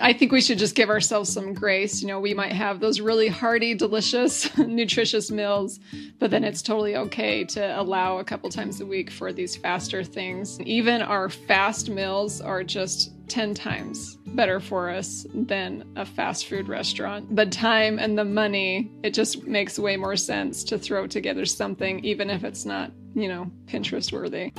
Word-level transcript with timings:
I 0.00 0.12
think 0.12 0.32
we 0.32 0.40
should 0.40 0.58
just 0.58 0.74
give 0.74 0.90
ourselves 0.90 1.32
some 1.32 1.54
grace. 1.54 2.02
You 2.02 2.08
know, 2.08 2.20
we 2.20 2.34
might 2.34 2.52
have 2.52 2.80
those 2.80 3.00
really 3.00 3.28
hearty, 3.28 3.74
delicious, 3.74 4.56
nutritious 4.58 5.30
meals, 5.30 5.80
but 6.18 6.30
then 6.30 6.44
it's 6.44 6.62
totally 6.62 6.96
okay 6.96 7.44
to 7.44 7.80
allow 7.80 8.18
a 8.18 8.24
couple 8.24 8.50
times 8.50 8.80
a 8.80 8.86
week 8.86 9.10
for 9.10 9.32
these 9.32 9.56
faster 9.56 10.04
things. 10.04 10.60
Even 10.60 11.02
our 11.02 11.28
fast 11.28 11.88
meals 11.88 12.40
are 12.40 12.62
just 12.62 13.12
10 13.28 13.54
times 13.54 14.16
better 14.26 14.60
for 14.60 14.90
us 14.90 15.26
than 15.34 15.84
a 15.96 16.04
fast 16.04 16.46
food 16.46 16.68
restaurant. 16.68 17.34
The 17.34 17.46
time 17.46 17.98
and 17.98 18.16
the 18.18 18.24
money, 18.24 18.90
it 19.02 19.14
just 19.14 19.46
makes 19.46 19.78
way 19.78 19.96
more 19.96 20.16
sense 20.16 20.62
to 20.64 20.78
throw 20.78 21.06
together 21.06 21.44
something, 21.44 22.04
even 22.04 22.30
if 22.30 22.44
it's 22.44 22.64
not, 22.64 22.92
you 23.14 23.28
know, 23.28 23.50
Pinterest 23.66 24.12
worthy. 24.12 24.52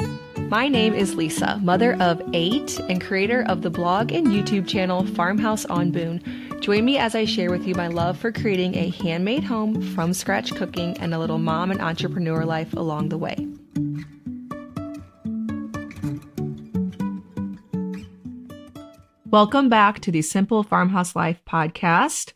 My 0.50 0.70
name 0.70 0.94
is 0.94 1.14
Lisa, 1.14 1.60
mother 1.62 1.98
of 2.00 2.22
eight 2.32 2.80
and 2.88 3.04
creator 3.04 3.44
of 3.50 3.64
the 3.64 3.70
blog 3.70 4.14
and 4.14 4.28
YouTube 4.28 4.66
channel 4.66 5.06
Farmhouse 5.06 5.66
on 5.66 5.92
Boone. 5.92 6.22
Join 6.62 6.86
me 6.86 6.98
as 6.98 7.16
I 7.16 7.26
share 7.26 7.52
with 7.52 7.68
you 7.68 7.76
my 7.76 7.90
love 7.90 8.18
for 8.18 8.32
creating 8.32 8.74
a 8.76 8.90
handmade 8.92 9.44
home 9.44 9.82
from 9.94 10.14
scratch 10.14 10.56
cooking 10.56 10.98
and 11.00 11.14
a 11.14 11.20
little 11.20 11.38
mom 11.38 11.70
and 11.70 11.82
entrepreneur 11.82 12.46
life 12.46 12.72
along 12.72 13.10
the 13.10 13.18
way. 13.18 13.36
Welcome 19.26 19.68
back 19.68 20.00
to 20.00 20.14
the 20.14 20.22
Simple 20.22 20.64
Farmhouse 20.64 21.14
Life 21.14 21.42
podcast. 21.46 22.32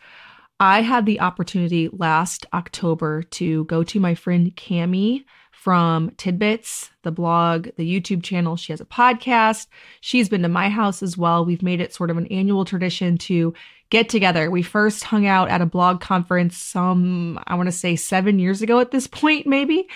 I 0.60 0.82
had 0.82 1.06
the 1.06 1.22
opportunity 1.22 1.88
last 1.94 2.46
October 2.54 3.24
to 3.24 3.64
go 3.66 3.84
to 3.86 4.02
my 4.02 4.16
friend 4.16 4.54
Cami 4.58 5.24
from 5.62 6.10
Tidbits, 6.18 6.90
the 7.04 7.12
blog, 7.12 7.68
the 7.78 7.88
YouTube 7.88 8.24
channel. 8.24 8.56
She 8.56 8.74
has 8.74 8.82
a 8.82 8.86
podcast. 8.86 9.68
She's 10.00 10.28
been 10.28 10.42
to 10.42 10.50
my 10.50 10.70
house 10.70 11.04
as 11.04 11.20
well. 11.20 11.46
We've 11.46 11.62
made 11.62 11.80
it 11.80 11.94
sort 11.94 12.10
of 12.10 12.18
an 12.18 12.26
annual 12.28 12.66
tradition 12.66 13.16
to 13.20 13.54
get 13.92 14.10
together. 14.10 14.50
We 14.50 14.64
first 14.64 15.04
hung 15.04 15.28
out 15.28 15.50
at 15.50 15.62
a 15.62 15.68
blog 15.68 16.02
conference 16.02 16.58
some, 16.58 17.40
I 17.46 17.54
want 17.54 17.68
to 17.68 17.72
say 17.72 17.96
seven 17.96 18.40
years 18.40 18.64
ago 18.64 18.80
at 18.80 18.90
this 18.90 19.06
point, 19.06 19.46
maybe. 19.46 19.88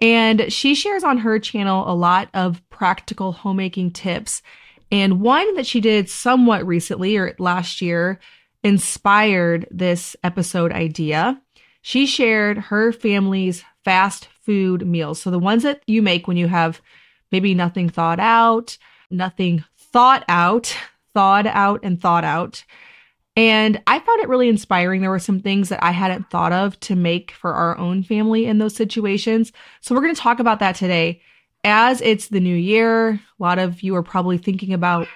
And 0.00 0.52
she 0.52 0.76
shares 0.76 1.02
on 1.02 1.18
her 1.18 1.40
channel 1.40 1.90
a 1.90 1.96
lot 1.96 2.28
of 2.32 2.62
practical 2.70 3.32
homemaking 3.32 3.90
tips 3.90 4.40
and 4.92 5.20
one 5.20 5.56
that 5.56 5.66
she 5.66 5.80
did 5.80 6.08
somewhat 6.08 6.64
recently 6.64 7.16
or 7.16 7.34
last 7.40 7.82
year 7.82 8.20
inspired 8.62 9.66
this 9.68 10.14
episode 10.22 10.70
idea. 10.70 11.42
She 11.80 12.06
shared 12.06 12.56
her 12.58 12.92
family's 12.92 13.64
fast 13.84 14.28
food 14.42 14.86
meals. 14.86 15.20
So 15.20 15.30
the 15.30 15.38
ones 15.38 15.62
that 15.62 15.82
you 15.86 16.02
make 16.02 16.26
when 16.26 16.36
you 16.36 16.48
have 16.48 16.80
maybe 17.30 17.54
nothing 17.54 17.88
thought 17.88 18.20
out, 18.20 18.76
nothing 19.10 19.64
thought 19.76 20.24
out, 20.28 20.76
thawed 21.14 21.46
out 21.46 21.80
and 21.82 22.00
thought 22.00 22.24
out. 22.24 22.64
And 23.34 23.80
I 23.86 23.98
found 23.98 24.20
it 24.20 24.28
really 24.28 24.48
inspiring. 24.48 25.00
There 25.00 25.10
were 25.10 25.18
some 25.18 25.40
things 25.40 25.70
that 25.70 25.82
I 25.82 25.90
hadn't 25.90 26.30
thought 26.30 26.52
of 26.52 26.78
to 26.80 26.94
make 26.94 27.30
for 27.30 27.54
our 27.54 27.78
own 27.78 28.02
family 28.02 28.44
in 28.44 28.58
those 28.58 28.76
situations. 28.76 29.52
So 29.80 29.94
we're 29.94 30.02
going 30.02 30.14
to 30.14 30.20
talk 30.20 30.38
about 30.38 30.58
that 30.60 30.76
today 30.76 31.22
as 31.64 32.00
it's 32.00 32.28
the 32.28 32.40
new 32.40 32.56
year, 32.56 33.10
a 33.10 33.20
lot 33.38 33.58
of 33.58 33.82
you 33.82 33.94
are 33.94 34.02
probably 34.02 34.38
thinking 34.38 34.72
about 34.72 35.06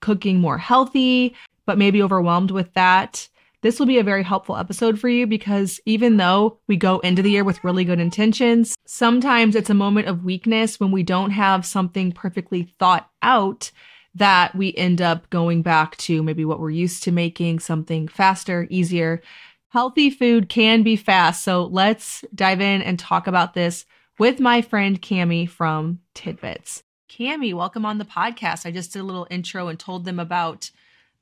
cooking 0.00 0.40
more 0.40 0.58
healthy, 0.58 1.34
but 1.66 1.78
maybe 1.78 2.02
overwhelmed 2.02 2.50
with 2.50 2.72
that. 2.74 3.28
This 3.62 3.78
will 3.78 3.86
be 3.86 4.00
a 4.00 4.04
very 4.04 4.24
helpful 4.24 4.56
episode 4.56 4.98
for 4.98 5.08
you 5.08 5.24
because 5.24 5.80
even 5.86 6.16
though 6.16 6.58
we 6.66 6.76
go 6.76 6.98
into 6.98 7.22
the 7.22 7.30
year 7.30 7.44
with 7.44 7.62
really 7.62 7.84
good 7.84 8.00
intentions, 8.00 8.74
sometimes 8.86 9.54
it's 9.54 9.70
a 9.70 9.74
moment 9.74 10.08
of 10.08 10.24
weakness 10.24 10.80
when 10.80 10.90
we 10.90 11.04
don't 11.04 11.30
have 11.30 11.64
something 11.64 12.10
perfectly 12.10 12.64
thought 12.80 13.08
out 13.22 13.70
that 14.16 14.52
we 14.56 14.74
end 14.74 15.00
up 15.00 15.30
going 15.30 15.62
back 15.62 15.96
to 15.98 16.24
maybe 16.24 16.44
what 16.44 16.58
we're 16.58 16.70
used 16.70 17.04
to 17.04 17.12
making, 17.12 17.60
something 17.60 18.08
faster, 18.08 18.66
easier. 18.68 19.22
Healthy 19.68 20.10
food 20.10 20.48
can 20.48 20.82
be 20.82 20.96
fast. 20.96 21.44
So 21.44 21.66
let's 21.66 22.24
dive 22.34 22.60
in 22.60 22.82
and 22.82 22.98
talk 22.98 23.28
about 23.28 23.54
this 23.54 23.86
with 24.18 24.40
my 24.40 24.60
friend 24.60 25.00
Cami 25.00 25.48
from 25.48 26.00
Tidbits. 26.14 26.82
Cami, 27.08 27.54
welcome 27.54 27.86
on 27.86 27.98
the 27.98 28.04
podcast. 28.04 28.66
I 28.66 28.72
just 28.72 28.92
did 28.92 29.02
a 29.02 29.04
little 29.04 29.28
intro 29.30 29.68
and 29.68 29.78
told 29.78 30.04
them 30.04 30.18
about 30.18 30.72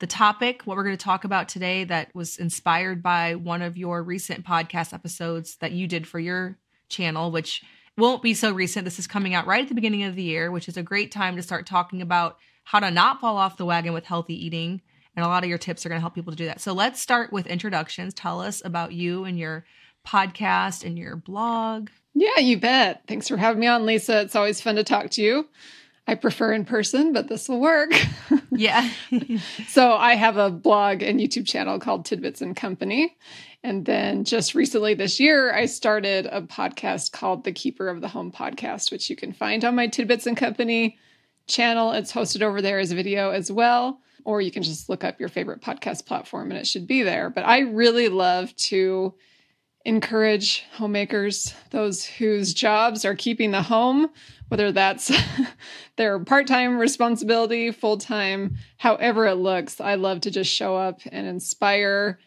the 0.00 0.06
topic, 0.06 0.62
what 0.64 0.76
we're 0.76 0.84
going 0.84 0.96
to 0.96 1.04
talk 1.04 1.24
about 1.24 1.48
today, 1.48 1.84
that 1.84 2.10
was 2.14 2.38
inspired 2.38 3.02
by 3.02 3.36
one 3.36 3.62
of 3.62 3.76
your 3.76 4.02
recent 4.02 4.44
podcast 4.44 4.92
episodes 4.92 5.56
that 5.56 5.72
you 5.72 5.86
did 5.86 6.08
for 6.08 6.18
your 6.18 6.58
channel, 6.88 7.30
which 7.30 7.62
won't 7.96 8.22
be 8.22 8.34
so 8.34 8.52
recent. 8.52 8.84
This 8.84 8.98
is 8.98 9.06
coming 9.06 9.34
out 9.34 9.46
right 9.46 9.62
at 9.62 9.68
the 9.68 9.74
beginning 9.74 10.04
of 10.04 10.16
the 10.16 10.22
year, 10.22 10.50
which 10.50 10.68
is 10.68 10.76
a 10.76 10.82
great 10.82 11.12
time 11.12 11.36
to 11.36 11.42
start 11.42 11.66
talking 11.66 12.02
about 12.02 12.38
how 12.64 12.80
to 12.80 12.90
not 12.90 13.20
fall 13.20 13.36
off 13.36 13.58
the 13.58 13.66
wagon 13.66 13.92
with 13.92 14.06
healthy 14.06 14.34
eating. 14.34 14.80
And 15.14 15.24
a 15.24 15.28
lot 15.28 15.42
of 15.42 15.48
your 15.48 15.58
tips 15.58 15.84
are 15.84 15.88
going 15.88 15.98
to 15.98 16.02
help 16.02 16.14
people 16.14 16.32
to 16.32 16.36
do 16.36 16.46
that. 16.46 16.60
So 16.60 16.72
let's 16.72 17.00
start 17.00 17.32
with 17.32 17.46
introductions. 17.46 18.14
Tell 18.14 18.40
us 18.40 18.62
about 18.64 18.92
you 18.92 19.24
and 19.24 19.38
your 19.38 19.64
podcast 20.06 20.84
and 20.84 20.96
your 20.98 21.16
blog. 21.16 21.90
Yeah, 22.14 22.38
you 22.38 22.58
bet. 22.58 23.02
Thanks 23.06 23.28
for 23.28 23.36
having 23.36 23.60
me 23.60 23.66
on, 23.66 23.86
Lisa. 23.86 24.22
It's 24.22 24.36
always 24.36 24.60
fun 24.60 24.76
to 24.76 24.84
talk 24.84 25.10
to 25.10 25.22
you. 25.22 25.48
I 26.10 26.16
prefer 26.16 26.52
in 26.52 26.64
person, 26.64 27.12
but 27.12 27.28
this 27.28 27.48
will 27.48 27.60
work. 27.60 27.92
Yeah. 28.52 28.90
so 29.68 29.92
I 29.92 30.16
have 30.16 30.36
a 30.36 30.50
blog 30.50 31.02
and 31.02 31.20
YouTube 31.20 31.46
channel 31.46 31.78
called 31.78 32.04
Tidbits 32.04 32.42
and 32.42 32.54
Company. 32.54 33.16
And 33.62 33.86
then 33.86 34.24
just 34.24 34.56
recently 34.56 34.92
this 34.94 35.20
year, 35.20 35.54
I 35.54 35.66
started 35.66 36.26
a 36.26 36.42
podcast 36.42 37.12
called 37.12 37.44
The 37.44 37.52
Keeper 37.52 37.88
of 37.88 38.00
the 38.00 38.08
Home 38.08 38.32
Podcast, 38.32 38.90
which 38.90 39.08
you 39.08 39.14
can 39.14 39.32
find 39.32 39.64
on 39.64 39.76
my 39.76 39.86
Tidbits 39.86 40.26
and 40.26 40.36
Company 40.36 40.98
channel. 41.46 41.92
It's 41.92 42.12
hosted 42.12 42.42
over 42.42 42.60
there 42.60 42.80
as 42.80 42.90
a 42.90 42.96
video 42.96 43.30
as 43.30 43.50
well. 43.52 44.00
Or 44.24 44.42
you 44.42 44.50
can 44.50 44.64
just 44.64 44.88
look 44.90 45.04
up 45.04 45.20
your 45.20 45.28
favorite 45.30 45.62
podcast 45.62 46.04
platform 46.04 46.50
and 46.50 46.58
it 46.58 46.66
should 46.66 46.88
be 46.88 47.02
there. 47.02 47.30
But 47.30 47.46
I 47.46 47.60
really 47.60 48.08
love 48.08 48.54
to 48.56 49.14
encourage 49.84 50.64
homemakers, 50.72 51.54
those 51.70 52.04
whose 52.04 52.52
jobs 52.52 53.04
are 53.04 53.14
keeping 53.14 53.50
the 53.50 53.62
home, 53.62 54.10
whether 54.48 54.72
that's 54.72 55.10
their 55.96 56.18
part 56.18 56.46
time 56.46 56.78
responsibility, 56.78 57.70
full 57.70 57.96
time, 57.96 58.56
however 58.76 59.26
it 59.26 59.36
looks. 59.36 59.80
I 59.80 59.94
love 59.94 60.20
to 60.22 60.30
just 60.30 60.52
show 60.52 60.76
up 60.76 61.00
and 61.10 61.26
inspire 61.26 62.18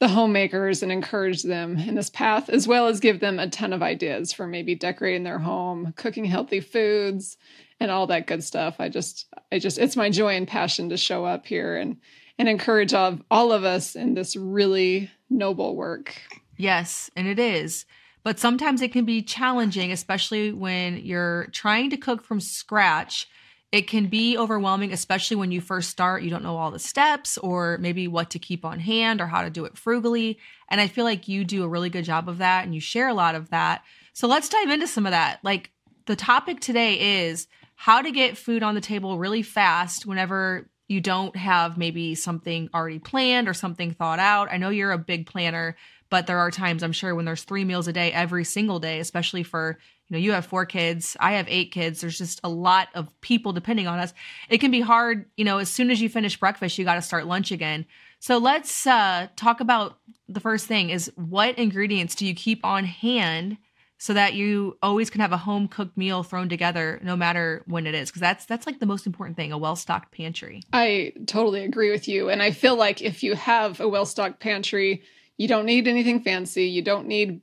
the 0.00 0.08
homemakers 0.08 0.82
and 0.82 0.90
encourage 0.90 1.44
them 1.44 1.78
in 1.78 1.94
this 1.94 2.10
path, 2.10 2.50
as 2.50 2.66
well 2.66 2.88
as 2.88 3.00
give 3.00 3.20
them 3.20 3.38
a 3.38 3.48
ton 3.48 3.72
of 3.72 3.82
ideas 3.82 4.32
for 4.32 4.46
maybe 4.46 4.74
decorating 4.74 5.22
their 5.22 5.38
home, 5.38 5.94
cooking 5.96 6.24
healthy 6.24 6.60
foods, 6.60 7.36
and 7.78 7.90
all 7.90 8.06
that 8.08 8.26
good 8.26 8.42
stuff. 8.42 8.76
I 8.80 8.88
just, 8.88 9.26
I 9.52 9.58
just, 9.58 9.78
it's 9.78 9.96
my 9.96 10.10
joy 10.10 10.34
and 10.34 10.48
passion 10.48 10.88
to 10.88 10.96
show 10.96 11.24
up 11.24 11.46
here 11.46 11.76
and 11.76 11.98
and 12.38 12.48
encourage 12.48 12.92
all, 12.94 13.18
all 13.30 13.52
of 13.52 13.64
us 13.64 13.94
in 13.94 14.14
this 14.14 14.34
really 14.34 15.10
noble 15.30 15.76
work. 15.76 16.20
Yes, 16.56 17.10
and 17.16 17.26
it 17.26 17.38
is. 17.38 17.84
But 18.22 18.38
sometimes 18.38 18.80
it 18.80 18.92
can 18.92 19.04
be 19.04 19.22
challenging, 19.22 19.92
especially 19.92 20.52
when 20.52 20.98
you're 20.98 21.48
trying 21.52 21.90
to 21.90 21.96
cook 21.96 22.24
from 22.24 22.40
scratch. 22.40 23.28
It 23.70 23.88
can 23.88 24.06
be 24.06 24.38
overwhelming, 24.38 24.92
especially 24.92 25.36
when 25.36 25.50
you 25.50 25.60
first 25.60 25.90
start. 25.90 26.22
You 26.22 26.30
don't 26.30 26.42
know 26.44 26.56
all 26.56 26.70
the 26.70 26.78
steps 26.78 27.36
or 27.38 27.76
maybe 27.78 28.08
what 28.08 28.30
to 28.30 28.38
keep 28.38 28.64
on 28.64 28.78
hand 28.78 29.20
or 29.20 29.26
how 29.26 29.42
to 29.42 29.50
do 29.50 29.64
it 29.64 29.76
frugally. 29.76 30.38
And 30.68 30.80
I 30.80 30.86
feel 30.86 31.04
like 31.04 31.28
you 31.28 31.44
do 31.44 31.64
a 31.64 31.68
really 31.68 31.90
good 31.90 32.04
job 32.04 32.28
of 32.28 32.38
that 32.38 32.64
and 32.64 32.74
you 32.74 32.80
share 32.80 33.08
a 33.08 33.14
lot 33.14 33.34
of 33.34 33.50
that. 33.50 33.82
So 34.12 34.28
let's 34.28 34.48
dive 34.48 34.70
into 34.70 34.86
some 34.86 35.06
of 35.06 35.12
that. 35.12 35.40
Like 35.42 35.70
the 36.06 36.16
topic 36.16 36.60
today 36.60 37.26
is 37.26 37.46
how 37.74 38.00
to 38.00 38.10
get 38.10 38.38
food 38.38 38.62
on 38.62 38.74
the 38.74 38.80
table 38.80 39.18
really 39.18 39.42
fast 39.42 40.06
whenever 40.06 40.70
you 40.86 41.00
don't 41.00 41.34
have 41.34 41.76
maybe 41.78 42.14
something 42.14 42.68
already 42.74 42.98
planned 42.98 43.48
or 43.48 43.54
something 43.54 43.92
thought 43.92 44.18
out. 44.18 44.52
I 44.52 44.58
know 44.58 44.68
you're 44.68 44.92
a 44.92 44.98
big 44.98 45.26
planner, 45.26 45.76
but 46.10 46.26
there 46.26 46.38
are 46.38 46.50
times 46.50 46.82
I'm 46.82 46.92
sure 46.92 47.14
when 47.14 47.24
there's 47.24 47.44
three 47.44 47.64
meals 47.64 47.88
a 47.88 47.92
day 47.92 48.12
every 48.12 48.44
single 48.44 48.78
day, 48.78 49.00
especially 49.00 49.42
for, 49.42 49.78
you 50.08 50.14
know, 50.14 50.20
you 50.20 50.32
have 50.32 50.46
four 50.46 50.66
kids, 50.66 51.16
I 51.20 51.32
have 51.32 51.46
eight 51.48 51.72
kids. 51.72 52.00
There's 52.00 52.18
just 52.18 52.40
a 52.44 52.48
lot 52.48 52.88
of 52.94 53.08
people 53.20 53.52
depending 53.52 53.86
on 53.86 53.98
us. 53.98 54.12
It 54.48 54.58
can 54.58 54.70
be 54.70 54.80
hard, 54.80 55.26
you 55.36 55.44
know, 55.44 55.58
as 55.58 55.68
soon 55.68 55.90
as 55.90 56.00
you 56.00 56.08
finish 56.08 56.38
breakfast, 56.38 56.78
you 56.78 56.84
got 56.84 56.96
to 56.96 57.02
start 57.02 57.26
lunch 57.26 57.50
again. 57.50 57.86
So 58.20 58.38
let's 58.38 58.86
uh, 58.86 59.28
talk 59.36 59.60
about 59.60 59.98
the 60.28 60.40
first 60.40 60.66
thing 60.66 60.90
is 60.90 61.12
what 61.16 61.58
ingredients 61.58 62.14
do 62.14 62.26
you 62.26 62.34
keep 62.34 62.64
on 62.64 62.84
hand 62.84 63.58
so 63.98 64.12
that 64.12 64.34
you 64.34 64.76
always 64.82 65.08
can 65.08 65.20
have 65.20 65.32
a 65.32 65.36
home 65.36 65.68
cooked 65.68 65.96
meal 65.96 66.22
thrown 66.22 66.48
together 66.48 67.00
no 67.02 67.16
matter 67.16 67.62
when 67.66 67.86
it 67.86 67.94
is 67.94 68.10
because 68.10 68.20
that's 68.20 68.44
that's 68.44 68.66
like 68.66 68.80
the 68.80 68.86
most 68.86 69.06
important 69.06 69.36
thing 69.36 69.52
a 69.52 69.58
well-stocked 69.58 70.12
pantry 70.12 70.62
i 70.72 71.12
totally 71.26 71.64
agree 71.64 71.90
with 71.90 72.08
you 72.08 72.28
and 72.28 72.42
i 72.42 72.50
feel 72.50 72.76
like 72.76 73.00
if 73.00 73.22
you 73.22 73.34
have 73.34 73.80
a 73.80 73.88
well-stocked 73.88 74.40
pantry 74.40 75.02
you 75.36 75.48
don't 75.48 75.66
need 75.66 75.88
anything 75.88 76.20
fancy. 76.20 76.64
You 76.66 76.82
don't 76.82 77.06
need 77.06 77.40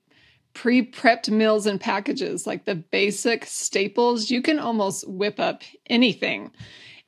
pre 0.53 0.85
prepped 0.85 1.29
meals 1.29 1.65
and 1.65 1.79
packages 1.79 2.45
like 2.45 2.65
the 2.65 2.75
basic 2.75 3.45
staples. 3.45 4.29
You 4.29 4.41
can 4.41 4.59
almost 4.59 5.07
whip 5.07 5.39
up 5.39 5.61
anything. 5.88 6.51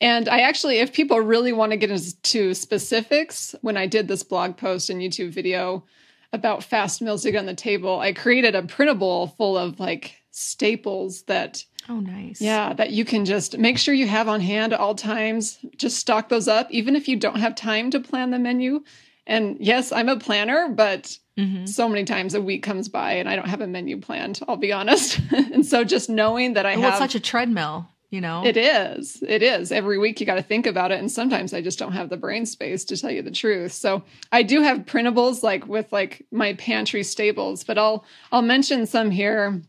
And 0.02 0.28
I 0.28 0.40
actually, 0.42 0.80
if 0.80 0.92
people 0.92 1.20
really 1.20 1.54
want 1.54 1.72
to 1.72 1.78
get 1.78 1.92
into 1.92 2.54
specifics, 2.54 3.56
when 3.62 3.78
I 3.78 3.88
did 3.88 4.08
this 4.08 4.24
blog 4.24 4.58
post 4.58 4.90
and 4.90 5.02
YouTube 5.02 5.32
video 5.32 5.86
about 6.34 6.64
fast 6.64 7.02
meals 7.02 7.24
to 7.24 7.32
get 7.32 7.40
on 7.40 7.46
the 7.46 7.54
table, 7.54 8.00
I 8.00 8.12
created 8.12 8.56
a 8.56 8.64
printable 8.64 9.28
full 9.38 9.58
of 9.58 9.80
like 9.80 10.18
staples 10.32 11.24
that 11.24 11.64
Oh, 11.90 12.00
nice. 12.00 12.42
yeah, 12.42 12.74
that 12.74 12.92
you 12.92 13.06
can 13.06 13.24
just 13.26 13.58
make 13.58 13.78
sure 13.78 13.94
you 13.94 14.08
have 14.08 14.28
on 14.30 14.40
hand 14.42 14.74
at 14.74 14.80
all 14.80 14.96
times. 14.96 15.60
Just 15.78 15.98
stock 15.98 16.30
those 16.30 16.48
up, 16.48 16.68
even 16.72 16.96
if 16.96 17.08
you 17.08 17.16
don't 17.18 17.40
have 17.40 17.56
time 17.56 17.92
to 17.92 18.00
plan 18.00 18.32
the 18.32 18.40
menu. 18.40 18.84
And 19.26 19.58
yes, 19.60 19.92
I'm 19.92 20.10
a 20.10 20.18
planner, 20.20 20.70
but 20.70 21.18
Mm-hmm. 21.36 21.66
so 21.66 21.90
many 21.90 22.04
times 22.04 22.36
a 22.36 22.42
week 22.42 22.62
comes 22.62 22.90
by 22.90 23.14
and 23.14 23.28
I 23.28 23.36
don't 23.36 23.48
have 23.50 23.62
a 23.62 23.66
menu 23.66 24.00
planned, 24.00 24.40
I'll 24.48 24.56
be 24.56 24.72
honest. 24.72 25.20
and 25.32 25.66
so 25.66 25.84
just 25.84 26.08
knowing 26.08 26.54
that 26.54 26.68
I 26.68 26.76
Well, 26.78 26.92
have 26.92 27.00
such 27.00 27.16
a 27.16 27.20
treadmill, 27.20 27.88
you 28.12 28.22
know? 28.22 28.46
it 28.46 28.56
is. 28.56 29.24
It 29.28 29.42
is. 29.42 29.72
Every 29.72 29.98
week 29.98 30.20
you 30.20 30.28
got 30.28 30.36
to 30.36 30.44
think 30.44 30.68
about 30.68 30.92
it. 30.92 31.00
And 31.00 31.12
sometimes 31.12 31.52
I 31.52 31.62
just 31.62 31.80
don't 31.80 31.94
have 31.94 32.10
the 32.10 32.18
brain 32.18 32.46
space 32.46 32.86
to 32.86 32.98
tell 32.98 33.10
you 33.10 33.24
the 33.24 33.32
truth. 33.32 33.72
So 33.72 34.04
I 34.32 34.44
do 34.44 34.62
have 34.62 34.86
printables 34.86 35.42
like 35.42 35.66
with 35.68 35.92
like 35.92 36.24
my 36.30 36.54
pantry 36.54 37.02
staples, 37.02 37.64
but 37.64 37.80
I'll 37.80 38.06
I'll 38.32 38.44
mention 38.44 38.86
some 38.86 39.10
here 39.10 39.60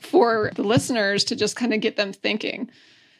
for 0.00 0.50
the 0.56 0.62
listeners 0.64 1.22
to 1.26 1.36
just 1.36 1.54
kind 1.54 1.72
of 1.72 1.80
get 1.80 1.94
them 1.96 2.12
thinking. 2.12 2.70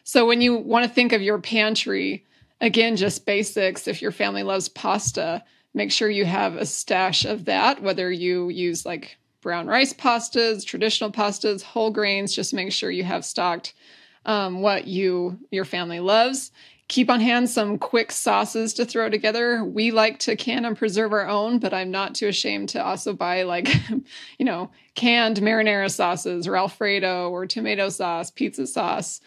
So 0.03 0.25
when 0.25 0.41
you 0.41 0.57
want 0.57 0.85
to 0.85 0.91
think 0.93 1.13
of 1.13 1.21
your 1.21 1.39
pantry, 1.39 2.25
again, 2.59 2.97
just 2.97 3.25
basics. 3.25 3.87
If 3.87 4.01
your 4.01 4.11
family 4.11 4.43
loves 4.43 4.67
pasta, 4.67 5.43
make 5.73 5.91
sure 5.91 6.09
you 6.09 6.25
have 6.25 6.55
a 6.55 6.65
stash 6.65 7.25
of 7.25 7.45
that, 7.45 7.81
whether 7.81 8.11
you 8.11 8.49
use 8.49 8.85
like 8.85 9.17
brown 9.41 9.67
rice 9.67 9.93
pastas, 9.93 10.65
traditional 10.65 11.11
pastas, 11.11 11.61
whole 11.61 11.91
grains, 11.91 12.35
just 12.35 12.53
make 12.53 12.71
sure 12.71 12.91
you 12.91 13.03
have 13.03 13.23
stocked 13.23 13.73
um, 14.25 14.61
what 14.61 14.87
you 14.87 15.39
your 15.51 15.65
family 15.65 15.99
loves. 15.99 16.51
Keep 16.87 17.11
on 17.11 17.19
hand 17.19 17.47
some 17.47 17.77
quick 17.77 18.11
sauces 18.11 18.73
to 18.73 18.83
throw 18.83 19.09
together. 19.09 19.63
We 19.63 19.91
like 19.91 20.17
to 20.19 20.35
can 20.35 20.65
and 20.65 20.75
preserve 20.75 21.13
our 21.13 21.27
own, 21.27 21.59
but 21.59 21.71
I'm 21.73 21.91
not 21.91 22.15
too 22.15 22.27
ashamed 22.27 22.69
to 22.69 22.83
also 22.83 23.13
buy 23.13 23.43
like, 23.43 23.69
you 24.39 24.45
know, 24.45 24.71
canned 24.95 25.37
marinara 25.37 25.91
sauces 25.91 26.47
or 26.47 26.57
Alfredo 26.57 27.29
or 27.29 27.45
tomato 27.45 27.89
sauce, 27.89 28.31
pizza 28.31 28.65
sauce. 28.65 29.21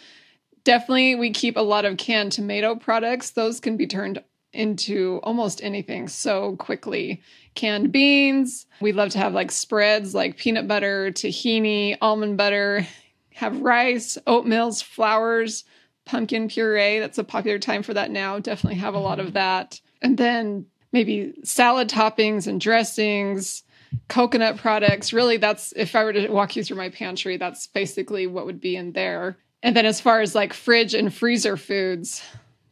Definitely, 0.64 1.14
we 1.14 1.30
keep 1.30 1.56
a 1.56 1.60
lot 1.60 1.84
of 1.84 1.96
canned 1.96 2.32
tomato 2.32 2.74
products. 2.74 3.30
Those 3.30 3.60
can 3.60 3.76
be 3.76 3.86
turned 3.86 4.22
into 4.52 5.20
almost 5.22 5.62
anything 5.62 6.08
so 6.08 6.56
quickly. 6.56 7.22
Canned 7.54 7.92
beans. 7.92 8.66
We 8.80 8.92
love 8.92 9.10
to 9.10 9.18
have 9.18 9.32
like 9.32 9.50
spreads 9.50 10.14
like 10.14 10.36
peanut 10.36 10.68
butter, 10.68 11.10
tahini, 11.10 11.96
almond 12.00 12.36
butter, 12.36 12.86
have 13.34 13.60
rice, 13.60 14.18
oatmeals, 14.26 14.82
flours, 14.82 15.64
pumpkin 16.04 16.48
puree. 16.48 16.98
That's 16.98 17.18
a 17.18 17.24
popular 17.24 17.58
time 17.58 17.82
for 17.82 17.94
that 17.94 18.10
now. 18.10 18.38
Definitely 18.38 18.78
have 18.78 18.94
a 18.94 18.98
lot 18.98 19.20
of 19.20 19.34
that. 19.34 19.80
And 20.00 20.18
then 20.18 20.66
maybe 20.92 21.34
salad 21.44 21.88
toppings 21.88 22.46
and 22.46 22.60
dressings, 22.60 23.62
coconut 24.08 24.56
products. 24.56 25.12
Really, 25.12 25.36
that's 25.36 25.72
if 25.76 25.94
I 25.94 26.04
were 26.04 26.12
to 26.12 26.28
walk 26.28 26.56
you 26.56 26.64
through 26.64 26.76
my 26.76 26.90
pantry, 26.90 27.36
that's 27.36 27.66
basically 27.66 28.26
what 28.26 28.46
would 28.46 28.60
be 28.60 28.76
in 28.76 28.92
there. 28.92 29.36
And 29.62 29.76
then 29.76 29.86
as 29.86 30.00
far 30.00 30.20
as 30.20 30.34
like 30.34 30.52
fridge 30.52 30.94
and 30.94 31.14
freezer 31.14 31.56
foods, 31.56 32.22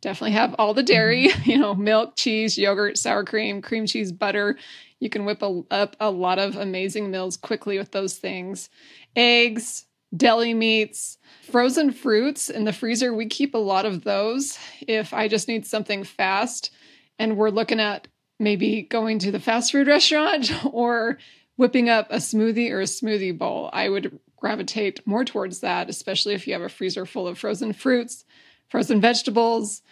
definitely 0.01 0.33
have 0.33 0.55
all 0.59 0.75
the 0.75 0.83
dairy, 0.83 1.29
mm-hmm. 1.29 1.51
you 1.51 1.59
know, 1.59 1.75
milk, 1.75 2.17
cheese, 2.17 2.59
yogurt, 2.59 2.99
sour 2.99 3.25
cream, 3.25 3.63
cream 3.63 3.87
cheese, 3.87 4.13
butter. 4.13 4.57
You 4.99 5.09
can 5.09 5.25
whip 5.25 5.43
a, 5.43 5.63
up 5.71 5.97
a 6.01 6.11
lot 6.11 6.39
of 6.39 6.57
amazing 6.57 7.11
meals 7.11 7.37
quickly 7.37 7.79
with 7.79 7.93
those 7.93 8.17
things. 8.17 8.69
Eggs, 9.17 9.87
deli 10.15 10.55
meats, 10.55 11.19
frozen 11.51 11.93
fruits 11.93 12.51
in 12.51 12.65
the 12.65 12.73
freezer. 12.73 13.15
We 13.15 13.27
keep 13.27 13.55
a 13.55 13.59
lot 13.59 13.87
of 13.87 14.05
those 14.05 14.59
if 14.87 15.15
I 15.15 15.29
just 15.29 15.49
need 15.49 15.67
something 15.67 16.05
fast 16.05 16.71
and 17.19 17.37
we're 17.37 17.51
looking 17.51 17.81
at 17.81 18.09
maybe 18.39 18.83
going 18.83 19.19
to 19.21 19.31
the 19.31 19.41
fast 19.41 19.73
food 19.73 19.87
restaurant 19.87 20.53
or 20.65 21.19
whipping 21.57 21.89
up 21.89 22.11
a 22.11 22.17
smoothie 22.17 22.71
or 22.71 22.81
a 22.81 22.85
smoothie 22.85 23.37
bowl. 23.37 23.71
I 23.73 23.89
would 23.89 24.19
gravitate 24.37 25.07
more 25.07 25.25
towards 25.25 25.61
that, 25.61 25.91
especially 25.91 26.35
if 26.35 26.47
you 26.47 26.55
have 26.55 26.63
a 26.63 26.71
freezer 26.71 27.05
full 27.05 27.29
of 27.29 27.39
frozen 27.39 27.75
fruits, 27.75 28.25
frozen 28.71 29.01
vegetables. 29.01 29.83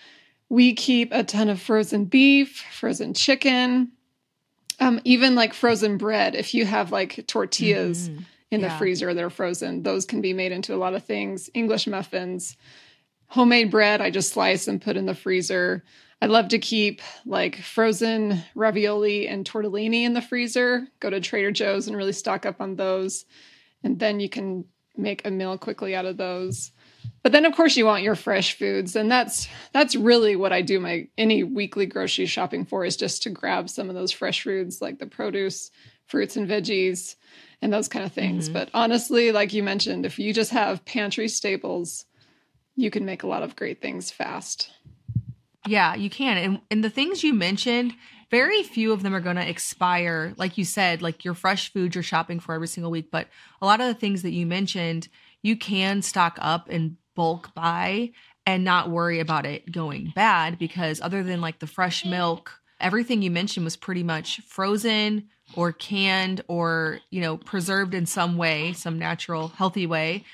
We 0.49 0.73
keep 0.73 1.13
a 1.13 1.25
ton 1.25 1.51
of 1.51 1.61
frozen 1.61 2.07
beef, 2.07 2.65
frozen 2.73 3.13
chicken, 3.13 3.93
um, 4.81 5.01
even 5.05 5.35
like 5.35 5.53
frozen 5.53 5.99
bread. 5.99 6.35
If 6.35 6.55
you 6.55 6.65
have 6.65 6.91
like 6.91 7.27
tortillas 7.27 8.09
Mhm. 8.09 8.25
in 8.51 8.61
the 8.63 8.69
Yeah. 8.69 8.79
freezer 8.79 9.13
that 9.13 9.23
are 9.23 9.29
frozen, 9.31 9.83
those 9.83 10.07
can 10.07 10.21
be 10.23 10.33
made 10.33 10.53
into 10.53 10.75
a 10.75 10.79
lot 10.79 10.95
of 10.95 11.05
things. 11.05 11.51
English 11.53 11.87
muffins, 11.87 12.57
homemade 13.27 13.71
bread, 13.71 14.01
I 14.01 14.09
just 14.11 14.33
slice 14.33 14.69
and 14.69 14.81
put 14.81 14.97
in 14.97 15.05
the 15.05 15.15
freezer. 15.15 15.85
I 16.23 16.27
love 16.27 16.49
to 16.49 16.59
keep 16.59 17.03
like 17.27 17.57
frozen 17.57 18.43
ravioli 18.55 19.29
and 19.29 19.45
tortellini 19.45 20.03
in 20.05 20.15
the 20.15 20.23
freezer. 20.23 20.89
Go 21.01 21.11
to 21.11 21.21
Trader 21.21 21.51
Joe's 21.53 21.87
and 21.89 21.97
really 21.97 22.13
stock 22.13 22.47
up 22.47 22.61
on 22.61 22.77
those. 22.77 23.27
And 23.85 23.99
then 23.99 24.19
you 24.19 24.29
can 24.29 24.65
make 24.97 25.25
a 25.27 25.31
meal 25.31 25.57
quickly 25.59 25.95
out 25.95 26.07
of 26.07 26.17
those. 26.17 26.73
But 27.22 27.32
then 27.32 27.44
of 27.44 27.55
course 27.55 27.76
you 27.76 27.84
want 27.84 28.02
your 28.02 28.14
fresh 28.14 28.56
foods 28.56 28.96
and 28.96 29.10
that's 29.10 29.49
that's 29.72 29.94
really 29.94 30.37
what 30.37 30.52
I 30.52 30.62
do 30.62 30.81
my 30.81 31.08
any 31.19 31.43
weekly 31.44 31.87
grocery 31.87 32.26
shopping 32.26 32.64
for 32.64 32.84
is 32.84 32.96
just 32.96 33.22
to 33.25 33.31
grab 33.31 33.69
some 33.69 33.88
of 33.88 33.94
those 33.94 34.12
fresh 34.12 34.43
foods 34.43 34.81
like 34.81 34.99
the 34.99 35.06
produce, 35.06 35.70
fruits 36.06 36.37
and 36.37 36.49
veggies 36.49 37.16
and 37.60 37.72
those 37.72 37.88
kind 37.88 38.05
of 38.05 38.12
things. 38.12 38.49
Mhm. 38.49 38.52
But 38.52 38.70
honestly, 38.72 39.32
like 39.32 39.52
you 39.52 39.62
mentioned, 39.62 40.06
if 40.06 40.19
you 40.19 40.32
just 40.32 40.52
have 40.52 40.84
pantry 40.84 41.28
staples, 41.28 42.06
you 42.76 42.90
can 42.90 43.05
make 43.05 43.25
a 43.25 43.26
lot 43.26 43.43
of 43.43 43.56
great 43.56 43.82
things 43.82 44.10
fast. 44.10 44.70
Yeah, 45.66 45.94
you 45.94 46.08
can. 46.08 46.38
And 46.38 46.60
and 46.70 46.84
the 46.84 46.90
things 46.90 47.25
you 47.25 47.34
mentioned, 47.34 47.94
very 48.31 48.62
few 48.62 48.93
of 48.93 49.02
them 49.02 49.14
are 49.14 49.20
going 49.20 49.37
to 49.37 49.49
expire. 49.49 50.34
Like 50.37 50.56
you 50.56 50.64
said, 50.64 51.02
like 51.02 51.25
your 51.25 51.34
fresh 51.34 51.72
food 51.72 51.94
you're 51.94 52.02
shopping 52.02 52.40
for 52.40 52.55
every 52.55 52.69
single 52.69 52.90
week, 52.90 53.10
but 53.10 53.28
a 53.60 53.66
lot 53.66 53.81
of 53.81 53.87
the 53.87 53.94
things 53.94 54.22
that 54.22 54.32
you 54.32 54.46
mentioned, 54.46 55.08
you 55.43 55.56
can 55.56 56.02
stock 56.02 56.38
up 56.40 56.69
and 56.69 56.96
bulk 57.14 57.55
buy 57.55 58.11
and 58.46 58.64
not 58.64 58.90
worry 58.90 59.20
about 59.20 59.44
it 59.44 59.70
going 59.70 60.12
bad 60.14 60.58
because 60.58 61.00
other 61.00 61.23
than 61.23 61.40
like 61.40 61.58
the 61.58 61.67
fresh 61.67 62.05
milk, 62.05 62.61
everything 62.81 63.23
you 63.23 63.31
mentioned 63.31 63.64
was 63.64 63.76
pretty 63.76 64.02
much 64.02 64.40
frozen 64.40 65.29
or 65.55 65.73
canned 65.73 66.43
or, 66.49 67.00
you 67.11 67.20
know, 67.20 67.37
preserved 67.37 67.94
in 67.94 68.06
some 68.06 68.37
way, 68.37 68.73
some 68.73 68.99
natural 68.99 69.49
healthy 69.49 69.87
way. 69.87 70.25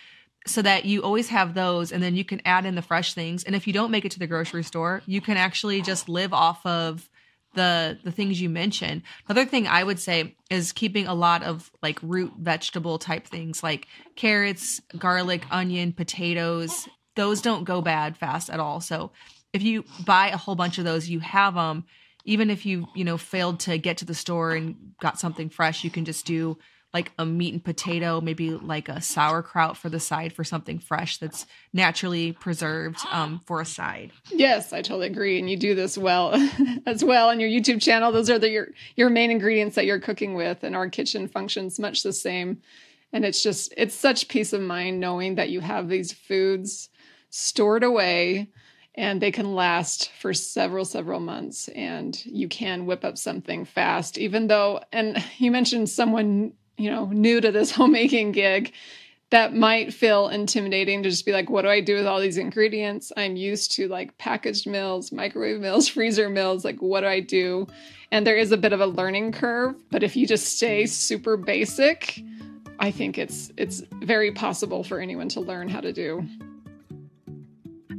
So 0.46 0.60
that 0.60 0.84
you 0.84 1.02
always 1.02 1.30
have 1.30 1.54
those 1.54 1.90
and 1.90 2.02
then 2.02 2.14
you 2.14 2.24
can 2.24 2.42
add 2.44 2.66
in 2.66 2.74
the 2.74 2.82
fresh 2.82 3.14
things. 3.14 3.44
And 3.44 3.56
if 3.56 3.66
you 3.66 3.72
don't 3.72 3.90
make 3.90 4.04
it 4.04 4.12
to 4.12 4.18
the 4.18 4.26
grocery 4.26 4.62
store 4.62 5.02
you 5.06 5.20
can 5.20 5.36
actually 5.36 5.80
just 5.80 6.08
live 6.08 6.34
off 6.34 6.64
of 6.66 7.08
the 7.54 7.98
the 8.04 8.12
things 8.12 8.40
you 8.40 8.48
mentioned. 8.48 9.02
Another 9.28 9.46
thing 9.46 9.66
i 9.66 9.82
would 9.82 9.98
say 9.98 10.36
is 10.50 10.72
keeping 10.72 11.06
a 11.06 11.14
lot 11.14 11.42
of 11.42 11.70
like 11.82 11.98
root 12.02 12.32
vegetable 12.38 12.98
type 12.98 13.26
things 13.26 13.62
like 13.62 13.86
carrots 14.16 14.80
garlic 14.98 15.42
onion 15.50 15.92
potatoes. 15.92 16.88
Those 17.16 17.40
don't 17.40 17.64
go 17.64 17.80
bad 17.80 18.16
fast 18.16 18.50
at 18.50 18.60
all. 18.60 18.80
So 18.80 19.12
if 19.52 19.62
you 19.62 19.84
buy 20.04 20.28
a 20.28 20.36
whole 20.36 20.56
bunch 20.56 20.78
of 20.78 20.84
those 20.84 21.08
you 21.08 21.20
have 21.20 21.54
them 21.54 21.84
even 22.26 22.50
if 22.50 22.66
you 22.66 22.86
you 22.94 23.04
know 23.04 23.16
failed 23.16 23.60
to 23.60 23.78
get 23.78 23.98
to 23.98 24.05
the 24.05 24.14
store 24.14 24.52
and 24.52 24.74
got 25.00 25.19
something 25.19 25.48
fresh 25.48 25.84
you 25.84 25.90
can 25.90 26.05
just 26.05 26.26
do 26.26 26.58
like 26.94 27.10
a 27.19 27.27
meat 27.27 27.53
and 27.53 27.63
potato, 27.63 28.20
maybe 28.20 28.53
like 28.53 28.89
a 28.89 29.03
sauerkraut 29.03 29.77
for 29.77 29.89
the 29.89 29.98
side 29.98 30.32
for 30.32 30.44
something 30.44 30.79
fresh 30.79 31.19
that's 31.19 31.44
naturally 31.72 32.31
preserved 32.32 33.01
um, 33.10 33.41
for 33.44 33.60
a 33.60 33.67
side. 33.67 34.13
Yes, 34.31 34.72
I 34.72 34.81
totally 34.81 35.08
agree. 35.08 35.41
And 35.41 35.51
you 35.51 35.56
do 35.56 35.74
this 35.74 35.98
well 35.98 36.34
as 36.86 37.05
well 37.05 37.31
on 37.31 37.41
your 37.41 37.51
YouTube 37.51 37.82
channel. 37.82 38.13
Those 38.13 38.31
are 38.31 38.39
the, 38.39 38.48
your 38.48 38.69
your 38.94 39.10
main 39.10 39.32
ingredients 39.32 39.74
that 39.74 39.86
you're 39.86 39.98
cooking 39.98 40.34
with, 40.34 40.63
and 40.63 40.77
our 40.77 40.89
kitchen 40.89 41.27
functions 41.27 41.81
much 41.81 42.05
the 42.05 42.13
same. 42.13 42.63
And 43.13 43.24
it's 43.24 43.43
just 43.43 43.74
it's 43.77 43.94
such 43.94 44.29
peace 44.29 44.53
of 44.53 44.60
mind 44.60 45.01
knowing 45.01 45.34
that 45.34 45.51
you 45.51 45.60
have 45.60 45.89
these 45.89 46.13
foods 46.13 46.89
stored 47.31 47.82
away 47.82 48.48
and 48.96 49.20
they 49.20 49.32
can 49.32 49.56
last 49.56 50.13
for 50.20 50.32
several 50.32 50.84
several 50.84 51.19
months 51.19 51.67
and 51.69 52.24
you 52.24 52.46
can 52.46 52.86
whip 52.86 53.05
up 53.05 53.19
something 53.19 53.65
fast 53.65 54.19
even 54.19 54.46
though 54.46 54.81
and 54.93 55.22
you 55.39 55.51
mentioned 55.51 55.89
someone 55.89 56.53
you 56.76 56.90
know 56.90 57.06
new 57.06 57.40
to 57.40 57.50
this 57.50 57.70
homemaking 57.72 58.32
gig 58.32 58.72
that 59.31 59.52
might 59.52 59.93
feel 59.93 60.28
intimidating 60.28 61.02
to 61.02 61.10
just 61.10 61.26
be 61.26 61.32
like, 61.32 61.50
what 61.50 61.62
do 61.62 61.69
I 61.69 61.81
do 61.81 61.96
with 61.96 62.06
all 62.06 62.20
these 62.20 62.38
ingredients? 62.38 63.10
I'm 63.16 63.34
used 63.34 63.72
to 63.72 63.88
like 63.88 64.16
packaged 64.16 64.64
meals, 64.66 65.10
microwave 65.10 65.60
meals, 65.60 65.88
freezer 65.96 66.28
meals. 66.28 66.64
Like, 66.64 66.81
what 66.81 67.00
do 67.00 67.08
I 67.08 67.19
do? 67.19 67.66
And 68.12 68.24
there 68.24 68.36
is 68.36 68.52
a 68.52 68.56
bit 68.56 68.72
of 68.72 68.81
a 68.81 68.86
learning 68.86 69.32
curve, 69.32 69.74
but 69.90 70.04
if 70.04 70.14
you 70.14 70.24
just 70.24 70.56
stay 70.56 70.86
super 70.86 71.36
basic, 71.36 72.22
I 72.78 72.90
think 72.90 73.19
it's 73.19 73.50
it's 73.56 73.82
very 74.02 74.31
possible 74.31 74.84
for 74.84 75.00
anyone 75.00 75.28
to 75.31 75.40
learn 75.40 75.69
how 75.69 75.81
to 75.81 75.93
do. 75.93 76.24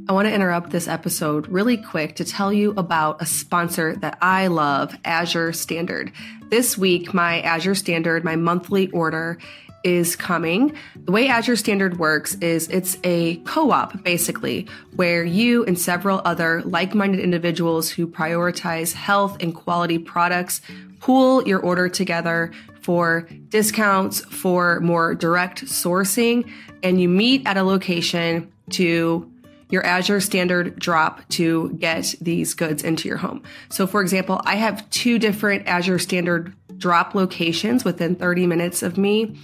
I 0.08 0.12
want 0.12 0.28
to 0.28 0.32
interrupt 0.32 0.70
this 0.70 0.86
episode 0.86 1.48
really 1.48 1.76
quick 1.76 2.14
to 2.16 2.24
tell 2.24 2.52
you 2.52 2.72
about 2.76 3.20
a 3.20 3.26
sponsor 3.26 3.96
that 3.96 4.16
I 4.22 4.46
love, 4.46 4.96
Azure 5.04 5.52
Standard. 5.52 6.12
This 6.48 6.78
week, 6.78 7.12
my 7.12 7.40
Azure 7.40 7.74
Standard, 7.74 8.22
my 8.22 8.36
monthly 8.36 8.88
order, 8.92 9.38
is 9.82 10.14
coming. 10.14 10.76
The 10.94 11.10
way 11.10 11.26
Azure 11.26 11.56
Standard 11.56 11.98
works 11.98 12.36
is 12.36 12.68
it's 12.68 12.98
a 13.02 13.38
co 13.38 13.72
op, 13.72 14.04
basically, 14.04 14.68
where 14.94 15.24
you 15.24 15.64
and 15.64 15.76
several 15.76 16.22
other 16.24 16.62
like 16.62 16.94
minded 16.94 17.18
individuals 17.18 17.90
who 17.90 18.06
prioritize 18.06 18.92
health 18.92 19.36
and 19.40 19.52
quality 19.52 19.98
products 19.98 20.60
pool 21.00 21.42
your 21.48 21.58
order 21.58 21.88
together 21.88 22.52
for 22.80 23.28
discounts, 23.48 24.20
for 24.20 24.78
more 24.78 25.16
direct 25.16 25.64
sourcing, 25.64 26.48
and 26.84 27.00
you 27.00 27.08
meet 27.08 27.44
at 27.44 27.56
a 27.56 27.64
location 27.64 28.52
to 28.70 29.30
your 29.70 29.84
Azure 29.84 30.20
standard 30.20 30.78
drop 30.78 31.28
to 31.30 31.70
get 31.78 32.14
these 32.20 32.54
goods 32.54 32.82
into 32.82 33.08
your 33.08 33.16
home. 33.16 33.42
So, 33.68 33.86
for 33.86 34.00
example, 34.00 34.40
I 34.44 34.56
have 34.56 34.88
two 34.90 35.18
different 35.18 35.66
Azure 35.66 35.98
standard 35.98 36.54
drop 36.78 37.14
locations 37.14 37.84
within 37.84 38.14
30 38.14 38.46
minutes 38.46 38.82
of 38.82 38.98
me. 38.98 39.36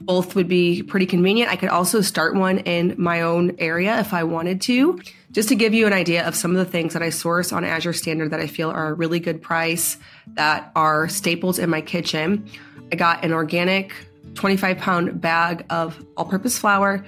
Both 0.00 0.34
would 0.34 0.48
be 0.48 0.82
pretty 0.82 1.06
convenient. 1.06 1.50
I 1.50 1.56
could 1.56 1.70
also 1.70 2.00
start 2.02 2.34
one 2.34 2.58
in 2.58 2.94
my 2.98 3.22
own 3.22 3.56
area 3.58 3.98
if 4.00 4.12
I 4.12 4.24
wanted 4.24 4.60
to. 4.62 5.00
Just 5.32 5.48
to 5.48 5.56
give 5.56 5.74
you 5.74 5.86
an 5.86 5.92
idea 5.92 6.26
of 6.26 6.36
some 6.36 6.52
of 6.52 6.58
the 6.58 6.70
things 6.70 6.92
that 6.92 7.02
I 7.02 7.10
source 7.10 7.52
on 7.52 7.64
Azure 7.64 7.92
Standard 7.92 8.30
that 8.30 8.40
I 8.40 8.46
feel 8.46 8.70
are 8.70 8.88
a 8.88 8.94
really 8.94 9.18
good 9.18 9.42
price, 9.42 9.98
that 10.34 10.70
are 10.76 11.08
staples 11.08 11.58
in 11.58 11.70
my 11.70 11.80
kitchen. 11.80 12.48
I 12.92 12.96
got 12.96 13.24
an 13.24 13.32
organic 13.32 13.92
25 14.34 14.78
pound 14.78 15.20
bag 15.20 15.64
of 15.70 16.04
all 16.16 16.26
purpose 16.26 16.58
flour. 16.58 17.04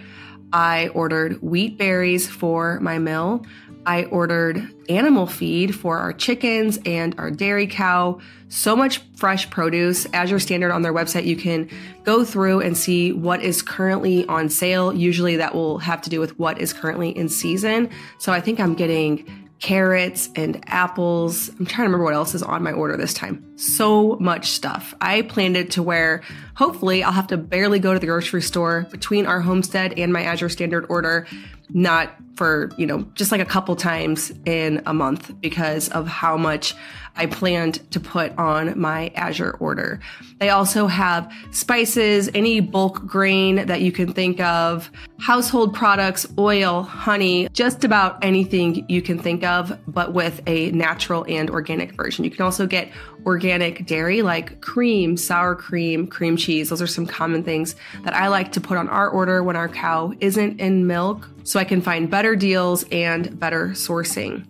I 0.52 0.88
ordered 0.88 1.42
wheat 1.42 1.78
berries 1.78 2.28
for 2.28 2.80
my 2.80 2.98
mill. 2.98 3.44
I 3.86 4.04
ordered 4.06 4.74
animal 4.88 5.28
feed 5.28 5.74
for 5.74 5.98
our 5.98 6.12
chickens 6.12 6.78
and 6.84 7.14
our 7.18 7.30
dairy 7.30 7.68
cow. 7.68 8.20
So 8.48 8.74
much 8.74 8.98
fresh 9.14 9.48
produce. 9.48 10.06
Azure 10.12 10.40
Standard 10.40 10.72
on 10.72 10.82
their 10.82 10.92
website, 10.92 11.24
you 11.24 11.36
can 11.36 11.68
go 12.02 12.24
through 12.24 12.60
and 12.62 12.76
see 12.76 13.12
what 13.12 13.42
is 13.42 13.62
currently 13.62 14.26
on 14.26 14.48
sale. 14.48 14.92
Usually 14.92 15.36
that 15.36 15.54
will 15.54 15.78
have 15.78 16.02
to 16.02 16.10
do 16.10 16.18
with 16.18 16.36
what 16.38 16.60
is 16.60 16.72
currently 16.72 17.10
in 17.10 17.28
season. 17.28 17.90
So 18.18 18.32
I 18.32 18.40
think 18.40 18.58
I'm 18.58 18.74
getting 18.74 19.45
carrots 19.60 20.28
and 20.36 20.62
apples. 20.66 21.48
I'm 21.48 21.66
trying 21.66 21.68
to 21.68 21.82
remember 21.84 22.04
what 22.04 22.14
else 22.14 22.34
is 22.34 22.42
on 22.42 22.62
my 22.62 22.72
order 22.72 22.96
this 22.96 23.14
time. 23.14 23.42
So 23.56 24.16
much 24.16 24.50
stuff. 24.50 24.94
I 25.00 25.22
planned 25.22 25.56
it 25.56 25.70
to 25.72 25.82
where 25.82 26.22
hopefully 26.54 27.02
I'll 27.02 27.12
have 27.12 27.28
to 27.28 27.36
barely 27.36 27.78
go 27.78 27.94
to 27.94 27.98
the 27.98 28.06
grocery 28.06 28.42
store 28.42 28.86
between 28.90 29.26
our 29.26 29.40
homestead 29.40 29.98
and 29.98 30.12
my 30.12 30.24
Azure 30.24 30.50
Standard 30.50 30.86
order 30.88 31.26
not 31.70 32.14
for, 32.36 32.70
you 32.76 32.86
know, 32.86 33.02
just 33.14 33.32
like 33.32 33.40
a 33.40 33.46
couple 33.46 33.74
times 33.76 34.30
in 34.44 34.82
a 34.86 34.94
month 34.94 35.34
because 35.40 35.88
of 35.88 36.06
how 36.06 36.36
much 36.36 36.74
I 37.16 37.26
planned 37.26 37.90
to 37.92 38.00
put 38.00 38.36
on 38.38 38.78
my 38.78 39.10
Azure 39.14 39.56
order. 39.58 40.00
They 40.38 40.50
also 40.50 40.86
have 40.86 41.32
spices, 41.50 42.28
any 42.34 42.60
bulk 42.60 43.06
grain 43.06 43.66
that 43.66 43.80
you 43.80 43.90
can 43.90 44.12
think 44.12 44.40
of, 44.40 44.90
household 45.18 45.74
products, 45.74 46.26
oil, 46.38 46.82
honey, 46.82 47.48
just 47.52 47.84
about 47.84 48.22
anything 48.22 48.84
you 48.88 49.00
can 49.00 49.18
think 49.18 49.44
of, 49.44 49.78
but 49.86 50.12
with 50.12 50.42
a 50.46 50.70
natural 50.72 51.24
and 51.28 51.50
organic 51.50 51.92
version. 51.92 52.24
You 52.24 52.30
can 52.30 52.44
also 52.44 52.66
get 52.66 52.90
organic 53.24 53.86
dairy 53.86 54.22
like 54.22 54.60
cream, 54.60 55.16
sour 55.16 55.54
cream, 55.54 56.06
cream 56.06 56.36
cheese. 56.36 56.68
Those 56.68 56.82
are 56.82 56.86
some 56.86 57.06
common 57.06 57.42
things 57.42 57.74
that 58.04 58.14
I 58.14 58.28
like 58.28 58.52
to 58.52 58.60
put 58.60 58.76
on 58.76 58.88
our 58.88 59.08
order 59.08 59.42
when 59.42 59.56
our 59.56 59.68
cow 59.68 60.12
isn't 60.20 60.60
in 60.60 60.86
milk 60.86 61.28
so 61.44 61.58
I 61.58 61.64
can 61.64 61.80
find 61.80 62.10
better 62.10 62.36
deals 62.36 62.84
and 62.92 63.38
better 63.38 63.68
sourcing. 63.68 64.46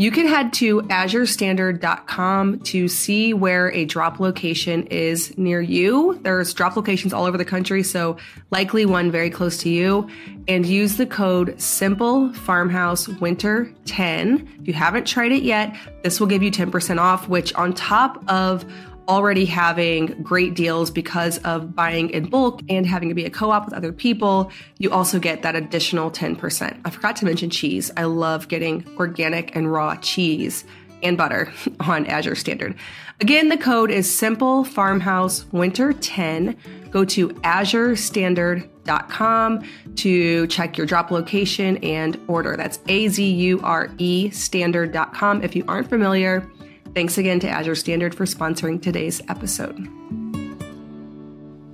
You 0.00 0.12
can 0.12 0.28
head 0.28 0.52
to 0.54 0.82
azurestandard.com 0.82 2.60
to 2.60 2.86
see 2.86 3.34
where 3.34 3.72
a 3.72 3.84
drop 3.84 4.20
location 4.20 4.84
is 4.86 5.36
near 5.36 5.60
you. 5.60 6.20
There's 6.22 6.54
drop 6.54 6.76
locations 6.76 7.12
all 7.12 7.24
over 7.24 7.36
the 7.36 7.44
country, 7.44 7.82
so 7.82 8.16
likely 8.52 8.86
one 8.86 9.10
very 9.10 9.28
close 9.28 9.56
to 9.56 9.68
you. 9.68 10.08
And 10.46 10.64
use 10.64 10.98
the 10.98 11.06
code 11.06 11.60
Simple 11.60 12.32
Farmhouse 12.32 13.08
Winter 13.08 13.74
10. 13.86 14.58
If 14.60 14.68
you 14.68 14.72
haven't 14.72 15.04
tried 15.04 15.32
it 15.32 15.42
yet, 15.42 15.76
this 16.04 16.20
will 16.20 16.28
give 16.28 16.44
you 16.44 16.52
10% 16.52 17.00
off, 17.00 17.28
which 17.28 17.52
on 17.54 17.72
top 17.72 18.22
of 18.30 18.64
already 19.08 19.46
having 19.46 20.22
great 20.22 20.54
deals 20.54 20.90
because 20.90 21.38
of 21.38 21.74
buying 21.74 22.10
in 22.10 22.28
bulk 22.28 22.60
and 22.68 22.86
having 22.86 23.08
to 23.08 23.14
be 23.14 23.24
a 23.24 23.30
co 23.30 23.50
op 23.50 23.64
with 23.64 23.74
other 23.74 23.92
people, 23.92 24.52
you 24.78 24.90
also 24.90 25.18
get 25.18 25.42
that 25.42 25.56
additional 25.56 26.10
10%. 26.10 26.80
I 26.84 26.90
forgot 26.90 27.16
to 27.16 27.24
mention 27.24 27.50
cheese. 27.50 27.90
I 27.96 28.04
love 28.04 28.48
getting 28.48 28.84
organic 28.98 29.56
and 29.56 29.72
raw 29.72 29.96
cheese 29.96 30.64
and 31.02 31.16
butter 31.16 31.52
on 31.80 32.06
Azure 32.06 32.34
Standard. 32.34 32.74
Again, 33.20 33.48
the 33.48 33.56
code 33.56 33.90
is 33.90 34.16
simple 34.16 34.62
farmhouse 34.62 35.44
winter 35.52 35.92
10. 35.92 36.56
Go 36.90 37.04
to 37.06 37.30
azurestandard.com 37.30 39.64
to 39.96 40.46
check 40.46 40.78
your 40.78 40.86
drop 40.86 41.10
location 41.10 41.78
and 41.78 42.16
order. 42.28 42.56
That's 42.56 42.78
A 42.86 43.08
Z 43.08 43.28
U 43.28 43.60
R 43.62 43.90
E 43.98 44.30
standard.com. 44.30 45.42
If 45.42 45.56
you 45.56 45.64
aren't 45.66 45.88
familiar, 45.88 46.48
Thanks 46.94 47.18
again 47.18 47.38
to 47.40 47.48
Azure 47.48 47.74
Standard 47.74 48.14
for 48.14 48.24
sponsoring 48.24 48.80
today's 48.80 49.20
episode. 49.28 49.88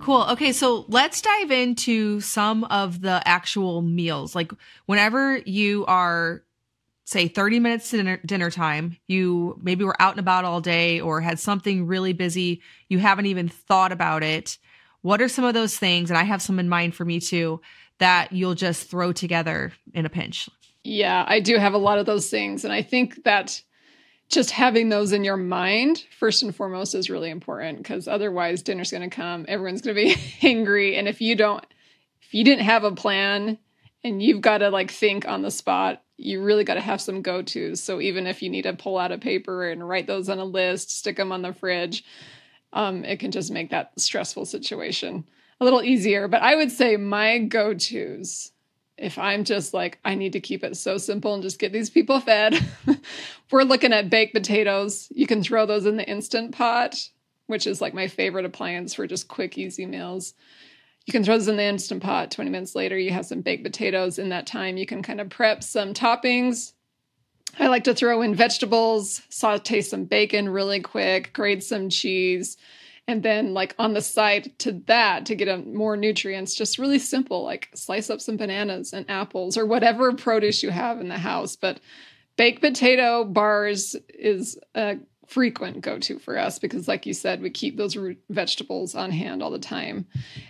Cool. 0.01 0.23
Okay, 0.33 0.53
so 0.53 0.85
let's 0.89 1.23
dive 1.23 1.51
into 1.51 2.21
some 2.21 2.65
of 2.65 3.01
the 3.01 3.27
actual 3.27 3.81
meals. 3.81 4.35
Like 4.35 4.53
whenever 4.85 5.39
you 5.39 5.87
are 5.87 6.43
say 7.07 7.29
30 7.29 7.61
minutes 7.61 7.91
to 7.91 7.99
dinner, 7.99 8.21
dinner 8.25 8.51
time, 8.51 8.99
you 9.07 9.59
maybe 9.63 9.85
were 9.85 10.01
out 10.01 10.13
and 10.13 10.21
about 10.21 10.45
all 10.45 10.61
day 10.61 11.01
or 11.01 11.21
had 11.21 11.39
something 11.39 11.87
really 11.87 12.13
busy, 12.13 12.61
you 12.89 12.99
haven't 12.99 13.27
even 13.27 13.49
thought 13.49 13.93
about 13.93 14.23
it. 14.23 14.59
What 15.03 15.23
are 15.23 15.29
some 15.29 15.45
of 15.45 15.55
those 15.55 15.79
things 15.79 16.11
and 16.11 16.19
I 16.19 16.25
have 16.25 16.43
some 16.43 16.59
in 16.59 16.69
mind 16.69 16.95
for 16.95 17.05
me 17.05 17.21
too 17.21 17.61
that 17.99 18.33
you'll 18.33 18.55
just 18.55 18.91
throw 18.91 19.13
together 19.13 19.73
in 19.93 20.05
a 20.05 20.11
pinch? 20.11 20.51
Yeah, 20.83 21.25
I 21.27 21.41
do 21.41 21.57
have 21.57 21.73
a 21.73 21.79
lot 21.79 21.99
of 21.99 22.07
those 22.07 22.29
things 22.29 22.65
and 22.65 22.73
I 22.73 22.83
think 22.83 23.25
that 23.25 23.63
just 24.35 24.51
having 24.51 24.89
those 24.89 25.13
in 25.13 25.25
your 25.25 25.37
mind 25.37 26.05
first 26.19 26.43
and 26.43 26.55
foremost 26.55 26.95
is 26.95 27.09
really 27.09 27.31
important 27.31 27.79
because 27.79 28.09
otherwise 28.09 28.63
dinner's 28.63 28.91
going 28.91 29.09
to 29.09 29.15
come 29.15 29.45
everyone's 29.49 29.83
going 29.83 29.97
to 29.97 30.03
be 30.03 30.17
angry. 30.47 30.97
And 30.97 31.09
if 31.09 31.21
you 31.21 31.37
don't 31.37 31.65
if 32.23 32.35
you 32.35 32.45
didn't 32.45 32.65
have 32.65 32.85
a 32.85 32.93
plan 32.93 33.59
and 34.03 34.23
you've 34.23 34.41
got 34.41 34.59
to 34.59 34.71
like 34.71 34.91
think 34.91 35.27
on 35.27 35.43
the 35.43 35.51
spot 35.51 36.03
you 36.17 36.43
really 36.43 36.65
got 36.65 36.75
to 36.75 36.81
have 36.81 37.01
some 37.01 37.23
go-to's. 37.23 37.83
So 37.83 38.01
even 38.01 38.29
if 38.29 38.41
you 38.41 38.49
need 38.49 38.63
to 38.63 38.73
pull 38.73 38.99
out 38.99 39.11
a 39.11 39.19
paper 39.19 39.69
and 39.69 39.89
write 39.89 40.07
those 40.07 40.29
on 40.29 40.39
a 40.39 40.45
list 40.45 40.91
stick 40.91 41.17
them 41.17 41.33
on 41.33 41.43
the 41.43 41.53
fridge 41.53 42.05
um, 42.73 43.05
it 43.05 43.21
can 43.21 43.31
just 43.31 43.53
make 43.53 43.71
that 43.71 43.93
stressful 43.99 44.47
situation 44.47 45.25
a 45.61 45.65
little 45.65 45.83
easier. 45.83 46.29
But 46.29 46.43
i 46.43 46.57
would 46.57 46.73
say 46.73 46.97
my 46.97 47.39
go-to's 47.39 48.53
if 48.97 49.19
I'm 49.19 49.45
just 49.45 49.75
like, 49.75 49.99
I 50.05 50.15
need 50.15 50.35
to 50.35 50.41
keep 50.41 50.63
it 50.63 50.77
so 50.77 50.99
simple 50.99 51.35
and 51.35 51.43
just 51.43 51.59
get 51.59 51.73
these 51.73 51.91
people 51.91 52.21
fed, 52.21 52.59
we're 53.51 53.63
looking 53.63 53.93
at 53.93 54.11
baked 54.11 54.35
potatoes. 54.35 55.09
You 55.15 55.27
can 55.27 55.43
throw 55.43 55.67
those 55.67 55.87
in 55.87 55.97
the 55.97 56.09
instant 56.09 56.53
pot, 56.53 56.97
which 57.47 57.67
is 57.67 57.81
like 57.81 57.95
my 57.95 58.09
favorite 58.09 58.45
appliance 58.45 58.95
for 58.95 59.07
just 59.07 59.29
quick, 59.29 59.59
easy 59.59 59.87
meals. 59.87 60.35
You 61.07 61.13
can 61.13 61.25
throw 61.25 61.37
those 61.37 61.49
in 61.49 61.57
the 61.57 61.65
instant 61.65 62.03
pot. 62.03 62.31
20 62.31 62.51
minutes 62.51 62.75
later, 62.75 62.97
you 62.97 63.11
have 63.11 63.27
some 63.27 63.41
baked 63.41 63.65
potatoes. 63.65 64.19
In 64.19 64.31
that 64.31 64.47
time, 64.47 64.77
you 64.77 64.87
can 64.87 65.03
kind 65.03 65.21
of 65.21 65.29
prep 65.29 65.63
some 65.63 65.93
toppings. 65.93 66.73
I 67.59 67.67
like 67.69 67.85
to 67.85 67.95
throw 67.95 68.23
in 68.23 68.35
vegetables, 68.35 69.23
saute 69.29 69.81
some 69.81 70.05
bacon 70.05 70.49
really 70.49 70.81
quick, 70.81 71.33
grate 71.33 71.63
some 71.63 71.89
cheese 71.89 72.57
and 73.07 73.23
then 73.23 73.55
like 73.55 73.75
on 73.79 73.95
the 73.95 74.01
side 74.01 74.53
to 74.59 74.73
that 74.87 75.27
to 75.27 75.35
get 75.35 75.49
a, 75.49 75.59
more 75.59 75.97
nutrients 75.97 76.55
just 76.55 76.79
really 76.79 76.99
simple 76.99 77.45
like 77.45 77.69
slice 77.75 78.11
up 78.11 78.21
some 78.21 78.37
bananas 78.37 78.93
and 78.93 79.09
apples 79.09 79.57
or 79.57 79.67
whatever 79.67 80.13
produce 80.17 80.63
you 80.63 80.71
have 80.71 81.01
in 81.01 81.09
the 81.09 81.19
house 81.19 81.57
but 81.57 81.81
baked 82.37 82.61
potato 82.61 83.25
bars 83.25 83.97
is 84.09 84.59
a 84.75 84.97
frequent 85.27 85.81
go-to 85.81 86.19
for 86.19 86.39
us 86.39 86.59
because 86.59 86.87
like 86.87 87.07
you 87.07 87.15
said 87.15 87.41
we 87.41 87.51
keep 87.51 87.77
those 87.77 87.97
root 87.97 88.19
vegetables 88.29 88.95
on 88.95 89.11
hand 89.11 89.43
all 89.43 89.51
the 89.51 89.59
time 89.59 90.07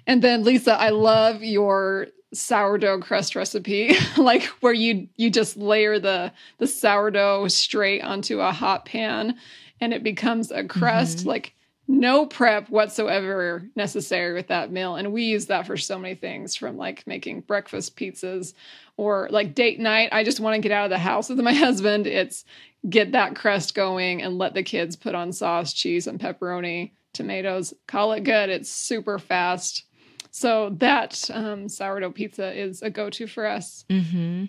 and 0.06 0.20
then 0.20 0.42
lisa 0.42 0.73
i 0.75 0.90
love 0.90 1.42
your 1.42 2.08
sourdough 2.32 2.99
crust 2.99 3.37
recipe 3.37 3.94
like 4.18 4.42
where 4.61 4.73
you 4.73 5.08
you 5.16 5.30
just 5.30 5.56
layer 5.56 6.00
the 6.00 6.32
the 6.58 6.66
sourdough 6.66 7.46
straight 7.46 8.02
onto 8.02 8.40
a 8.40 8.50
hot 8.50 8.84
pan 8.84 9.37
and 9.80 9.92
it 9.92 10.02
becomes 10.02 10.50
a 10.50 10.64
crust 10.64 11.18
mm-hmm. 11.18 11.28
like 11.28 11.53
no 11.86 12.26
prep 12.26 12.70
whatsoever 12.70 13.68
necessary 13.76 14.32
with 14.32 14.48
that 14.48 14.72
meal. 14.72 14.96
And 14.96 15.12
we 15.12 15.24
use 15.24 15.46
that 15.46 15.66
for 15.66 15.76
so 15.76 15.98
many 15.98 16.14
things 16.14 16.56
from 16.56 16.76
like 16.76 17.06
making 17.06 17.42
breakfast 17.42 17.96
pizzas 17.96 18.54
or 18.96 19.28
like 19.30 19.54
date 19.54 19.78
night. 19.78 20.08
I 20.12 20.24
just 20.24 20.40
want 20.40 20.54
to 20.54 20.66
get 20.66 20.72
out 20.72 20.84
of 20.84 20.90
the 20.90 20.98
house 20.98 21.28
with 21.28 21.40
my 21.40 21.52
husband. 21.54 22.06
It's 22.06 22.44
get 22.88 23.12
that 23.12 23.36
crust 23.36 23.74
going 23.74 24.22
and 24.22 24.38
let 24.38 24.54
the 24.54 24.62
kids 24.62 24.96
put 24.96 25.14
on 25.14 25.32
sauce, 25.32 25.72
cheese, 25.72 26.06
and 26.06 26.18
pepperoni, 26.18 26.92
tomatoes. 27.12 27.74
Call 27.86 28.12
it 28.12 28.24
good. 28.24 28.48
It's 28.48 28.70
super 28.70 29.18
fast. 29.18 29.84
So 30.30 30.70
that 30.78 31.30
um, 31.32 31.68
sourdough 31.68 32.12
pizza 32.12 32.52
is 32.58 32.82
a 32.82 32.90
go 32.90 33.10
to 33.10 33.26
for 33.26 33.46
us. 33.46 33.84
Mm-hmm. 33.90 34.46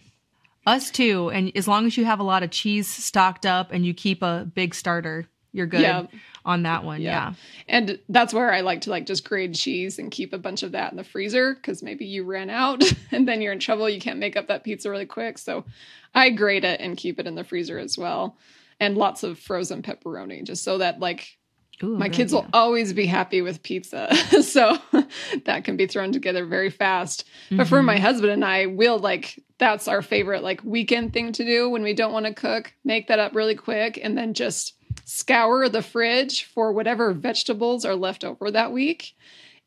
Us 0.66 0.90
too. 0.90 1.30
And 1.30 1.52
as 1.56 1.68
long 1.68 1.86
as 1.86 1.96
you 1.96 2.06
have 2.06 2.20
a 2.20 2.24
lot 2.24 2.44
of 2.44 2.50
cheese 2.50 2.88
stocked 2.88 3.46
up 3.46 3.72
and 3.72 3.86
you 3.86 3.94
keep 3.94 4.24
a 4.24 4.50
big 4.56 4.74
starter, 4.74 5.28
you're 5.52 5.68
good. 5.68 5.82
Yeah 5.82 6.06
on 6.46 6.64
that 6.64 6.84
one. 6.84 7.02
Yeah. 7.02 7.10
yeah. 7.30 7.34
And 7.68 8.00
that's 8.08 8.34
where 8.34 8.54
I 8.54 8.62
like 8.62 8.82
to 8.82 8.92
like 8.92 9.06
just 9.06 9.28
grade 9.28 9.56
cheese 9.56 10.00
and 10.00 10.12
keep 10.12 10.32
a 10.32 10.38
bunch 10.38 10.64
of 10.64 10.72
that 10.74 10.92
in 10.92 10.98
the 10.98 11.04
freezer 11.04 11.56
because 11.56 11.82
maybe 11.82 12.06
you 12.06 12.24
ran 12.24 12.50
out 12.50 12.84
and 13.12 13.28
then 13.28 13.42
you're 13.42 13.54
in 13.54 13.60
trouble. 13.60 13.90
You 13.90 14.00
can't 14.00 14.20
make 14.20 14.38
up 14.38 14.48
that 14.48 14.64
pizza 14.64 14.90
really 14.90 15.06
quick. 15.06 15.38
So 15.38 15.66
I 16.14 16.30
grate 16.30 16.64
it 16.64 16.80
and 16.80 16.96
keep 16.96 17.20
it 17.20 17.28
in 17.28 17.36
the 17.36 17.44
freezer 17.44 17.80
as 17.80 17.98
well. 17.98 18.38
And 18.80 18.98
lots 18.98 19.24
of 19.24 19.40
frozen 19.40 19.82
pepperoni 19.82 20.44
just 20.44 20.64
so 20.64 20.78
that 20.78 21.00
like 21.00 21.38
Ooh, 21.84 21.98
My 21.98 22.10
kids 22.10 22.34
idea. 22.34 22.44
will 22.44 22.50
always 22.54 22.94
be 22.94 23.06
happy 23.06 23.42
with 23.42 23.62
pizza. 23.62 24.16
so 24.42 24.78
that 25.46 25.64
can 25.64 25.76
be 25.76 25.88
thrown 25.88 26.12
together 26.12 26.46
very 26.46 26.70
fast. 26.70 27.26
Mm-hmm. 27.46 27.58
But 27.58 27.68
for 27.68 27.84
my 27.84 27.96
mm-hmm. 27.96 28.04
husband 28.04 28.32
and 28.32 28.46
I, 28.46 28.68
we'll 28.68 29.00
like, 29.00 29.44
that's 29.58 29.88
our 29.88 30.02
favorite 30.02 30.44
like 30.44 30.64
weekend 30.64 31.14
thing 31.14 31.32
to 31.34 31.44
do 31.44 31.70
when 31.70 31.84
we 31.84 31.94
don't 31.94 32.14
want 32.14 32.28
to 32.28 32.34
cook. 32.34 32.74
Make 32.84 33.08
that 33.08 33.20
up 33.20 33.36
really 33.36 33.56
quick 33.56 34.00
and 34.02 34.18
then 34.18 34.34
just 34.34 34.75
scour 35.04 35.70
the 35.70 35.82
fridge 35.82 36.46
for 36.46 36.72
whatever 36.72 37.14
vegetables 37.14 37.86
are 37.86 37.96
left 37.96 38.24
over 38.24 38.52
that 38.52 38.72
week 38.72 39.16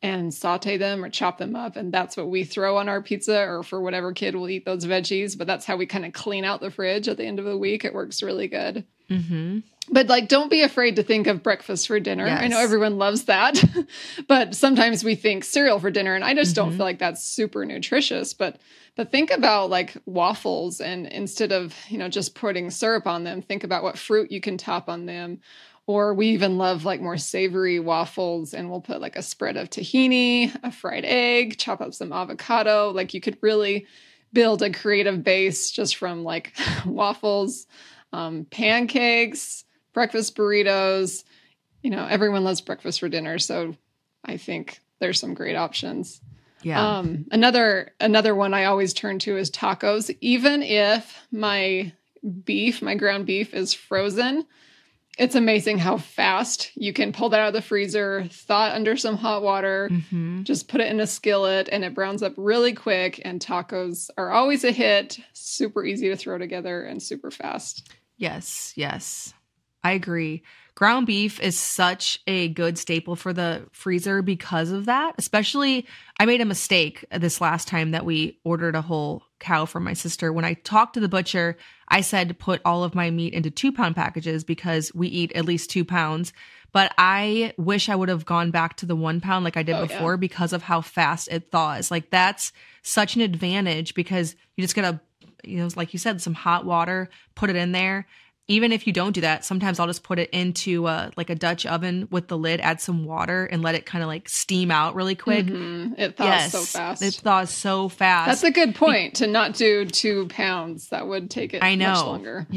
and 0.01 0.33
saute 0.33 0.77
them 0.77 1.03
or 1.03 1.09
chop 1.09 1.37
them 1.37 1.55
up. 1.55 1.75
And 1.75 1.93
that's 1.93 2.15
what 2.15 2.29
we 2.29 2.43
throw 2.43 2.77
on 2.77 2.89
our 2.89 3.01
pizza 3.01 3.45
or 3.45 3.63
for 3.63 3.81
whatever 3.81 4.13
kid 4.13 4.35
will 4.35 4.49
eat 4.49 4.65
those 4.65 4.85
veggies. 4.85 5.37
But 5.37 5.47
that's 5.47 5.65
how 5.65 5.75
we 5.75 5.85
kind 5.85 6.05
of 6.05 6.13
clean 6.13 6.45
out 6.45 6.61
the 6.61 6.71
fridge 6.71 7.07
at 7.07 7.17
the 7.17 7.25
end 7.25 7.39
of 7.39 7.45
the 7.45 7.57
week. 7.57 7.83
It 7.83 7.93
works 7.93 8.23
really 8.23 8.47
good. 8.47 8.85
Mm-hmm. 9.09 9.59
But 9.91 10.07
like, 10.07 10.27
don't 10.27 10.51
be 10.51 10.61
afraid 10.61 10.97
to 10.97 11.03
think 11.03 11.27
of 11.27 11.41
breakfast 11.41 11.87
for 11.87 11.99
dinner. 11.99 12.27
Yes. 12.27 12.41
I 12.41 12.47
know 12.47 12.59
everyone 12.59 12.97
loves 12.97 13.25
that, 13.25 13.61
but 14.27 14.55
sometimes 14.55 15.03
we 15.03 15.15
think 15.15 15.43
cereal 15.43 15.79
for 15.79 15.89
dinner, 15.89 16.15
and 16.15 16.23
I 16.23 16.35
just 16.35 16.55
mm-hmm. 16.55 16.69
don't 16.69 16.77
feel 16.77 16.85
like 16.85 16.99
that's 16.99 17.23
super 17.23 17.65
nutritious. 17.65 18.33
But 18.33 18.57
but 18.95 19.11
think 19.11 19.31
about 19.31 19.69
like 19.69 19.95
waffles, 20.05 20.79
and 20.79 21.07
instead 21.07 21.51
of 21.51 21.75
you 21.87 21.97
know 21.97 22.09
just 22.09 22.35
putting 22.35 22.69
syrup 22.69 23.07
on 23.07 23.23
them, 23.23 23.41
think 23.41 23.63
about 23.63 23.83
what 23.83 23.97
fruit 23.97 24.31
you 24.31 24.41
can 24.41 24.57
top 24.57 24.89
on 24.89 25.05
them. 25.05 25.39
Or 25.87 26.13
we 26.13 26.27
even 26.27 26.59
love 26.59 26.85
like 26.85 27.01
more 27.01 27.17
savory 27.17 27.79
waffles, 27.79 28.53
and 28.53 28.69
we'll 28.69 28.81
put 28.81 29.01
like 29.01 29.15
a 29.15 29.23
spread 29.23 29.57
of 29.57 29.71
tahini, 29.71 30.55
a 30.63 30.71
fried 30.71 31.03
egg, 31.03 31.57
chop 31.57 31.81
up 31.81 31.95
some 31.95 32.13
avocado. 32.13 32.91
Like 32.91 33.15
you 33.15 33.21
could 33.21 33.39
really 33.41 33.87
build 34.31 34.61
a 34.61 34.69
creative 34.69 35.23
base 35.23 35.71
just 35.71 35.95
from 35.95 36.23
like 36.23 36.53
waffles, 36.85 37.65
um, 38.13 38.45
pancakes 38.49 39.65
breakfast 39.93 40.35
burritos. 40.35 41.23
You 41.81 41.89
know, 41.91 42.05
everyone 42.05 42.43
loves 42.43 42.61
breakfast 42.61 42.99
for 42.99 43.09
dinner, 43.09 43.39
so 43.39 43.75
I 44.23 44.37
think 44.37 44.79
there's 44.99 45.19
some 45.19 45.33
great 45.33 45.55
options. 45.55 46.21
Yeah. 46.61 46.97
Um, 46.97 47.25
another 47.31 47.93
another 47.99 48.35
one 48.35 48.53
I 48.53 48.65
always 48.65 48.93
turn 48.93 49.19
to 49.19 49.37
is 49.37 49.49
tacos. 49.49 50.15
Even 50.21 50.61
if 50.61 51.17
my 51.31 51.93
beef, 52.43 52.81
my 52.81 52.95
ground 52.95 53.25
beef, 53.25 53.53
is 53.53 53.73
frozen, 53.73 54.45
it's 55.17 55.35
amazing 55.35 55.77
how 55.77 55.97
fast 55.97 56.71
you 56.75 56.91
can 56.91 57.13
pull 57.13 57.29
that 57.29 57.39
out 57.39 57.49
of 57.49 57.53
the 57.53 57.61
freezer, 57.61 58.25
thaw 58.29 58.67
it 58.67 58.75
under 58.75 58.97
some 58.97 59.15
hot 59.15 59.41
water, 59.41 59.89
mm-hmm. 59.91 60.43
just 60.43 60.67
put 60.67 60.81
it 60.81 60.91
in 60.91 60.99
a 60.99 61.07
skillet, 61.07 61.69
and 61.71 61.83
it 61.85 61.93
browns 61.93 62.23
up 62.23 62.33
really 62.35 62.73
quick. 62.73 63.21
And 63.23 63.41
tacos 63.41 64.09
are 64.17 64.31
always 64.31 64.63
a 64.65 64.71
hit. 64.71 65.19
Super 65.33 65.85
easy 65.85 66.09
to 66.09 66.17
throw 66.17 66.37
together 66.37 66.83
and 66.83 67.01
super 67.01 67.31
fast. 67.31 67.89
Yes, 68.19 68.73
yes. 68.75 69.33
I 69.81 69.93
agree. 69.93 70.43
Ground 70.75 71.07
beef 71.07 71.39
is 71.39 71.57
such 71.57 72.19
a 72.27 72.49
good 72.49 72.77
staple 72.77 73.15
for 73.15 73.33
the 73.33 73.65
freezer 73.71 74.21
because 74.21 74.71
of 74.71 74.85
that. 74.85 75.15
Especially, 75.17 75.87
I 76.19 76.25
made 76.25 76.41
a 76.41 76.45
mistake 76.45 77.05
uh, 77.11 77.17
this 77.17 77.41
last 77.41 77.67
time 77.67 77.91
that 77.91 78.05
we 78.05 78.39
ordered 78.43 78.75
a 78.75 78.81
whole 78.81 79.23
cow 79.39 79.65
from 79.65 79.85
my 79.85 79.93
sister. 79.93 80.31
When 80.33 80.45
I 80.45 80.53
talked 80.53 80.95
to 80.95 80.99
the 80.99 81.09
butcher, 81.09 81.57
I 81.87 82.01
said 82.01 82.27
to 82.27 82.33
put 82.33 82.61
all 82.65 82.83
of 82.83 82.93
my 82.93 83.09
meat 83.09 83.33
into 83.33 83.49
two 83.49 83.71
pound 83.71 83.95
packages 83.95 84.43
because 84.43 84.93
we 84.93 85.07
eat 85.07 85.31
at 85.33 85.45
least 85.45 85.69
two 85.69 85.85
pounds. 85.85 86.33
But 86.71 86.93
I 86.97 87.53
wish 87.57 87.87
I 87.87 87.95
would 87.95 88.09
have 88.09 88.25
gone 88.25 88.51
back 88.51 88.77
to 88.77 88.85
the 88.85 88.97
one 88.97 89.21
pound 89.21 89.43
like 89.45 89.57
I 89.57 89.63
did 89.63 89.75
oh, 89.75 89.87
before 89.87 90.13
yeah. 90.13 90.17
because 90.17 90.53
of 90.53 90.63
how 90.63 90.81
fast 90.81 91.29
it 91.29 91.51
thaws. 91.51 91.89
Like, 91.89 92.09
that's 92.09 92.51
such 92.83 93.15
an 93.15 93.21
advantage 93.21 93.95
because 93.95 94.35
you 94.55 94.63
just 94.63 94.75
gotta, 94.75 94.99
you 95.43 95.57
know, 95.57 95.69
like 95.75 95.93
you 95.93 95.99
said, 95.99 96.21
some 96.21 96.33
hot 96.33 96.65
water, 96.65 97.09
put 97.35 97.49
it 97.49 97.55
in 97.55 97.71
there 97.71 98.07
even 98.49 98.71
if 98.71 98.87
you 98.87 98.91
don't 98.91 99.13
do 99.13 99.21
that, 99.21 99.45
sometimes 99.45 99.79
I'll 99.79 99.85
just 99.85 100.01
put 100.01 100.17
it 100.17 100.27
into 100.31 100.87
a, 100.87 101.11
like 101.15 101.29
a 101.29 101.35
Dutch 101.35 101.67
oven 101.67 102.07
with 102.09 102.27
the 102.27 102.37
lid, 102.37 102.59
add 102.61 102.81
some 102.81 103.05
water, 103.05 103.45
and 103.45 103.61
let 103.61 103.75
it 103.75 103.85
kind 103.85 104.01
of 104.01 104.07
like 104.07 104.27
steam 104.27 104.71
out 104.71 104.95
really 104.95 105.13
quick. 105.13 105.45
Mm-hmm. 105.45 105.93
It 106.01 106.17
thaws 106.17 106.27
yes, 106.27 106.51
so 106.51 106.61
fast. 106.63 107.01
It 107.03 107.13
thaws 107.13 107.51
so 107.51 107.89
fast. 107.89 108.27
That's 108.27 108.43
a 108.43 108.51
good 108.51 108.73
point 108.73 109.17
to 109.17 109.27
not 109.27 109.53
do 109.53 109.85
two 109.85 110.27
pounds. 110.29 110.89
That 110.89 111.07
would 111.07 111.29
take 111.29 111.53
it 111.53 111.63
I 111.63 111.75
know. 111.75 111.93
much 111.93 112.05
longer. 112.05 112.47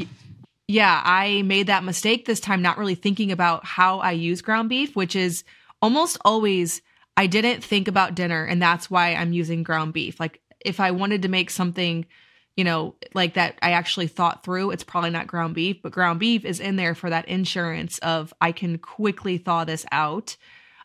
Yeah, 0.67 0.99
I 1.05 1.43
made 1.43 1.67
that 1.67 1.83
mistake 1.83 2.25
this 2.25 2.39
time, 2.39 2.63
not 2.63 2.79
really 2.79 2.95
thinking 2.95 3.31
about 3.31 3.63
how 3.63 3.99
I 3.99 4.13
use 4.13 4.41
ground 4.41 4.69
beef, 4.69 4.95
which 4.95 5.15
is 5.15 5.43
almost 5.79 6.17
always 6.25 6.81
I 7.15 7.27
didn't 7.27 7.63
think 7.63 7.87
about 7.87 8.15
dinner, 8.15 8.43
and 8.43 8.59
that's 8.59 8.89
why 8.89 9.13
I'm 9.13 9.31
using 9.31 9.61
ground 9.61 9.93
beef. 9.93 10.19
Like 10.19 10.41
if 10.59 10.79
I 10.79 10.89
wanted 10.89 11.21
to 11.21 11.27
make 11.27 11.51
something 11.51 12.07
you 12.55 12.63
know, 12.63 12.95
like 13.13 13.33
that 13.33 13.57
I 13.61 13.71
actually 13.71 14.07
thought 14.07 14.43
through. 14.43 14.71
It's 14.71 14.83
probably 14.83 15.09
not 15.09 15.27
ground 15.27 15.55
beef, 15.55 15.81
but 15.81 15.91
ground 15.91 16.19
beef 16.19 16.45
is 16.45 16.59
in 16.59 16.75
there 16.75 16.95
for 16.95 17.09
that 17.09 17.27
insurance 17.27 17.97
of 17.99 18.33
I 18.39 18.51
can 18.51 18.77
quickly 18.77 19.37
thaw 19.37 19.65
this 19.65 19.85
out. 19.91 20.37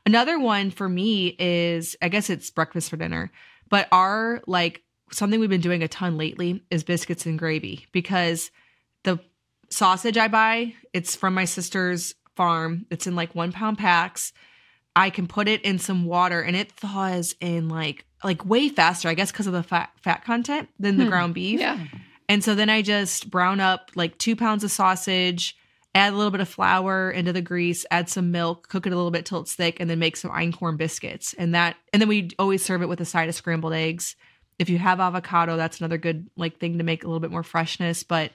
Another 0.06 0.38
one 0.38 0.70
for 0.70 0.88
me 0.88 1.36
is 1.38 1.96
I 2.00 2.08
guess 2.08 2.30
it's 2.30 2.50
breakfast 2.50 2.88
for 2.88 2.96
dinner, 2.96 3.30
but 3.68 3.88
our 3.92 4.42
like 4.46 4.82
something 5.12 5.40
we've 5.40 5.50
been 5.50 5.60
doing 5.60 5.82
a 5.82 5.88
ton 5.88 6.16
lately 6.16 6.62
is 6.70 6.84
biscuits 6.84 7.26
and 7.26 7.38
gravy 7.38 7.86
because 7.92 8.50
the 9.04 9.18
sausage 9.70 10.16
I 10.16 10.28
buy, 10.28 10.74
it's 10.92 11.16
from 11.16 11.34
my 11.34 11.44
sister's 11.44 12.14
farm. 12.36 12.86
It's 12.90 13.06
in 13.06 13.16
like 13.16 13.34
one 13.34 13.52
pound 13.52 13.78
packs. 13.78 14.32
I 14.96 15.10
can 15.10 15.26
put 15.26 15.48
it 15.48 15.62
in 15.62 15.78
some 15.78 16.06
water 16.06 16.40
and 16.40 16.56
it 16.56 16.72
thaws 16.72 17.34
in 17.40 17.68
like 17.68 18.04
like 18.24 18.44
way 18.44 18.68
faster, 18.68 19.08
I 19.08 19.14
guess, 19.14 19.30
because 19.30 19.46
of 19.46 19.52
the 19.52 19.62
fat 19.62 19.90
fat 20.02 20.24
content 20.24 20.68
than 20.78 20.96
the 20.96 21.04
hmm. 21.04 21.10
ground 21.10 21.34
beef. 21.34 21.60
Yeah. 21.60 21.78
And 22.28 22.44
so 22.44 22.54
then 22.54 22.68
I 22.68 22.82
just 22.82 23.30
brown 23.30 23.60
up 23.60 23.90
like 23.94 24.18
two 24.18 24.36
pounds 24.36 24.62
of 24.62 24.70
sausage, 24.70 25.56
add 25.94 26.12
a 26.12 26.16
little 26.16 26.30
bit 26.30 26.40
of 26.40 26.48
flour 26.48 27.10
into 27.10 27.32
the 27.32 27.40
grease, 27.40 27.86
add 27.90 28.08
some 28.08 28.30
milk, 28.30 28.68
cook 28.68 28.86
it 28.86 28.92
a 28.92 28.96
little 28.96 29.10
bit 29.10 29.24
till 29.24 29.40
it's 29.40 29.54
thick, 29.54 29.80
and 29.80 29.88
then 29.88 29.98
make 29.98 30.16
some 30.16 30.30
einkorn 30.30 30.76
biscuits. 30.76 31.34
And 31.34 31.54
that, 31.54 31.76
and 31.92 32.02
then 32.02 32.08
we 32.08 32.30
always 32.38 32.62
serve 32.62 32.82
it 32.82 32.88
with 32.88 33.00
a 33.00 33.06
side 33.06 33.28
of 33.28 33.34
scrambled 33.34 33.72
eggs. 33.72 34.14
If 34.58 34.68
you 34.68 34.78
have 34.78 35.00
avocado, 35.00 35.56
that's 35.56 35.78
another 35.78 35.98
good 35.98 36.28
like 36.36 36.58
thing 36.58 36.78
to 36.78 36.84
make 36.84 37.02
a 37.02 37.06
little 37.06 37.20
bit 37.20 37.30
more 37.30 37.42
freshness. 37.42 38.02
But 38.02 38.32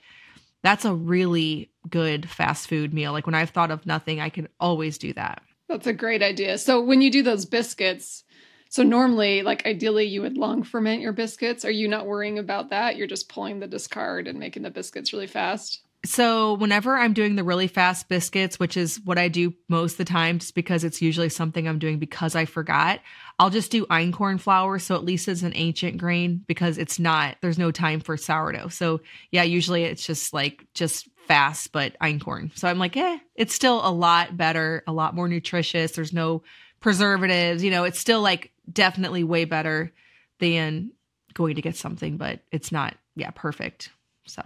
that's 0.64 0.86
a 0.86 0.94
really 0.94 1.70
good 1.90 2.30
fast 2.30 2.68
food 2.68 2.94
meal. 2.94 3.12
Like 3.12 3.28
when 3.28 3.36
I've 3.36 3.52
thought 3.52 3.72
of 3.72 3.86
nothing, 3.86 4.20
I 4.20 4.30
can 4.30 4.48
always 4.60 4.98
do 4.98 5.14
that. 5.14 5.44
That's 5.68 5.88
a 5.88 5.94
great 5.94 6.24
idea. 6.24 6.58
So 6.58 6.82
when 6.82 7.02
you 7.02 7.12
do 7.12 7.22
those 7.22 7.46
biscuits, 7.46 8.24
so 8.74 8.82
normally, 8.82 9.44
like 9.44 9.68
ideally, 9.68 10.06
you 10.06 10.24
would 10.24 10.36
long 10.36 10.64
ferment 10.64 11.04
your 11.04 11.14
biscuits. 11.14 11.64
Are 11.64 11.70
you 11.70 11.88
not 11.88 12.08
worrying 12.08 12.40
about 12.40 12.72
that? 12.72 12.96
You're 12.96 13.06
just 13.06 13.30
pulling 13.30 13.60
the 13.60 13.68
discard 13.68 14.28
and 14.28 14.40
making 14.40 14.64
the 14.64 14.72
biscuits 14.72 15.14
really 15.14 15.28
fast. 15.28 15.84
So 16.08 16.56
whenever 16.56 16.98
I'm 16.98 17.14
doing 17.14 17.36
the 17.36 17.44
really 17.44 17.68
fast 17.68 18.10
biscuits, 18.10 18.60
which 18.60 18.76
is 18.76 19.00
what 19.06 19.20
I 19.20 19.28
do 19.28 19.54
most 19.70 19.92
of 19.92 19.98
the 20.00 20.06
time, 20.06 20.40
just 20.40 20.56
because 20.56 20.84
it's 20.84 21.04
usually 21.04 21.30
something 21.30 21.68
I'm 21.68 21.78
doing 21.78 22.00
because 22.00 22.34
I 22.34 22.46
forgot, 22.46 23.00
I'll 23.38 23.52
just 23.52 23.70
do 23.70 23.86
einkorn 23.86 24.40
flour. 24.40 24.80
So 24.80 24.96
at 24.96 25.06
least 25.06 25.28
it's 25.28 25.44
an 25.44 25.54
ancient 25.54 26.00
grain 26.00 26.44
because 26.48 26.80
it's 26.80 26.98
not, 26.98 27.38
there's 27.42 27.60
no 27.60 27.70
time 27.70 28.00
for 28.00 28.18
sourdough. 28.18 28.70
So 28.70 29.02
yeah, 29.30 29.44
usually 29.44 29.84
it's 29.84 30.04
just 30.04 30.34
like, 30.34 30.66
just 30.74 31.08
fast, 31.28 31.74
but 31.74 31.96
einkorn. 32.02 32.58
So 32.58 32.68
I'm 32.68 32.80
like, 32.80 32.98
eh, 32.98 33.20
it's 33.36 33.54
still 33.54 33.88
a 33.88 33.94
lot 33.94 34.36
better, 34.36 34.84
a 34.88 34.92
lot 34.92 35.14
more 35.14 35.28
nutritious. 35.28 35.92
There's 35.92 36.12
no 36.12 36.42
preservatives, 36.80 37.64
you 37.64 37.70
know, 37.70 37.84
it's 37.84 38.00
still 38.00 38.22
like 38.22 38.52
definitely 38.72 39.24
way 39.24 39.46
better 39.46 39.92
than 40.40 40.92
going 41.34 41.56
to 41.56 41.62
get 41.62 41.76
something, 41.76 42.18
but 42.18 42.42
it's 42.52 42.72
not, 42.72 42.96
yeah, 43.16 43.32
perfect. 43.32 43.90
So 44.26 44.42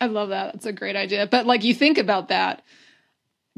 I 0.00 0.06
love 0.06 0.30
that. 0.30 0.52
That's 0.52 0.66
a 0.66 0.72
great 0.72 0.96
idea. 0.96 1.26
But 1.26 1.46
like 1.46 1.64
you 1.64 1.74
think 1.74 1.98
about 1.98 2.28
that 2.28 2.62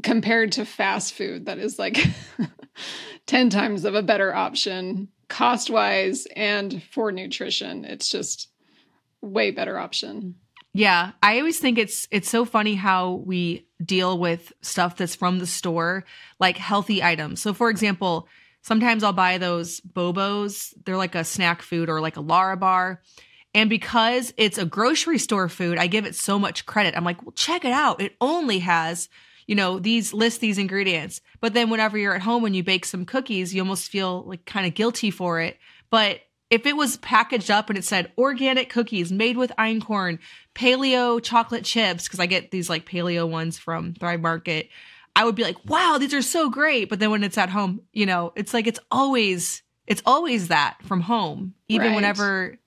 compared 0.03 0.53
to 0.53 0.65
fast 0.65 1.13
food, 1.13 1.45
that 1.45 1.57
is 1.57 1.79
like 1.79 1.97
10 3.25 3.49
times 3.49 3.85
of 3.85 3.95
a 3.95 4.03
better 4.03 4.33
option 4.33 5.07
cost 5.29 5.69
wise 5.69 6.27
and 6.35 6.83
for 6.91 7.11
nutrition. 7.11 7.85
It's 7.85 8.09
just 8.09 8.49
way 9.21 9.51
better 9.51 9.79
option. 9.79 10.35
Yeah, 10.73 11.11
I 11.21 11.37
always 11.39 11.59
think 11.59 11.77
it's 11.77 12.07
it's 12.09 12.29
so 12.29 12.45
funny 12.45 12.75
how 12.75 13.23
we 13.25 13.67
deal 13.83 14.17
with 14.17 14.51
stuff 14.61 14.97
that's 14.97 15.15
from 15.15 15.37
the 15.37 15.45
store, 15.47 16.03
like 16.39 16.57
healthy 16.57 17.03
items. 17.03 17.41
So 17.41 17.53
for 17.53 17.69
example, 17.69 18.27
Sometimes 18.63 19.03
I'll 19.03 19.13
buy 19.13 19.37
those 19.37 19.81
Bobos. 19.81 20.73
They're 20.85 20.97
like 20.97 21.15
a 21.15 21.23
snack 21.23 21.61
food 21.61 21.89
or 21.89 22.01
like 22.01 22.17
a 22.17 22.23
Larabar. 22.23 22.97
And 23.53 23.69
because 23.69 24.33
it's 24.37 24.57
a 24.57 24.65
grocery 24.65 25.19
store 25.19 25.47
food, 25.49 25.77
I 25.77 25.87
give 25.87 26.05
it 26.05 26.15
so 26.15 26.39
much 26.39 26.65
credit. 26.65 26.95
I'm 26.97 27.03
like, 27.03 27.21
well, 27.21 27.33
check 27.33 27.65
it 27.65 27.73
out. 27.73 28.01
It 28.01 28.15
only 28.19 28.59
has, 28.59 29.09
you 29.45 29.53
know, 29.53 29.79
these 29.79 30.13
list 30.13 30.41
these 30.41 30.57
ingredients. 30.57 31.21
But 31.39 31.53
then 31.53 31.69
whenever 31.69 31.97
you're 31.97 32.15
at 32.15 32.21
home 32.21 32.45
and 32.45 32.55
you 32.55 32.63
bake 32.63 32.85
some 32.85 33.05
cookies, 33.05 33.53
you 33.53 33.61
almost 33.61 33.91
feel 33.91 34.23
like 34.23 34.45
kind 34.45 34.65
of 34.65 34.73
guilty 34.73 35.11
for 35.11 35.39
it. 35.39 35.57
But 35.91 36.21
if 36.49 36.65
it 36.65 36.77
was 36.77 36.97
packaged 36.97 37.51
up 37.51 37.69
and 37.69 37.77
it 37.77 37.83
said 37.83 38.11
organic 38.17 38.69
cookies 38.69 39.11
made 39.11 39.37
with 39.37 39.51
einkorn, 39.59 40.19
paleo 40.55 41.21
chocolate 41.21 41.65
chips, 41.65 42.05
because 42.05 42.19
I 42.19 42.27
get 42.27 42.51
these 42.51 42.69
like 42.69 42.87
paleo 42.87 43.29
ones 43.29 43.57
from 43.57 43.93
Thrive 43.93 44.21
Market, 44.21 44.69
I 45.15 45.25
would 45.25 45.35
be 45.35 45.43
like, 45.43 45.57
wow, 45.65 45.97
these 45.99 46.13
are 46.13 46.21
so 46.21 46.49
great. 46.49 46.89
But 46.89 46.99
then 46.99 47.11
when 47.11 47.23
it's 47.23 47.37
at 47.37 47.49
home, 47.49 47.81
you 47.91 48.05
know, 48.05 48.33
it's 48.35 48.53
like 48.53 48.67
it's 48.67 48.79
always 48.91 49.61
it's 49.85 50.01
always 50.05 50.47
that 50.47 50.77
from 50.83 51.01
home, 51.01 51.53
even 51.67 51.87
right. 51.87 51.95
whenever 51.95 52.57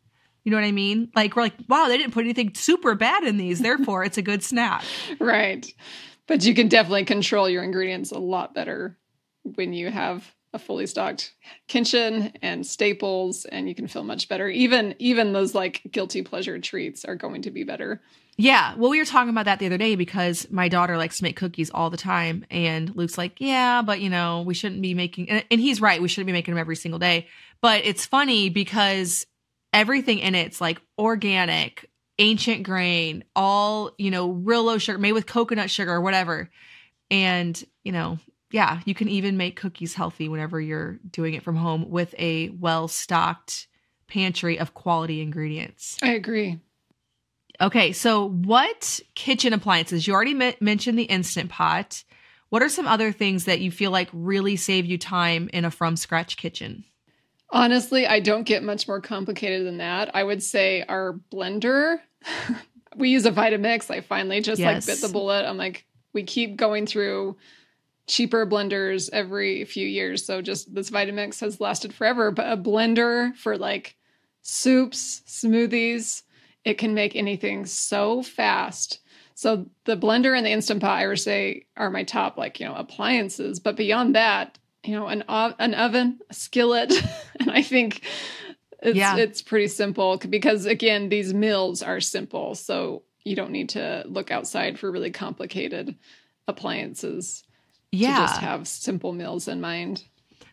you 0.44 0.52
know 0.52 0.59
what 0.59 0.64
I 0.64 0.72
mean? 0.72 1.11
Like 1.16 1.35
we're 1.35 1.42
like, 1.42 1.54
wow, 1.68 1.87
they 1.88 1.98
didn't 1.98 2.12
put 2.12 2.24
anything 2.24 2.54
super 2.54 2.94
bad 2.94 3.24
in 3.24 3.37
these, 3.37 3.61
therefore 3.61 4.04
it's 4.04 4.16
a 4.16 4.22
good 4.22 4.44
snack. 4.44 4.85
right. 5.18 5.66
But 6.28 6.44
you 6.44 6.54
can 6.54 6.68
definitely 6.68 7.04
control 7.04 7.48
your 7.48 7.64
ingredients 7.64 8.12
a 8.12 8.18
lot 8.18 8.54
better 8.54 8.96
when 9.42 9.72
you 9.72 9.90
have 9.90 10.32
a 10.52 10.59
fully 10.59 10.87
stocked 10.87 11.35
kitchen 11.66 12.32
and 12.42 12.66
staples 12.66 13.44
and 13.44 13.68
you 13.68 13.74
can 13.74 13.87
feel 13.87 14.02
much 14.02 14.28
better 14.28 14.48
even 14.48 14.94
even 14.98 15.32
those 15.35 15.54
like 15.54 15.82
guilty 15.90 16.22
pleasure 16.22 16.59
treats 16.59 17.04
are 17.04 17.14
going 17.14 17.42
to 17.42 17.50
be 17.50 17.62
better 17.62 18.00
yeah 18.37 18.75
well 18.77 18.90
we 18.90 18.99
were 18.99 19.05
talking 19.05 19.31
about 19.31 19.44
that 19.44 19.59
the 19.59 19.66
other 19.66 19.79
day 19.79 19.94
because 19.94 20.46
my 20.51 20.68
daughter 20.68 20.96
likes 20.96 21.18
to 21.18 21.25
make 21.25 21.37
cookies 21.37 21.70
all 21.70 21.90
the 21.90 21.96
time 21.96 22.44
and 22.51 22.94
luke's 22.96 23.18
like 23.18 23.40
yeah 23.40 23.83
but 23.83 24.01
you 24.01 24.11
know 24.11 24.42
we 24.42 24.55
shouldn't 24.55 24.83
be 24.83 24.94
making 24.94 25.29
and, 25.29 25.61
he's 25.61 25.81
right 25.81 26.03
we 26.03 26.09
shouldn't 26.09 26.27
be 26.27 26.33
making 26.33 26.53
them 26.55 26.61
every 26.61 26.77
single 26.77 26.99
day 26.99 27.27
but 27.61 27.85
it's 27.85 28.07
funny 28.07 28.49
because 28.49 29.27
everything 29.72 30.18
in 30.18 30.35
it's 30.35 30.61
like 30.61 30.81
organic 30.99 31.90
ancient 32.18 32.62
grain 32.62 33.25
all 33.35 33.90
you 33.99 34.11
know 34.11 34.31
real 34.31 34.64
low 34.64 34.79
sugar 34.79 34.99
made 34.99 35.12
with 35.12 35.27
coconut 35.27 35.70
sugar 35.70 35.92
or 35.92 36.01
whatever 36.01 36.51
and 37.11 37.64
you 37.85 37.92
know 37.92 38.18
yeah, 38.51 38.81
you 38.85 38.94
can 38.94 39.09
even 39.09 39.37
make 39.37 39.57
cookies 39.57 39.94
healthy 39.94 40.29
whenever 40.29 40.61
you're 40.61 40.99
doing 41.11 41.35
it 41.35 41.42
from 41.42 41.57
home 41.57 41.90
with 41.90 42.14
a 42.18 42.51
well 42.51 42.88
stocked 42.88 43.66
pantry 44.07 44.59
of 44.59 44.75
quality 44.75 45.20
ingredients. 45.20 45.99
I 46.03 46.12
agree. 46.12 46.61
Okay, 47.60 47.92
so 47.92 48.28
what 48.28 49.00
kitchen 49.14 49.52
appliances? 49.52 50.06
You 50.06 50.14
already 50.14 50.54
mentioned 50.60 50.98
the 50.98 51.04
Instant 51.04 51.50
Pot. 51.50 52.04
What 52.48 52.62
are 52.62 52.68
some 52.68 52.86
other 52.86 53.12
things 53.12 53.46
that 53.46 53.60
you 53.60 53.70
feel 53.70 53.90
like 53.90 54.08
really 54.12 54.56
save 54.56 54.86
you 54.86 54.98
time 54.98 55.48
in 55.52 55.64
a 55.64 55.70
from 55.70 55.96
scratch 55.96 56.36
kitchen? 56.36 56.84
Honestly, 57.50 58.06
I 58.06 58.20
don't 58.20 58.44
get 58.44 58.62
much 58.62 58.88
more 58.88 59.00
complicated 59.00 59.66
than 59.66 59.78
that. 59.78 60.14
I 60.14 60.22
would 60.22 60.42
say 60.42 60.84
our 60.88 61.18
blender. 61.32 61.98
we 62.96 63.10
use 63.10 63.26
a 63.26 63.32
Vitamix. 63.32 63.90
I 63.90 64.00
finally 64.00 64.40
just 64.40 64.60
yes. 64.60 64.86
like 64.86 64.96
bit 64.96 65.06
the 65.06 65.12
bullet. 65.12 65.46
I'm 65.46 65.56
like, 65.56 65.86
we 66.12 66.24
keep 66.24 66.56
going 66.56 66.86
through 66.86 67.36
cheaper 68.06 68.46
blenders 68.46 69.10
every 69.12 69.64
few 69.64 69.86
years. 69.86 70.24
So 70.24 70.42
just 70.42 70.74
this 70.74 70.90
Vitamix 70.90 71.40
has 71.40 71.60
lasted 71.60 71.94
forever. 71.94 72.30
But 72.30 72.50
a 72.52 72.56
blender 72.56 73.34
for 73.36 73.56
like 73.58 73.96
soups, 74.42 75.22
smoothies, 75.26 76.22
it 76.66 76.79
can 76.79 76.94
make 76.94 77.14
anything 77.14 77.64
so 77.64 78.22
fast. 78.22 78.98
So 79.35 79.66
the 79.85 79.96
blender 79.96 80.37
and 80.37 80.44
the 80.44 80.50
instant 80.50 80.81
pot, 80.83 80.98
I 80.98 81.07
would 81.07 81.20
say, 81.20 81.66
are 81.76 81.90
my 81.90 82.02
top 82.02 82.37
like 82.37 82.59
you 82.59 82.66
know 82.66 82.74
appliances. 82.74 83.61
But 83.61 83.76
beyond 83.76 84.16
that, 84.16 84.59
you 84.85 84.94
know, 84.94 85.07
an 85.07 85.22
an 85.29 85.74
oven, 85.74 86.18
a 86.29 86.35
skillet, 86.35 86.92
and 87.40 87.50
I 87.50 87.62
think 87.62 88.02
it's 88.83 88.96
yeah. 88.96 89.16
it's 89.16 89.40
pretty 89.40 89.68
simple 89.68 90.18
because 90.18 90.66
again, 90.66 91.09
these 91.09 91.33
meals 91.33 91.83
are 91.83 92.00
simple, 92.00 92.57
so 92.57 93.05
you 93.24 93.37
don't 93.37 93.52
need 93.52 93.70
to 93.70 94.05
look 94.07 94.33
outside 94.33 94.79
for 94.79 94.90
really 94.90 95.12
complicated 95.12 95.94
appliances 96.48 97.44
yeah. 97.92 98.14
to 98.14 98.20
just 98.22 98.40
have 98.40 98.68
simple 98.68 99.12
meals 99.12 99.46
in 99.46 99.61
mind. 99.61 100.02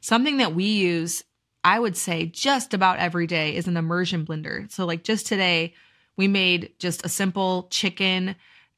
Something 0.02 0.38
that 0.38 0.54
we 0.54 0.66
use, 0.66 1.24
I 1.64 1.80
would 1.80 1.98
say, 1.98 2.26
just 2.26 2.74
about 2.74 3.00
every 3.00 3.26
day 3.26 3.56
is 3.56 3.68
an 3.68 3.78
immersion 3.78 4.26
blender. 4.26 4.72
So, 4.72 4.86
like 4.86 5.04
just 5.04 5.26
today, 5.26 5.74
we 6.18 6.28
made 6.28 6.74
just 6.80 7.06
a 7.06 7.10
simple 7.10 7.68
chicken. 7.70 8.36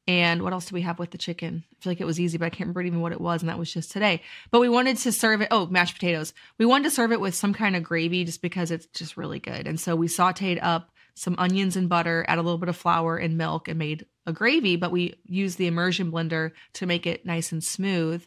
And 0.08 0.42
what 0.42 0.52
else 0.52 0.66
do 0.66 0.74
we 0.74 0.82
have 0.82 1.00
with 1.00 1.10
the 1.10 1.18
chicken? 1.18 1.64
I 1.72 1.82
feel 1.82 1.90
like 1.90 2.00
it 2.00 2.06
was 2.06 2.20
easy, 2.20 2.38
but 2.38 2.46
I 2.46 2.50
can't 2.50 2.68
remember 2.68 2.82
even 2.82 3.00
what 3.00 3.12
it 3.12 3.20
was. 3.20 3.42
And 3.42 3.48
that 3.48 3.58
was 3.58 3.72
just 3.72 3.90
today. 3.90 4.22
But 4.52 4.60
we 4.60 4.68
wanted 4.68 4.98
to 4.98 5.12
serve 5.12 5.40
it. 5.40 5.48
Oh, 5.50 5.66
mashed 5.66 5.94
potatoes. 5.94 6.32
We 6.58 6.66
wanted 6.66 6.84
to 6.84 6.90
serve 6.90 7.10
it 7.10 7.20
with 7.20 7.34
some 7.34 7.52
kind 7.52 7.74
of 7.74 7.82
gravy 7.82 8.24
just 8.24 8.40
because 8.40 8.70
it's 8.70 8.86
just 8.86 9.16
really 9.16 9.40
good. 9.40 9.66
And 9.66 9.80
so 9.80 9.96
we 9.96 10.06
sauteed 10.06 10.60
up 10.62 10.90
some 11.14 11.34
onions 11.38 11.76
and 11.76 11.88
butter, 11.88 12.24
add 12.28 12.38
a 12.38 12.42
little 12.42 12.58
bit 12.58 12.68
of 12.68 12.76
flour 12.76 13.16
and 13.16 13.36
milk, 13.36 13.68
and 13.68 13.78
made 13.78 14.06
a 14.26 14.32
gravy. 14.32 14.76
But 14.76 14.92
we 14.92 15.18
used 15.24 15.58
the 15.58 15.66
immersion 15.66 16.12
blender 16.12 16.52
to 16.74 16.86
make 16.86 17.06
it 17.06 17.26
nice 17.26 17.50
and 17.50 17.64
smooth 17.64 18.24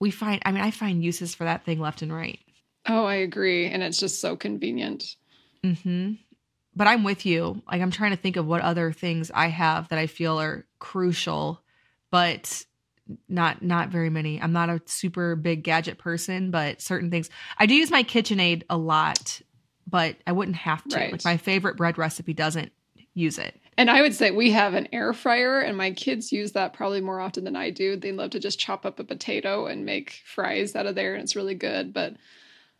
we 0.00 0.10
find 0.10 0.40
i 0.44 0.52
mean 0.52 0.62
i 0.62 0.70
find 0.70 1.02
uses 1.02 1.34
for 1.34 1.44
that 1.44 1.64
thing 1.64 1.80
left 1.80 2.02
and 2.02 2.12
right 2.12 2.38
oh 2.86 3.04
i 3.04 3.14
agree 3.14 3.66
and 3.66 3.82
it's 3.82 3.98
just 3.98 4.20
so 4.20 4.36
convenient 4.36 5.16
mm-hmm 5.64 6.12
but 6.78 6.86
i'm 6.86 7.04
with 7.04 7.26
you 7.26 7.60
like 7.70 7.82
i'm 7.82 7.90
trying 7.90 8.12
to 8.12 8.16
think 8.16 8.36
of 8.36 8.46
what 8.46 8.62
other 8.62 8.92
things 8.92 9.30
i 9.34 9.48
have 9.48 9.88
that 9.88 9.98
i 9.98 10.06
feel 10.06 10.40
are 10.40 10.64
crucial 10.78 11.60
but 12.10 12.64
not 13.28 13.60
not 13.62 13.88
very 13.88 14.08
many 14.08 14.40
i'm 14.40 14.52
not 14.52 14.70
a 14.70 14.80
super 14.86 15.36
big 15.36 15.62
gadget 15.62 15.98
person 15.98 16.50
but 16.50 16.80
certain 16.80 17.10
things 17.10 17.28
i 17.58 17.66
do 17.66 17.74
use 17.74 17.90
my 17.90 18.02
kitchenaid 18.02 18.62
a 18.70 18.78
lot 18.78 19.42
but 19.86 20.16
i 20.26 20.32
wouldn't 20.32 20.56
have 20.56 20.82
to 20.84 20.96
right. 20.96 21.12
like 21.12 21.24
my 21.24 21.36
favorite 21.36 21.76
bread 21.76 21.98
recipe 21.98 22.32
doesn't 22.32 22.72
use 23.14 23.38
it 23.38 23.60
and 23.78 23.88
I 23.88 24.02
would 24.02 24.12
say 24.12 24.32
we 24.32 24.50
have 24.50 24.74
an 24.74 24.88
air 24.92 25.12
fryer, 25.12 25.60
and 25.60 25.76
my 25.76 25.92
kids 25.92 26.32
use 26.32 26.50
that 26.52 26.72
probably 26.72 27.00
more 27.00 27.20
often 27.20 27.44
than 27.44 27.54
I 27.54 27.70
do. 27.70 27.94
They 27.94 28.10
love 28.10 28.30
to 28.30 28.40
just 28.40 28.58
chop 28.58 28.84
up 28.84 28.98
a 28.98 29.04
potato 29.04 29.66
and 29.66 29.86
make 29.86 30.20
fries 30.24 30.74
out 30.74 30.86
of 30.86 30.96
there, 30.96 31.14
and 31.14 31.22
it's 31.22 31.36
really 31.36 31.54
good. 31.54 31.94
But 31.94 32.16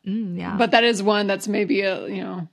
mm, 0.05 0.37
yeah, 0.37 0.57
but 0.57 0.73
that 0.73 0.83
is 0.83 1.01
one 1.01 1.29
that's 1.29 1.47
maybe 1.47 1.83
a 1.83 2.09
you 2.09 2.25
know 2.25 2.49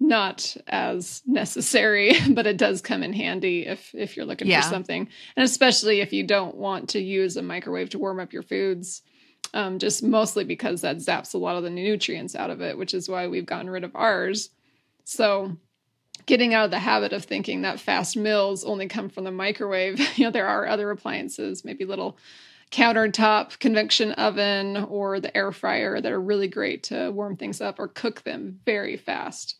not 0.00 0.56
as 0.66 1.22
necessary, 1.26 2.12
but 2.30 2.46
it 2.46 2.56
does 2.56 2.82
come 2.82 3.02
in 3.02 3.12
handy 3.12 3.66
if 3.66 3.94
if 3.94 4.16
you're 4.16 4.26
looking 4.26 4.48
yeah. 4.48 4.60
for 4.60 4.68
something, 4.68 5.08
and 5.36 5.44
especially 5.44 6.00
if 6.00 6.12
you 6.12 6.26
don't 6.26 6.56
want 6.56 6.90
to 6.90 7.00
use 7.00 7.36
a 7.36 7.42
microwave 7.42 7.90
to 7.90 7.98
warm 7.98 8.20
up 8.20 8.32
your 8.32 8.42
foods. 8.42 9.02
Um, 9.52 9.78
just 9.78 10.02
mostly 10.02 10.42
because 10.42 10.80
that 10.80 10.96
zaps 10.96 11.32
a 11.32 11.38
lot 11.38 11.56
of 11.56 11.62
the 11.62 11.70
nutrients 11.70 12.34
out 12.34 12.50
of 12.50 12.60
it, 12.60 12.76
which 12.76 12.92
is 12.92 13.08
why 13.08 13.28
we've 13.28 13.46
gotten 13.46 13.70
rid 13.70 13.84
of 13.84 13.94
ours. 13.94 14.50
So 15.04 15.58
getting 16.26 16.54
out 16.54 16.64
of 16.64 16.70
the 16.70 16.78
habit 16.78 17.12
of 17.12 17.24
thinking 17.24 17.62
that 17.62 17.78
fast 17.78 18.16
meals 18.16 18.64
only 18.64 18.88
come 18.88 19.08
from 19.08 19.24
the 19.24 19.30
microwave. 19.30 20.00
You 20.16 20.24
know, 20.24 20.30
there 20.30 20.46
are 20.46 20.66
other 20.66 20.90
appliances, 20.90 21.64
maybe 21.64 21.84
little 21.84 22.16
countertop 22.70 23.58
convection 23.58 24.12
oven 24.12 24.76
or 24.76 25.20
the 25.20 25.36
air 25.36 25.52
fryer 25.52 26.00
that 26.00 26.10
are 26.10 26.20
really 26.20 26.48
great 26.48 26.84
to 26.84 27.10
warm 27.10 27.36
things 27.36 27.60
up 27.60 27.78
or 27.78 27.88
cook 27.88 28.22
them 28.22 28.60
very 28.64 28.96
fast. 28.96 29.56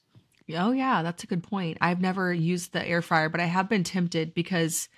Oh 0.52 0.72
yeah, 0.72 1.02
that's 1.02 1.24
a 1.24 1.26
good 1.26 1.42
point. 1.42 1.78
I've 1.80 2.00
never 2.00 2.32
used 2.32 2.72
the 2.72 2.86
air 2.86 3.02
fryer, 3.02 3.28
but 3.28 3.40
I 3.40 3.46
have 3.46 3.68
been 3.68 3.84
tempted 3.84 4.34
because 4.34 4.88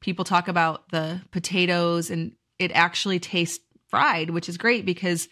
people 0.00 0.24
talk 0.24 0.48
about 0.48 0.88
the 0.90 1.20
potatoes 1.30 2.10
and 2.10 2.32
it 2.58 2.72
actually 2.72 3.18
tastes 3.18 3.64
fried, 3.88 4.30
which 4.30 4.48
is 4.48 4.56
great 4.56 4.86
because 4.86 5.28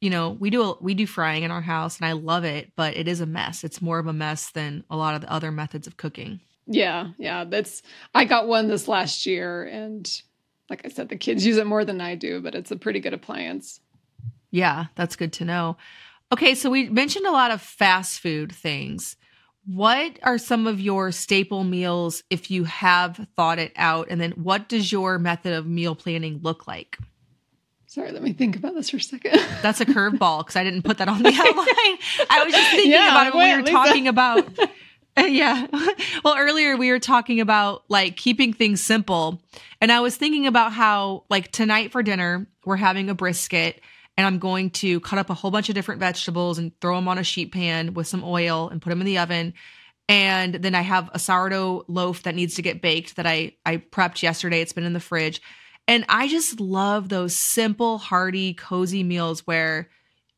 you 0.00 0.08
know, 0.08 0.30
we 0.30 0.48
do 0.48 0.78
we 0.80 0.94
do 0.94 1.06
frying 1.06 1.42
in 1.42 1.50
our 1.50 1.60
house 1.60 1.98
and 1.98 2.06
I 2.06 2.12
love 2.12 2.44
it, 2.44 2.72
but 2.74 2.96
it 2.96 3.06
is 3.06 3.20
a 3.20 3.26
mess. 3.26 3.64
It's 3.64 3.82
more 3.82 3.98
of 3.98 4.06
a 4.06 4.12
mess 4.12 4.50
than 4.50 4.84
a 4.88 4.96
lot 4.96 5.14
of 5.14 5.20
the 5.20 5.30
other 5.30 5.52
methods 5.52 5.86
of 5.86 5.98
cooking. 5.98 6.40
Yeah, 6.66 7.08
yeah, 7.18 7.44
that's 7.44 7.82
I 8.14 8.24
got 8.24 8.48
one 8.48 8.68
this 8.68 8.88
last 8.88 9.26
year 9.26 9.64
and 9.64 10.10
like 10.70 10.86
I 10.86 10.88
said 10.88 11.10
the 11.10 11.16
kids 11.16 11.44
use 11.44 11.58
it 11.58 11.66
more 11.66 11.84
than 11.84 12.00
I 12.00 12.14
do, 12.14 12.40
but 12.40 12.54
it's 12.54 12.70
a 12.70 12.76
pretty 12.76 13.00
good 13.00 13.12
appliance. 13.12 13.80
Yeah, 14.50 14.86
that's 14.94 15.16
good 15.16 15.34
to 15.34 15.44
know. 15.44 15.76
Okay, 16.32 16.54
so 16.54 16.70
we 16.70 16.88
mentioned 16.88 17.26
a 17.26 17.32
lot 17.32 17.50
of 17.50 17.60
fast 17.60 18.20
food 18.20 18.52
things. 18.52 19.16
What 19.66 20.18
are 20.22 20.38
some 20.38 20.66
of 20.66 20.80
your 20.80 21.12
staple 21.12 21.64
meals 21.64 22.22
if 22.30 22.50
you 22.50 22.64
have 22.64 23.28
thought 23.36 23.58
it 23.58 23.72
out? 23.76 24.06
And 24.10 24.20
then 24.20 24.32
what 24.32 24.68
does 24.68 24.90
your 24.90 25.18
method 25.18 25.52
of 25.52 25.66
meal 25.66 25.94
planning 25.94 26.40
look 26.42 26.66
like? 26.66 26.98
Sorry, 27.86 28.12
let 28.12 28.22
me 28.22 28.32
think 28.32 28.54
about 28.54 28.74
this 28.74 28.90
for 28.90 28.98
a 28.98 29.00
second. 29.00 29.32
That's 29.62 29.80
a 29.80 29.86
curveball 29.86 30.40
because 30.40 30.54
I 30.54 30.62
didn't 30.62 30.82
put 30.82 30.98
that 30.98 31.08
on 31.08 31.22
the 31.22 31.28
outline. 31.28 32.28
I 32.30 32.44
was 32.44 32.54
just 32.54 32.70
thinking 32.70 32.92
yeah, 32.92 33.10
about 33.10 33.26
it 33.26 33.34
when 33.34 33.56
we 33.56 33.62
were 33.62 33.68
talking 33.68 34.08
about. 34.08 34.48
Uh, 35.16 35.22
yeah. 35.22 35.66
Well, 36.24 36.36
earlier 36.38 36.76
we 36.76 36.92
were 36.92 37.00
talking 37.00 37.40
about 37.40 37.82
like 37.88 38.16
keeping 38.16 38.52
things 38.52 38.80
simple. 38.80 39.42
And 39.80 39.90
I 39.90 39.98
was 39.98 40.16
thinking 40.16 40.46
about 40.46 40.72
how, 40.72 41.24
like, 41.28 41.50
tonight 41.50 41.90
for 41.90 42.00
dinner, 42.04 42.46
we're 42.64 42.76
having 42.76 43.10
a 43.10 43.14
brisket 43.14 43.80
and 44.20 44.26
I'm 44.26 44.38
going 44.38 44.68
to 44.68 45.00
cut 45.00 45.18
up 45.18 45.30
a 45.30 45.34
whole 45.34 45.50
bunch 45.50 45.70
of 45.70 45.74
different 45.74 45.98
vegetables 45.98 46.58
and 46.58 46.78
throw 46.82 46.94
them 46.96 47.08
on 47.08 47.16
a 47.16 47.24
sheet 47.24 47.52
pan 47.52 47.94
with 47.94 48.06
some 48.06 48.22
oil 48.22 48.68
and 48.68 48.82
put 48.82 48.90
them 48.90 49.00
in 49.00 49.06
the 49.06 49.16
oven. 49.16 49.54
And 50.10 50.56
then 50.56 50.74
I 50.74 50.82
have 50.82 51.08
a 51.14 51.18
sourdough 51.18 51.86
loaf 51.88 52.24
that 52.24 52.34
needs 52.34 52.56
to 52.56 52.62
get 52.62 52.82
baked 52.82 53.16
that 53.16 53.26
I, 53.26 53.54
I 53.64 53.78
prepped 53.78 54.22
yesterday. 54.22 54.60
It's 54.60 54.74
been 54.74 54.84
in 54.84 54.92
the 54.92 55.00
fridge. 55.00 55.40
And 55.88 56.04
I 56.10 56.28
just 56.28 56.60
love 56.60 57.08
those 57.08 57.34
simple, 57.34 57.96
hearty, 57.96 58.52
cozy 58.52 59.02
meals 59.04 59.46
where 59.46 59.88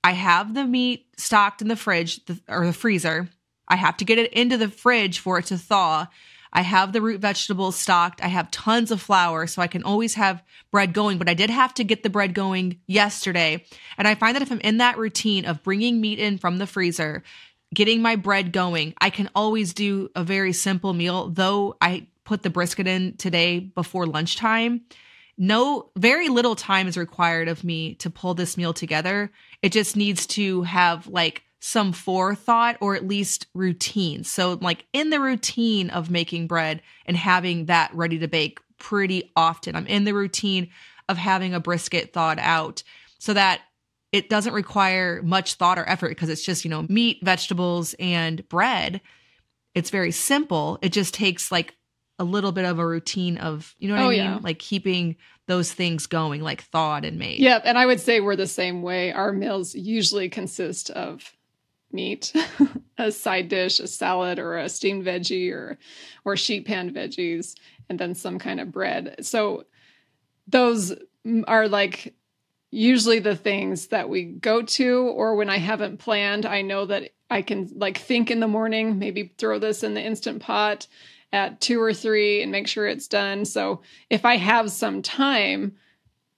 I 0.05 0.13
have 0.13 0.55
the 0.55 0.65
meat 0.65 1.09
stocked 1.17 1.61
in 1.61 1.67
the 1.67 1.75
fridge 1.75 2.21
or 2.47 2.65
the 2.65 2.73
freezer. 2.73 3.31
I 3.67 3.75
have 3.75 3.97
to 3.97 4.05
get 4.05 4.19
it 4.19 4.33
into 4.33 4.59
the 4.59 4.69
fridge 4.69 5.19
for 5.19 5.41
it 5.41 5.47
to 5.47 5.59
thaw. 5.59 6.07
I 6.53 6.63
have 6.63 6.93
the 6.93 7.01
root 7.01 7.21
vegetables 7.21 7.77
stocked. 7.77 8.23
I 8.23 8.29
have 8.29 8.51
tons 8.51 8.91
of 8.91 9.01
flour, 9.01 9.47
so 9.47 9.63
I 9.63 9.67
can 9.67 9.83
always 9.83 10.15
have 10.15 10.43
bread 10.71 10.93
going. 10.93 11.19
But 11.19 11.29
I 11.29 11.35
did 11.35 11.51
have 11.51 11.75
to 11.75 11.85
get 11.85 12.03
the 12.03 12.11
bread 12.11 12.35
going 12.35 12.81
yesterday. 12.87 13.65
And 13.97 14.07
I 14.07 14.15
find 14.15 14.35
that 14.35 14.43
if 14.43 14.53
I'm 14.53 14.61
in 14.61 14.79
that 14.79 14.99
routine 14.99 15.45
of 15.45 15.63
bringing 15.63 16.01
meat 16.01 16.19
in 16.19 16.39
from 16.39 16.59
the 16.59 16.67
freezer, 16.67 17.23
getting 17.75 18.03
my 18.03 18.17
bread 18.17 18.53
going, 18.53 18.95
I 19.01 19.11
can 19.11 19.31
always 19.35 19.73
do 19.75 20.11
a 20.15 20.25
very 20.25 20.53
simple 20.53 20.93
meal. 20.93 21.29
Though 21.29 21.77
I 21.81 22.07
put 22.25 22.43
the 22.43 22.51
brisket 22.51 22.87
in 22.87 23.17
today 23.17 23.61
before 23.61 24.07
lunchtime, 24.07 24.83
no 25.39 25.91
very 25.97 26.29
little 26.29 26.55
time 26.55 26.87
is 26.87 26.97
required 26.97 27.49
of 27.49 27.65
me 27.65 27.95
to 27.97 28.11
pull 28.11 28.35
this 28.35 28.57
meal 28.57 28.73
together 28.75 29.31
it 29.63 29.71
just 29.71 29.97
needs 29.97 30.27
to 30.27 30.63
have 30.63 31.07
like 31.07 31.45
some 31.65 31.93
forethought 31.93 32.77
or 32.81 32.97
at 32.97 33.07
least 33.07 33.47
routine 33.55 34.25
so 34.25 34.59
like 34.61 34.85
in 34.93 35.11
the 35.11 35.21
routine 35.21 35.89
of 35.91 36.11
making 36.11 36.49
bread 36.49 36.83
and 37.07 37.17
having 37.17 37.67
that 37.67 37.89
ready 37.95 38.19
to 38.19 38.27
bake 38.27 38.59
pretty 38.79 39.31
often 39.37 39.77
i'm 39.77 39.87
in 39.87 40.03
the 40.03 40.13
routine 40.13 40.69
of 41.09 41.17
having 41.17 41.55
a 41.55 41.61
brisket 41.61 42.13
thawed 42.13 42.39
out 42.41 42.83
so 43.19 43.33
that 43.33 43.61
it 44.11 44.29
doesn't 44.29 44.55
require 44.55 45.23
much 45.23 45.55
thought 45.55 45.79
or 45.79 45.89
effort 45.89 46.09
because 46.11 46.29
it's 46.29 46.45
just, 46.45 46.65
you 46.67 46.71
know, 46.71 46.83
meat, 46.91 47.19
vegetables, 47.23 47.95
and 47.99 48.47
bread. 48.51 49.01
It's 49.75 49.89
very 49.89 50.11
simple. 50.11 50.79
It 50.83 50.91
just 50.93 51.15
takes 51.15 51.51
like 51.51 51.75
a 52.19 52.25
little 52.25 52.53
bit 52.53 52.67
of 52.67 52.79
a 52.79 52.87
routine 52.87 53.39
of, 53.39 53.75
you 53.79 53.89
know 53.89 53.95
what 53.95 54.03
Oh, 54.03 54.07
I 54.09 54.11
mean? 54.11 54.19
yeah. 54.19 54.39
Like 54.43 54.59
keeping 54.59 55.17
those 55.49 55.73
things 55.73 56.07
going, 56.07 56.43
like 56.43 56.63
thawed 56.65 57.07
and 57.07 57.19
made. 57.19 57.41
Yep. 57.41 57.63
And 57.65 57.79
I 57.79 57.87
would 57.87 58.01
say 58.01 58.21
we're 58.21 58.37
the 58.37 58.47
same 58.47 58.83
way. 58.83 59.13
Our 59.13 59.33
meals 59.33 59.75
usually 59.75 60.29
consist 60.29 60.91
of 60.91 61.33
meat, 61.93 62.33
a 62.99 63.13
side 63.13 63.49
dish, 63.49 63.81
a 63.81 63.87
salad, 63.87 64.39
or 64.39 64.57
a 64.57 64.69
steamed 64.69 65.05
veggie 65.05 65.53
or 65.53 65.79
or 66.25 66.37
sheet 66.37 66.67
pan 66.67 66.93
veggies, 66.93 67.55
and 67.89 67.99
then 67.99 68.15
some 68.15 68.39
kind 68.39 68.61
of 68.61 68.73
bread. 68.73 69.17
So 69.21 69.65
those 70.47 70.95
are 71.47 71.69
like 71.69 72.15
usually 72.71 73.19
the 73.19 73.37
things 73.37 73.89
that 73.89 74.09
we 74.09 74.25
go 74.25 74.63
to 74.63 75.01
or 75.09 75.37
when 75.37 75.51
I 75.51 75.59
haven't 75.59 75.99
planned, 75.99 76.47
I 76.47 76.63
know 76.63 76.87
that 76.87 77.11
I 77.31 77.43
can 77.43 77.71
like 77.77 77.99
think 77.99 78.31
in 78.31 78.41
the 78.41 78.49
morning, 78.49 78.99
maybe 78.99 79.35
throw 79.39 79.59
this 79.59 79.83
in 79.83 79.95
the 79.95 80.03
instant 80.03 80.43
pot 80.43 80.87
at 81.33 81.61
2 81.61 81.81
or 81.81 81.95
3 81.95 82.43
and 82.43 82.51
make 82.51 82.67
sure 82.67 82.87
it's 82.87 83.09
done. 83.09 83.45
So 83.45 83.83
if 84.11 84.25
I 84.25 84.37
have 84.37 84.71
some 84.71 85.03
time, 85.03 85.77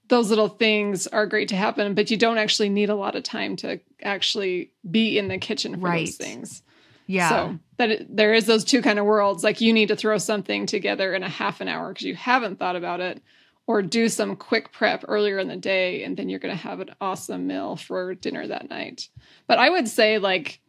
those 0.09 0.29
little 0.31 0.49
things 0.49 1.07
are 1.07 1.27
great 1.27 1.49
to 1.49 1.57
happen, 1.57 1.95
but 1.95 2.11
you 2.11 2.17
don't 2.17 2.39
actually 2.39 2.69
need 2.69 2.91
a 2.91 2.95
lot 2.95 3.15
of 3.17 3.23
time 3.23 3.57
to 3.57 3.81
actually 4.03 4.71
be 4.91 5.19
in 5.19 5.29
the 5.29 5.39
kitchen 5.39 5.75
for 5.75 5.79
Right. 5.89 6.07
those 6.07 6.17
things. 6.17 6.63
Yeah. 7.07 7.29
So 7.29 7.59
that 7.79 7.91
it, 7.91 8.17
there 8.17 8.33
is 8.35 8.47
those 8.47 8.65
two 8.65 8.83
kind 8.83 8.99
of 8.99 9.07
worlds. 9.07 9.43
Like 9.45 9.61
you 9.61 9.73
need 9.73 9.89
to 9.89 9.97
throw 9.97 10.19
something 10.19 10.67
together 10.67 11.15
in 11.15 11.23
a 11.23 11.29
half 11.29 11.61
an 11.61 11.69
hour 11.69 11.89
because 11.93 12.07
you 12.07 12.15
haven't 12.15 12.59
thought 12.59 12.77
about 12.77 13.01
it, 13.01 13.23
or 13.67 13.81
do 13.81 14.09
some 14.11 14.37
quick 14.37 14.73
prep 14.73 15.05
earlier 15.09 15.39
in 15.39 15.49
the 15.49 15.57
day, 15.57 16.05
and 16.05 16.17
then 16.17 16.29
you're 16.29 16.39
going 16.39 16.55
to 16.55 16.63
have 16.63 16.81
an 16.81 16.91
awesome 17.01 17.47
meal 17.47 17.77
for 17.77 18.15
dinner 18.15 18.47
that 18.47 18.69
night. 18.69 19.09
But 19.47 19.59
I 19.59 19.71
would 19.71 19.89
say, 19.89 20.19
like, 20.19 20.61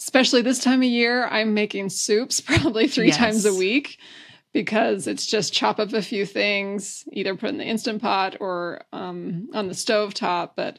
especially 0.00 0.42
this 0.42 0.58
time 0.58 0.80
of 0.80 0.88
year, 0.88 1.26
I'm 1.26 1.54
making 1.54 1.90
soups 1.90 2.40
probably 2.44 2.88
three 2.88 3.08
Yes. 3.08 3.16
times 3.16 3.44
a 3.46 3.54
week 3.54 3.98
because 4.56 5.06
it's 5.06 5.26
just 5.26 5.52
chop 5.52 5.78
up 5.78 5.92
a 5.92 6.00
few 6.00 6.24
things, 6.24 7.04
either 7.12 7.36
put 7.36 7.50
in 7.50 7.58
the 7.58 7.64
instant 7.64 8.00
pot 8.00 8.38
or 8.40 8.80
um, 8.90 9.50
on 9.52 9.68
the 9.68 9.74
stove 9.74 10.14
top. 10.14 10.56
But 10.56 10.78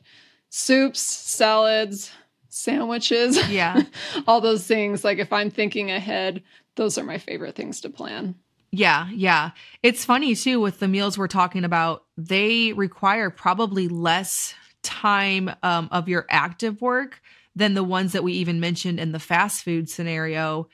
soups, 0.49 0.99
salads, 0.99 2.09
sandwiches, 2.49 3.37
yeah. 3.51 3.83
all 4.27 4.41
those 4.41 4.65
things. 4.65 5.03
Like 5.03 5.19
if 5.19 5.31
I'm 5.31 5.51
thinking 5.51 5.91
ahead, 5.91 6.41
those 6.73 6.97
are 6.97 7.03
my 7.03 7.19
favorite 7.19 7.53
things 7.53 7.79
to 7.81 7.91
plan. 7.91 8.33
Yeah, 8.71 9.09
yeah. 9.13 9.51
It's 9.83 10.03
funny 10.03 10.33
too 10.33 10.59
with 10.59 10.79
the 10.79 10.87
meals 10.87 11.15
we're 11.15 11.27
talking 11.27 11.63
about, 11.63 12.03
they 12.17 12.73
require 12.73 13.29
probably 13.29 13.87
less 13.87 14.55
time 14.81 15.51
um, 15.61 15.87
of 15.91 16.09
your 16.09 16.25
active 16.31 16.81
work 16.81 17.21
than 17.55 17.75
the 17.75 17.83
ones 17.83 18.13
that 18.13 18.23
we 18.23 18.33
even 18.33 18.59
mentioned 18.59 18.99
in 18.99 19.11
the 19.11 19.19
fast 19.19 19.63
food 19.63 19.87
scenario. 19.87 20.67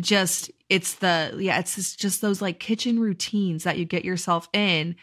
Just 0.00 0.50
it's 0.70 0.94
the 0.94 1.36
yeah, 1.38 1.58
it's 1.58 1.96
just, 1.96 2.22
those 2.22 2.40
like 2.40 2.60
kitchen 2.60 2.98
routines 3.00 3.64
that 3.64 3.76
you 3.76 3.84
get 3.84 4.04
yourself 4.04 4.48
in. 4.52 4.96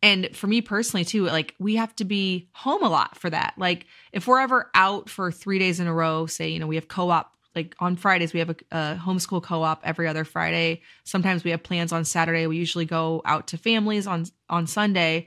And 0.00 0.34
for 0.36 0.46
me 0.46 0.62
personally 0.62 1.04
too, 1.04 1.24
like 1.24 1.54
we 1.58 1.76
have 1.76 1.94
to 1.96 2.04
be 2.04 2.48
home 2.52 2.82
a 2.82 2.88
lot 2.88 3.18
for 3.18 3.28
that. 3.28 3.54
Like 3.58 3.86
if 4.12 4.26
we're 4.26 4.38
ever 4.38 4.70
out 4.74 5.10
for 5.10 5.32
3 5.32 5.58
days 5.58 5.80
in 5.80 5.88
a 5.88 5.92
row, 5.92 6.26
say, 6.26 6.48
you 6.48 6.60
know, 6.60 6.66
we 6.66 6.76
have 6.76 6.88
co-op 6.88 7.32
like 7.54 7.74
on 7.78 7.96
Fridays 7.96 8.32
we 8.32 8.40
have 8.40 8.50
a, 8.50 8.56
a 8.72 9.00
homeschool 9.00 9.42
co-op 9.42 9.80
every 9.84 10.06
other 10.06 10.24
Friday. 10.24 10.82
Sometimes 11.04 11.44
we 11.44 11.50
have 11.50 11.62
plans 11.62 11.92
on 11.92 12.04
Saturday. 12.04 12.46
We 12.46 12.56
usually 12.56 12.84
go 12.84 13.20
out 13.24 13.48
to 13.48 13.58
families 13.58 14.06
on 14.06 14.26
on 14.48 14.66
Sunday. 14.66 15.26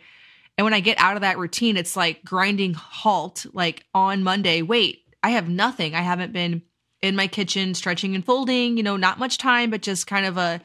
And 0.57 0.63
when 0.63 0.73
I 0.73 0.79
get 0.79 0.97
out 0.97 1.17
of 1.17 1.21
that 1.21 1.37
routine, 1.37 1.75
it's 1.75 1.95
like 1.95 2.23
grinding 2.23 2.73
halt 2.73 3.45
like 3.53 3.85
on 3.93 4.23
Monday. 4.23 4.61
Wait, 4.61 5.03
I 5.23 5.31
have 5.31 5.49
nothing. 5.49 5.93
I 5.93 6.01
haven't 6.01 6.31
been 6.31 6.61
in 7.01 7.15
my 7.15 7.27
kitchen 7.27 7.73
stretching 7.73 8.15
and 8.15 8.25
folding, 8.25 8.77
you 8.77 8.83
know, 8.83 8.97
not 8.97 9.19
much 9.19 9.37
time, 9.37 9.69
but 9.69 9.81
just 9.81 10.07
kind 10.07 10.25
of 10.25 10.37
a 10.37 10.61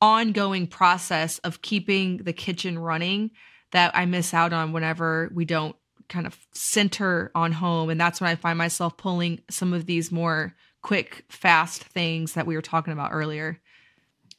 ongoing 0.00 0.66
process 0.66 1.38
of 1.38 1.62
keeping 1.62 2.18
the 2.18 2.32
kitchen 2.32 2.78
running 2.78 3.30
that 3.72 3.96
I 3.96 4.06
miss 4.06 4.34
out 4.34 4.52
on 4.52 4.72
whenever 4.72 5.30
we 5.34 5.44
don't 5.44 5.76
kind 6.08 6.26
of 6.26 6.38
center 6.52 7.30
on 7.34 7.52
home. 7.52 7.90
And 7.90 8.00
that's 8.00 8.20
when 8.20 8.30
I 8.30 8.34
find 8.34 8.58
myself 8.58 8.96
pulling 8.96 9.40
some 9.50 9.72
of 9.72 9.86
these 9.86 10.12
more 10.12 10.54
quick, 10.82 11.24
fast 11.28 11.82
things 11.82 12.34
that 12.34 12.46
we 12.46 12.54
were 12.54 12.62
talking 12.62 12.92
about 12.92 13.12
earlier. 13.12 13.60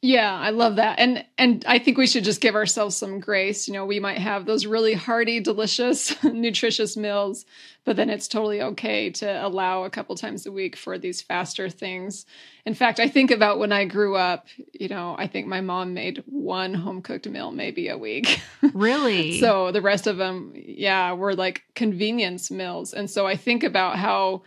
Yeah, 0.05 0.37
I 0.37 0.51
love 0.51 0.75
that. 0.75 0.99
And 0.99 1.25
and 1.35 1.65
I 1.67 1.79
think 1.79 1.97
we 1.97 2.05
should 2.05 2.23
just 2.23 2.39
give 2.39 2.53
ourselves 2.53 2.95
some 2.95 3.19
grace. 3.19 3.67
You 3.67 3.73
know, 3.73 3.87
we 3.87 3.99
might 3.99 4.19
have 4.19 4.45
those 4.45 4.67
really 4.67 4.93
hearty, 4.93 5.39
delicious, 5.39 6.15
nutritious 6.23 6.95
meals, 6.95 7.43
but 7.85 7.95
then 7.95 8.11
it's 8.11 8.27
totally 8.27 8.61
okay 8.61 9.09
to 9.09 9.45
allow 9.45 9.83
a 9.83 9.89
couple 9.89 10.15
times 10.15 10.45
a 10.45 10.51
week 10.51 10.75
for 10.75 10.99
these 10.99 11.23
faster 11.23 11.71
things. 11.71 12.27
In 12.67 12.75
fact, 12.75 12.99
I 12.99 13.09
think 13.09 13.31
about 13.31 13.57
when 13.57 13.71
I 13.71 13.85
grew 13.85 14.15
up, 14.15 14.45
you 14.73 14.89
know, 14.89 15.15
I 15.17 15.25
think 15.25 15.47
my 15.47 15.61
mom 15.61 15.95
made 15.95 16.23
one 16.27 16.75
home 16.75 17.01
cooked 17.01 17.27
meal 17.27 17.51
maybe 17.51 17.87
a 17.87 17.97
week. 17.97 18.41
Really? 18.73 19.39
So 19.39 19.71
the 19.71 19.81
rest 19.81 20.05
of 20.05 20.17
them, 20.17 20.51
yeah, 20.55 21.13
were 21.13 21.33
like 21.33 21.63
convenience 21.75 22.51
meals. 22.51 22.93
And 22.93 23.09
so 23.09 23.25
I 23.25 23.37
think 23.37 23.63
about 23.63 23.97
how 23.97 24.41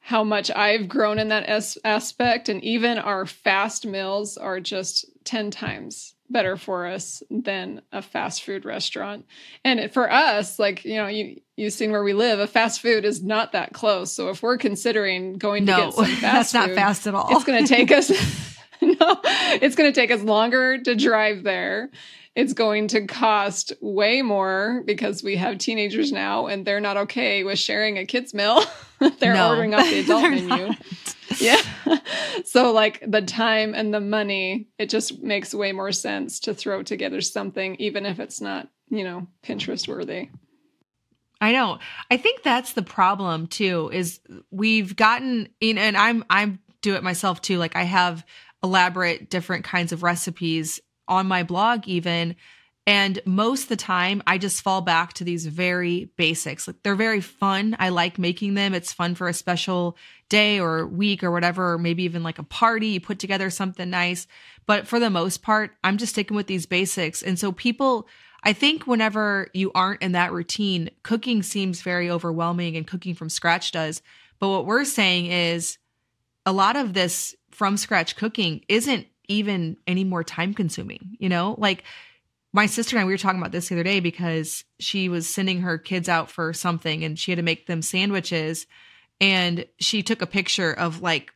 how 0.00 0.24
much 0.24 0.50
I've 0.50 0.88
grown 0.88 1.18
in 1.18 1.28
that 1.28 1.44
as- 1.44 1.78
aspect, 1.84 2.48
and 2.48 2.62
even 2.64 2.98
our 2.98 3.26
fast 3.26 3.86
meals 3.86 4.36
are 4.36 4.60
just 4.60 5.06
ten 5.24 5.50
times 5.50 6.14
better 6.28 6.56
for 6.56 6.86
us 6.86 7.22
than 7.28 7.82
a 7.92 8.00
fast 8.00 8.44
food 8.44 8.64
restaurant. 8.64 9.26
And 9.64 9.80
it, 9.80 9.92
for 9.92 10.10
us, 10.10 10.58
like 10.58 10.84
you 10.84 10.96
know, 10.96 11.06
you 11.06 11.40
you've 11.56 11.72
seen 11.72 11.90
where 11.90 12.04
we 12.04 12.12
live, 12.12 12.38
a 12.38 12.46
fast 12.46 12.80
food 12.80 13.04
is 13.04 13.22
not 13.22 13.52
that 13.52 13.72
close. 13.72 14.12
So 14.12 14.30
if 14.30 14.42
we're 14.42 14.58
considering 14.58 15.34
going 15.34 15.66
to 15.66 15.72
get 15.72 15.94
some 15.94 16.04
fast 16.06 16.14
food 16.14 16.22
that's 16.22 16.54
not 16.54 16.70
fast 16.70 17.06
at 17.06 17.14
all. 17.14 17.28
it's 17.30 17.44
going 17.44 17.64
to 17.64 17.68
take 17.68 17.90
us 17.92 18.10
no 18.82 19.20
it's 19.60 19.76
going 19.76 19.92
to 19.92 20.00
take 20.00 20.10
us 20.10 20.22
longer 20.22 20.78
to 20.78 20.94
drive 20.94 21.42
there 21.42 21.90
it's 22.34 22.54
going 22.54 22.88
to 22.88 23.06
cost 23.06 23.72
way 23.80 24.22
more 24.22 24.82
because 24.86 25.22
we 25.22 25.36
have 25.36 25.58
teenagers 25.58 26.12
now 26.12 26.46
and 26.46 26.64
they're 26.64 26.80
not 26.80 26.96
okay 26.96 27.44
with 27.44 27.58
sharing 27.58 27.98
a 27.98 28.06
kids 28.06 28.32
meal 28.32 28.62
they're 29.18 29.34
No. 29.34 29.48
ordering 29.50 29.74
off 29.74 29.84
the 29.88 30.00
adult 30.04 30.22
menu 30.22 30.48
not. 30.48 30.76
yeah 31.40 31.60
so 32.44 32.72
like 32.72 33.02
the 33.06 33.22
time 33.22 33.74
and 33.74 33.92
the 33.94 34.00
money 34.00 34.68
it 34.78 34.88
just 34.90 35.22
makes 35.22 35.54
way 35.54 35.72
more 35.72 35.92
sense 35.92 36.40
to 36.40 36.52
throw 36.54 36.82
together 36.82 37.20
something 37.20 37.76
even 37.76 38.04
if 38.06 38.18
it's 38.20 38.40
not 38.40 38.68
you 38.90 39.04
know 39.04 39.26
pinterest 39.42 39.88
worthy 39.88 40.28
I 41.42 41.52
know. 41.52 41.78
I 42.10 42.18
think 42.18 42.42
that's 42.42 42.74
the 42.74 42.82
problem 42.82 43.46
too. 43.46 43.88
Is 43.94 44.20
we've 44.50 44.94
gotten 44.94 45.48
in, 45.58 45.78
and 45.78 45.96
I'm 45.96 46.22
I'm 46.28 46.58
do 46.82 46.96
it 46.96 47.02
myself 47.02 47.40
too. 47.40 47.56
Like 47.56 47.76
I 47.76 47.84
have 47.84 48.26
elaborate 48.62 49.30
different 49.30 49.64
kinds 49.64 49.92
of 49.92 50.02
recipes 50.02 50.80
on 51.08 51.26
my 51.26 51.42
blog 51.42 51.88
even, 51.88 52.36
and 52.86 53.20
most 53.24 53.68
the 53.68 53.76
time 53.76 54.22
I 54.26 54.38
just 54.38 54.62
fall 54.62 54.80
back 54.80 55.12
to 55.14 55.24
these 55.24 55.46
very 55.46 56.10
basics. 56.16 56.66
Like 56.66 56.82
they're 56.82 56.94
very 56.94 57.20
fun. 57.20 57.76
I 57.78 57.90
like 57.90 58.18
making 58.18 58.54
them. 58.54 58.74
It's 58.74 58.92
fun 58.92 59.14
for 59.14 59.28
a 59.28 59.34
special 59.34 59.96
day 60.28 60.58
or 60.58 60.86
week 60.86 61.22
or 61.22 61.30
whatever, 61.30 61.74
or 61.74 61.78
maybe 61.78 62.04
even 62.04 62.22
like 62.22 62.38
a 62.38 62.44
party. 62.44 62.88
You 62.88 63.00
put 63.00 63.18
together 63.18 63.50
something 63.50 63.90
nice. 63.90 64.26
But 64.66 64.86
for 64.86 64.98
the 64.98 65.10
most 65.10 65.42
part, 65.42 65.72
I'm 65.84 65.98
just 65.98 66.12
sticking 66.12 66.36
with 66.36 66.46
these 66.46 66.66
basics. 66.66 67.22
And 67.22 67.38
so 67.38 67.52
people 67.52 68.08
I 68.42 68.52
think 68.52 68.86
whenever 68.86 69.48
you 69.52 69.70
aren't 69.74 70.02
in 70.02 70.12
that 70.12 70.32
routine, 70.32 70.90
cooking 71.02 71.42
seems 71.42 71.82
very 71.82 72.10
overwhelming 72.10 72.76
and 72.76 72.86
cooking 72.86 73.14
from 73.14 73.28
scratch 73.28 73.70
does. 73.72 74.02
But 74.38 74.48
what 74.48 74.66
we're 74.66 74.84
saying 74.84 75.26
is 75.26 75.78
a 76.46 76.52
lot 76.52 76.76
of 76.76 76.94
this 76.94 77.34
from 77.50 77.76
scratch 77.76 78.16
cooking 78.16 78.64
isn't 78.68 79.06
even 79.28 79.76
any 79.86 80.04
more 80.04 80.24
time 80.24 80.54
consuming, 80.54 81.16
you 81.18 81.28
know? 81.28 81.54
Like 81.58 81.84
my 82.52 82.66
sister 82.66 82.96
and 82.96 83.02
I, 83.02 83.06
we 83.06 83.12
were 83.12 83.18
talking 83.18 83.40
about 83.40 83.52
this 83.52 83.68
the 83.68 83.76
other 83.76 83.84
day 83.84 84.00
because 84.00 84.64
she 84.78 85.08
was 85.08 85.28
sending 85.28 85.60
her 85.60 85.78
kids 85.78 86.08
out 86.08 86.30
for 86.30 86.52
something 86.52 87.04
and 87.04 87.18
she 87.18 87.30
had 87.30 87.36
to 87.36 87.42
make 87.42 87.66
them 87.66 87.82
sandwiches. 87.82 88.66
And 89.20 89.66
she 89.78 90.02
took 90.02 90.22
a 90.22 90.26
picture 90.26 90.72
of 90.72 91.00
like 91.00 91.32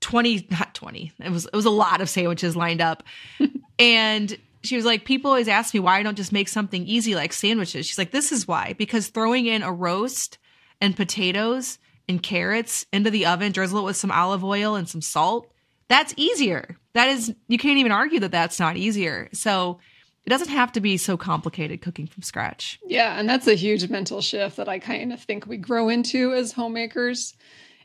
20, 0.00 0.48
not 0.50 0.74
20, 0.74 1.12
it 1.20 1.30
was, 1.30 1.46
it 1.46 1.54
was 1.54 1.64
a 1.64 1.70
lot 1.70 2.00
of 2.00 2.10
sandwiches 2.10 2.56
lined 2.56 2.80
up. 2.80 3.02
and 3.78 4.36
she 4.62 4.76
was 4.76 4.84
like, 4.84 5.04
people 5.04 5.30
always 5.30 5.48
ask 5.48 5.72
me 5.72 5.80
why 5.80 5.98
I 5.98 6.02
don't 6.02 6.16
just 6.16 6.32
make 6.32 6.48
something 6.48 6.86
easy 6.86 7.14
like 7.14 7.32
sandwiches. 7.32 7.86
She's 7.86 7.98
like, 7.98 8.10
this 8.10 8.30
is 8.32 8.46
why, 8.46 8.74
because 8.76 9.08
throwing 9.08 9.46
in 9.46 9.62
a 9.62 9.72
roast 9.72 10.38
and 10.80 10.96
potatoes 10.96 11.78
and 12.08 12.22
carrots 12.22 12.84
into 12.92 13.10
the 13.10 13.26
oven, 13.26 13.52
drizzle 13.52 13.80
it 13.80 13.84
with 13.84 13.96
some 13.96 14.10
olive 14.10 14.44
oil 14.44 14.74
and 14.74 14.88
some 14.88 15.00
salt, 15.00 15.50
that's 15.88 16.14
easier. 16.16 16.76
That 16.94 17.08
is, 17.08 17.34
you 17.48 17.58
can't 17.58 17.78
even 17.78 17.92
argue 17.92 18.20
that 18.20 18.32
that's 18.32 18.60
not 18.60 18.76
easier. 18.76 19.28
So 19.32 19.78
it 20.24 20.30
doesn't 20.30 20.48
have 20.48 20.72
to 20.72 20.80
be 20.80 20.96
so 20.96 21.16
complicated 21.16 21.82
cooking 21.82 22.06
from 22.06 22.22
scratch. 22.22 22.78
Yeah, 22.86 23.18
and 23.18 23.28
that's 23.28 23.48
a 23.48 23.54
huge 23.54 23.88
mental 23.90 24.20
shift 24.20 24.56
that 24.56 24.68
I 24.68 24.78
kind 24.78 25.12
of 25.12 25.20
think 25.20 25.46
we 25.46 25.56
grow 25.56 25.88
into 25.88 26.32
as 26.32 26.52
homemakers 26.52 27.34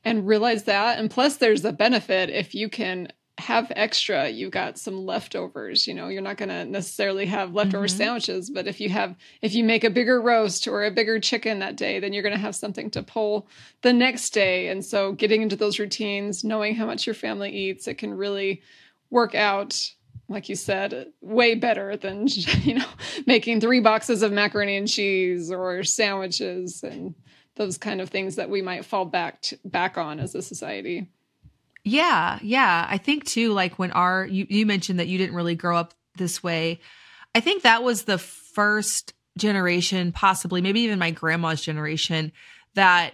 and 0.05 0.27
realize 0.27 0.65
that. 0.65 0.99
And 0.99 1.09
plus, 1.09 1.37
there's 1.37 1.65
a 1.65 1.73
benefit 1.73 2.29
if 2.29 2.53
you 2.53 2.69
can 2.69 3.11
have 3.39 3.71
extra, 3.75 4.29
you 4.29 4.49
got 4.49 4.79
some 4.79 5.05
leftovers. 5.05 5.87
You 5.87 5.93
know, 5.93 6.07
you're 6.07 6.21
not 6.21 6.37
going 6.37 6.49
to 6.49 6.65
necessarily 6.65 7.25
have 7.27 7.53
leftover 7.53 7.85
mm-hmm. 7.85 7.97
sandwiches, 7.97 8.49
but 8.49 8.67
if 8.67 8.79
you 8.79 8.89
have, 8.89 9.15
if 9.41 9.53
you 9.53 9.63
make 9.63 9.83
a 9.83 9.89
bigger 9.91 10.19
roast 10.19 10.67
or 10.67 10.85
a 10.85 10.91
bigger 10.91 11.19
chicken 11.19 11.59
that 11.59 11.75
day, 11.75 11.99
then 11.99 12.13
you're 12.13 12.23
going 12.23 12.35
to 12.35 12.41
have 12.41 12.55
something 12.55 12.89
to 12.91 13.03
pull 13.03 13.47
the 13.81 13.93
next 13.93 14.31
day. 14.31 14.69
And 14.69 14.83
so, 14.83 15.11
getting 15.11 15.43
into 15.43 15.55
those 15.55 15.77
routines, 15.77 16.43
knowing 16.43 16.75
how 16.75 16.85
much 16.85 17.05
your 17.05 17.13
family 17.13 17.51
eats, 17.51 17.87
it 17.87 17.99
can 17.99 18.13
really 18.13 18.61
work 19.09 19.35
out 19.35 19.93
like 20.29 20.49
you 20.49 20.55
said, 20.55 21.11
way 21.21 21.55
better 21.55 21.95
than 21.95 22.27
you 22.61 22.75
know 22.75 22.89
making 23.25 23.61
three 23.61 23.79
boxes 23.79 24.21
of 24.21 24.31
macaroni 24.31 24.77
and 24.77 24.87
cheese 24.87 25.51
or 25.51 25.83
sandwiches 25.83 26.83
and 26.83 27.15
those 27.55 27.77
kind 27.77 28.01
of 28.01 28.09
things 28.09 28.35
that 28.35 28.49
we 28.49 28.61
might 28.61 28.85
fall 28.85 29.05
back 29.05 29.41
to, 29.41 29.57
back 29.65 29.97
on 29.97 30.19
as 30.19 30.35
a 30.35 30.41
society. 30.41 31.09
Yeah, 31.83 32.39
yeah. 32.41 32.85
I 32.89 32.97
think 32.97 33.25
too, 33.25 33.53
like 33.53 33.79
when 33.79 33.91
our 33.91 34.25
you, 34.25 34.45
you 34.49 34.65
mentioned 34.65 34.99
that 34.99 35.07
you 35.07 35.17
didn't 35.17 35.35
really 35.35 35.55
grow 35.55 35.77
up 35.77 35.93
this 36.17 36.43
way. 36.43 36.81
I 37.33 37.39
think 37.39 37.63
that 37.63 37.83
was 37.83 38.03
the 38.03 38.17
first 38.17 39.13
generation, 39.37 40.11
possibly, 40.11 40.61
maybe 40.61 40.81
even 40.81 40.99
my 40.99 41.11
grandma's 41.11 41.61
generation, 41.61 42.31
that 42.73 43.13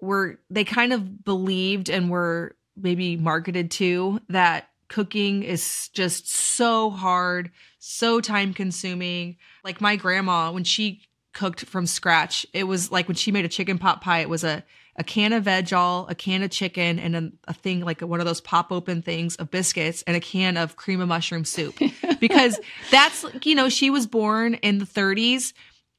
were 0.00 0.38
they 0.50 0.64
kind 0.64 0.92
of 0.92 1.24
believed 1.24 1.88
and 1.88 2.10
were 2.10 2.56
maybe 2.76 3.16
marketed 3.16 3.70
to 3.70 4.20
that 4.28 4.68
cooking 4.88 5.42
is 5.42 5.88
just 5.92 6.28
so 6.28 6.90
hard, 6.90 7.50
so 7.78 8.20
time 8.20 8.54
consuming. 8.54 9.36
Like 9.64 9.80
my 9.80 9.96
grandma, 9.96 10.52
when 10.52 10.64
she 10.64 11.02
cooked 11.32 11.64
from 11.64 11.86
scratch, 11.86 12.46
it 12.52 12.64
was 12.64 12.90
like 12.90 13.08
when 13.08 13.16
she 13.16 13.32
made 13.32 13.44
a 13.44 13.48
chicken 13.48 13.78
pot 13.78 14.00
pie, 14.00 14.20
it 14.20 14.28
was 14.28 14.44
a 14.44 14.64
a 14.96 15.04
can 15.04 15.32
of 15.32 15.44
veg 15.44 15.72
all, 15.72 16.06
a 16.08 16.14
can 16.14 16.42
of 16.42 16.50
chicken, 16.50 16.98
and 16.98 17.16
a, 17.16 17.32
a, 17.48 17.54
thing 17.54 17.80
like 17.80 18.00
one 18.00 18.20
of 18.20 18.26
those 18.26 18.40
pop 18.40 18.70
open 18.70 19.02
things 19.02 19.36
of 19.36 19.50
biscuits, 19.50 20.04
and 20.06 20.16
a 20.16 20.20
can 20.20 20.56
of 20.56 20.76
cream 20.76 21.00
of 21.00 21.08
mushroom 21.08 21.44
soup. 21.44 21.78
because 22.20 22.58
that's, 22.90 23.24
you 23.42 23.54
know, 23.54 23.68
she 23.68 23.90
was 23.90 24.06
born 24.06 24.54
in 24.54 24.78
the 24.78 24.84
30s. 24.84 25.52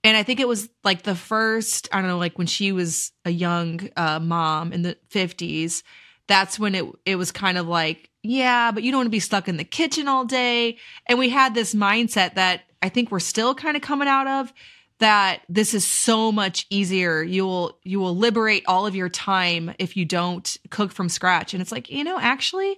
And 0.04 0.15
I 0.15 0.24
think 0.24 0.39
it 0.39 0.48
was 0.48 0.69
like 0.84 1.02
the 1.02 1.15
first, 1.15 1.89
I 1.91 2.00
don't 2.00 2.10
know, 2.10 2.17
like 2.17 2.38
when 2.38 2.48
she 2.48 2.71
was 2.71 3.12
a 3.26 3.32
young 3.32 3.89
uh, 3.98 4.19
mom 4.19 4.71
in 4.71 4.84
the 4.84 4.98
50s, 5.10 5.82
that's 6.28 6.60
when 6.60 6.76
it 6.76 6.86
it 7.06 7.16
was 7.16 7.32
kind 7.32 7.58
of 7.58 7.68
like, 7.68 8.10
yeah, 8.24 8.72
but 8.72 8.84
you 8.84 8.92
don't 8.92 9.00
want 9.00 9.08
to 9.08 9.12
be 9.12 9.20
stuck 9.20 9.48
in 9.48 9.58
the 9.58 9.64
kitchen 9.64 10.08
all 10.08 10.26
day. 10.26 10.78
And 11.08 11.20
we 11.20 11.30
had 11.30 11.54
this 11.54 11.74
mindset 11.74 12.36
that 12.36 12.64
I 12.82 12.90
think 12.90 13.12
we're 13.12 13.20
still 13.20 13.56
kind 13.56 13.76
of 13.76 13.84
coming 13.84 14.08
out 14.08 14.28
of 14.28 14.54
that 15.00 15.42
this 15.50 15.74
is 15.74 15.86
so 15.86 16.32
much 16.32 16.66
easier. 16.70 17.22
You 17.22 17.46
will 17.46 17.80
you 17.84 18.00
will 18.00 18.16
liberate 18.16 18.64
all 18.68 18.86
of 18.88 18.96
your 18.96 19.10
time 19.10 19.74
if 19.80 19.98
you 19.98 20.06
don't 20.06 20.58
cook 20.70 20.92
from 20.92 21.10
scratch. 21.10 21.54
And 21.54 21.62
it's 21.62 21.72
like, 21.72 21.90
you 21.90 22.04
know, 22.04 22.18
actually 22.20 22.78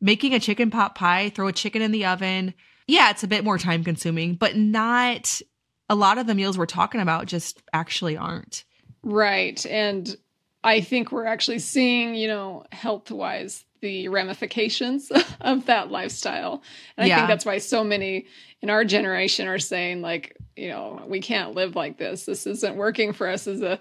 making 0.00 0.34
a 0.34 0.40
chicken 0.40 0.70
pot 0.70 0.94
pie, 0.94 1.30
throw 1.30 1.48
a 1.48 1.52
chicken 1.52 1.82
in 1.82 1.90
the 1.90 2.06
oven. 2.06 2.54
Yeah, 2.86 3.10
it's 3.10 3.24
a 3.24 3.28
bit 3.28 3.44
more 3.44 3.58
time 3.58 3.82
consuming, 3.82 4.34
but 4.34 4.56
not 4.56 5.40
a 5.88 5.94
lot 5.94 6.18
of 6.18 6.26
the 6.26 6.34
meals 6.34 6.56
we're 6.56 6.66
talking 6.66 7.00
about 7.00 7.26
just 7.26 7.62
actually 7.72 8.16
aren't. 8.16 8.64
Right. 9.02 9.64
And 9.66 10.16
I 10.66 10.80
think 10.80 11.12
we're 11.12 11.26
actually 11.26 11.60
seeing, 11.60 12.16
you 12.16 12.26
know, 12.26 12.64
health 12.72 13.12
wise, 13.12 13.64
the 13.80 14.08
ramifications 14.08 15.12
of 15.40 15.66
that 15.66 15.92
lifestyle. 15.92 16.62
And 16.96 17.10
I 17.10 17.16
think 17.16 17.28
that's 17.28 17.46
why 17.46 17.58
so 17.58 17.84
many 17.84 18.26
in 18.62 18.68
our 18.68 18.84
generation 18.84 19.46
are 19.46 19.60
saying, 19.60 20.02
like, 20.02 20.36
you 20.56 20.68
know, 20.68 21.04
we 21.06 21.20
can't 21.20 21.54
live 21.54 21.76
like 21.76 21.98
this. 21.98 22.26
This 22.26 22.48
isn't 22.48 22.74
working 22.74 23.12
for 23.12 23.28
us 23.28 23.46
as 23.46 23.62
a 23.62 23.78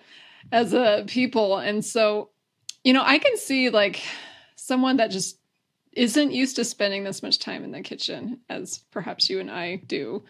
as 0.52 0.74
a 0.74 1.06
people. 1.08 1.58
And 1.58 1.84
so, 1.84 2.30
you 2.84 2.94
know, 2.94 3.04
I 3.04 3.18
can 3.18 3.36
see 3.36 3.72
like 3.72 4.04
someone 4.56 4.98
that 4.98 5.10
just 5.10 5.40
isn't 5.94 6.34
used 6.34 6.58
to 6.58 6.66
spending 6.66 7.04
this 7.04 7.24
much 7.24 7.40
time 7.40 7.64
in 7.64 7.72
the 7.72 7.82
kitchen 7.82 8.42
as 8.48 8.80
perhaps 8.92 9.28
you 9.28 9.40
and 9.40 9.50
I 9.50 9.78
do. 9.78 10.24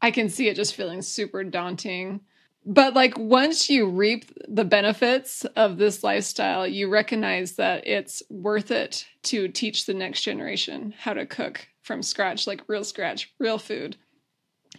I 0.00 0.10
can 0.10 0.30
see 0.30 0.48
it 0.48 0.56
just 0.56 0.74
feeling 0.74 1.02
super 1.02 1.44
daunting 1.44 2.22
but 2.64 2.94
like 2.94 3.18
once 3.18 3.68
you 3.68 3.88
reap 3.88 4.30
the 4.48 4.64
benefits 4.64 5.44
of 5.56 5.78
this 5.78 6.04
lifestyle, 6.04 6.66
you 6.66 6.88
recognize 6.88 7.52
that 7.52 7.86
it's 7.86 8.22
worth 8.30 8.70
it 8.70 9.06
to 9.24 9.48
teach 9.48 9.86
the 9.86 9.94
next 9.94 10.22
generation 10.22 10.94
how 10.96 11.14
to 11.14 11.26
cook 11.26 11.68
from 11.82 12.02
scratch, 12.02 12.46
like 12.46 12.62
real 12.68 12.84
scratch, 12.84 13.32
real 13.40 13.58
food. 13.58 13.96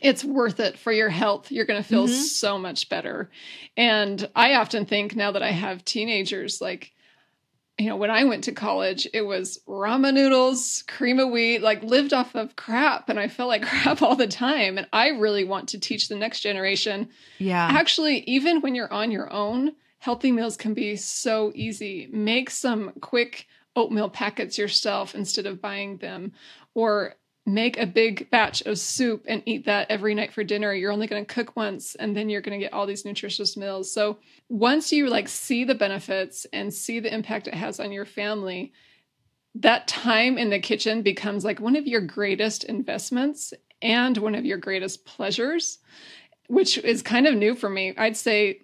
It's 0.02 0.24
worth 0.24 0.60
it 0.60 0.80
for 0.80 0.92
your 0.92 1.10
health. 1.10 1.52
You're 1.52 1.66
going 1.66 1.82
to 1.82 1.88
feel 1.88 2.06
mm-hmm. 2.06 2.14
so 2.14 2.58
much 2.58 2.90
better. 2.90 3.30
And 3.78 4.28
I 4.36 4.56
often 4.56 4.86
think 4.86 5.16
now 5.16 5.32
that 5.32 5.44
I 5.44 5.52
have 5.52 5.86
teenagers, 5.86 6.62
like, 6.62 6.93
you 7.80 7.88
know, 7.88 7.96
when 7.96 8.12
I 8.12 8.24
went 8.24 8.44
to 8.44 8.52
college, 8.52 9.08
it 9.14 9.24
was 9.24 9.60
ramen 9.68 10.14
noodles, 10.14 10.84
cream 10.88 11.20
of 11.20 11.30
wheat, 11.30 11.60
like 11.60 11.82
lived 11.84 12.14
off 12.14 12.36
of 12.36 12.56
crap. 12.56 13.10
And 13.10 13.20
I 13.20 13.28
felt 13.28 13.50
like 13.50 13.64
crap 13.68 14.02
all 14.02 14.16
the 14.16 14.28
time. 14.28 14.78
And 14.78 14.88
I 14.94 15.10
really 15.10 15.44
want 15.44 15.70
to 15.70 15.80
teach 15.80 16.08
the 16.08 16.16
next 16.16 16.42
generation. 16.42 17.10
Yeah. 17.40 17.68
Actually, 17.72 18.20
even 18.22 18.62
when 18.62 18.76
you're 18.76 18.94
on 18.94 19.12
your 19.12 19.32
own, 19.34 19.74
healthy 19.98 20.32
meals 20.32 20.56
can 20.56 20.74
be 20.74 20.96
so 20.96 21.52
easy. 21.56 22.08
Make 22.12 22.52
some 22.52 22.94
quick 23.02 23.48
oatmeal 23.76 24.10
packets 24.10 24.58
yourself 24.58 25.16
instead 25.16 25.48
of 25.48 25.62
buying 25.62 25.98
them. 25.98 26.34
Or 26.76 27.16
make 27.46 27.78
a 27.78 27.86
big 27.86 28.30
batch 28.30 28.62
of 28.62 28.78
soup 28.80 29.26
and 29.28 29.44
eat 29.46 29.66
that 29.66 29.92
every 29.92 30.16
night 30.16 30.32
for 30.32 30.44
dinner. 30.44 30.74
You're 30.74 30.92
only 30.92 31.08
going 31.08 31.26
to 31.26 31.34
cook 31.34 31.56
once 31.56 31.96
and 31.96 32.16
then 32.16 32.30
you're 32.30 32.42
going 32.42 32.58
to 32.58 32.64
get 32.64 32.74
all 32.74 32.86
these 32.86 33.04
nutritious 33.04 33.58
meals. 33.58 33.92
So 33.92 34.18
once 34.48 34.94
you 34.94 35.10
like 35.10 35.28
see 35.28 35.66
the 35.66 35.76
benefits 35.76 36.46
and 36.54 36.74
see 36.74 37.00
the 37.00 37.14
impact 37.14 37.48
it 37.48 37.54
has 37.54 37.80
on 37.80 37.92
your 37.92 38.06
family, 38.06 38.72
that 39.56 39.88
time 39.88 40.38
in 40.38 40.50
the 40.50 40.60
kitchen 40.60 41.02
becomes 41.02 41.44
like 41.44 41.60
one 41.60 41.76
of 41.76 41.86
your 41.86 42.02
greatest 42.02 42.64
investments 42.64 43.54
and 43.82 44.18
one 44.18 44.36
of 44.36 44.46
your 44.46 44.58
greatest 44.58 45.06
pleasures, 45.06 45.80
which 46.48 46.78
is 46.78 47.02
kind 47.02 47.28
of 47.28 47.36
new 47.36 47.56
for 47.56 47.70
me. 47.70 47.94
I'd 47.98 48.18
say 48.18 48.62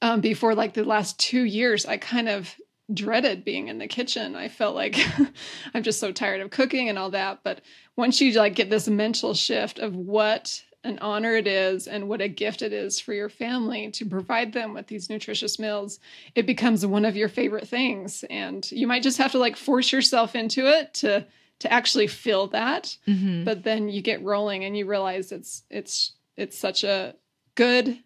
um, 0.00 0.20
before 0.20 0.54
like 0.54 0.72
the 0.72 0.84
last 0.84 1.18
two 1.18 1.44
years, 1.44 1.84
I 1.84 1.98
kind 1.98 2.30
of 2.30 2.54
dreaded 2.92 3.44
being 3.44 3.68
in 3.68 3.78
the 3.78 3.86
kitchen. 3.86 4.36
I 4.36 4.48
felt 4.48 4.74
like 4.74 4.98
I'm 5.74 5.82
just 5.82 6.00
so 6.00 6.12
tired 6.12 6.40
of 6.40 6.50
cooking 6.50 6.88
and 6.88 6.98
all 6.98 7.10
that. 7.10 7.40
But 7.42 7.62
once 7.96 8.20
you 8.20 8.32
like 8.32 8.54
get 8.54 8.70
this 8.70 8.88
mental 8.88 9.34
shift 9.34 9.78
of 9.78 9.96
what 9.96 10.62
an 10.84 10.98
honor 10.98 11.34
it 11.34 11.46
is 11.46 11.86
and 11.86 12.08
what 12.08 12.20
a 12.20 12.28
gift 12.28 12.60
it 12.60 12.72
is 12.72 13.00
for 13.00 13.14
your 13.14 13.30
family 13.30 13.90
to 13.90 14.04
provide 14.04 14.52
them 14.52 14.74
with 14.74 14.86
these 14.86 15.08
nutritious 15.08 15.58
meals, 15.58 15.98
it 16.34 16.46
becomes 16.46 16.84
one 16.84 17.06
of 17.06 17.16
your 17.16 17.28
favorite 17.28 17.66
things. 17.66 18.22
And 18.28 18.70
you 18.70 18.86
might 18.86 19.02
just 19.02 19.18
have 19.18 19.32
to 19.32 19.38
like 19.38 19.56
force 19.56 19.90
yourself 19.92 20.36
into 20.36 20.66
it 20.66 20.94
to 20.94 21.26
to 21.60 21.72
actually 21.72 22.08
feel 22.08 22.48
that. 22.48 22.96
Mm-hmm. 23.06 23.44
But 23.44 23.62
then 23.62 23.88
you 23.88 24.02
get 24.02 24.22
rolling 24.22 24.64
and 24.64 24.76
you 24.76 24.86
realize 24.86 25.32
it's 25.32 25.62
it's 25.70 26.12
it's 26.36 26.58
such 26.58 26.84
a 26.84 27.14
good 27.54 27.98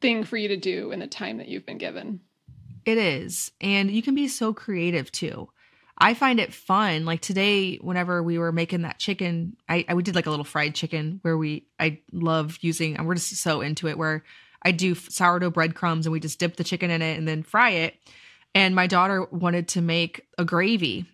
thing 0.00 0.24
for 0.24 0.36
you 0.36 0.48
to 0.48 0.56
do 0.56 0.92
in 0.92 1.00
the 1.00 1.06
time 1.06 1.38
that 1.38 1.48
you've 1.48 1.66
been 1.66 1.78
given. 1.78 2.20
It 2.90 2.98
is. 2.98 3.52
And 3.60 3.88
you 3.88 4.02
can 4.02 4.16
be 4.16 4.26
so 4.26 4.52
creative 4.52 5.12
too. 5.12 5.48
I 5.96 6.14
find 6.14 6.40
it 6.40 6.52
fun. 6.52 7.04
Like 7.04 7.20
today, 7.20 7.76
whenever 7.76 8.20
we 8.20 8.36
were 8.36 8.50
making 8.50 8.82
that 8.82 8.98
chicken, 8.98 9.56
I, 9.68 9.84
I 9.88 9.94
we 9.94 10.02
did 10.02 10.16
like 10.16 10.26
a 10.26 10.30
little 10.30 10.44
fried 10.44 10.74
chicken 10.74 11.20
where 11.22 11.38
we 11.38 11.66
I 11.78 12.00
love 12.10 12.58
using 12.62 12.96
and 12.96 13.06
we're 13.06 13.14
just 13.14 13.36
so 13.36 13.60
into 13.60 13.86
it 13.86 13.96
where 13.96 14.24
I 14.62 14.72
do 14.72 14.96
sourdough 14.96 15.50
breadcrumbs 15.50 16.04
and 16.04 16.12
we 16.12 16.18
just 16.18 16.40
dip 16.40 16.56
the 16.56 16.64
chicken 16.64 16.90
in 16.90 17.00
it 17.00 17.16
and 17.16 17.28
then 17.28 17.44
fry 17.44 17.70
it. 17.70 17.94
And 18.56 18.74
my 18.74 18.88
daughter 18.88 19.24
wanted 19.30 19.68
to 19.68 19.80
make 19.80 20.26
a 20.36 20.44
gravy. 20.44 21.06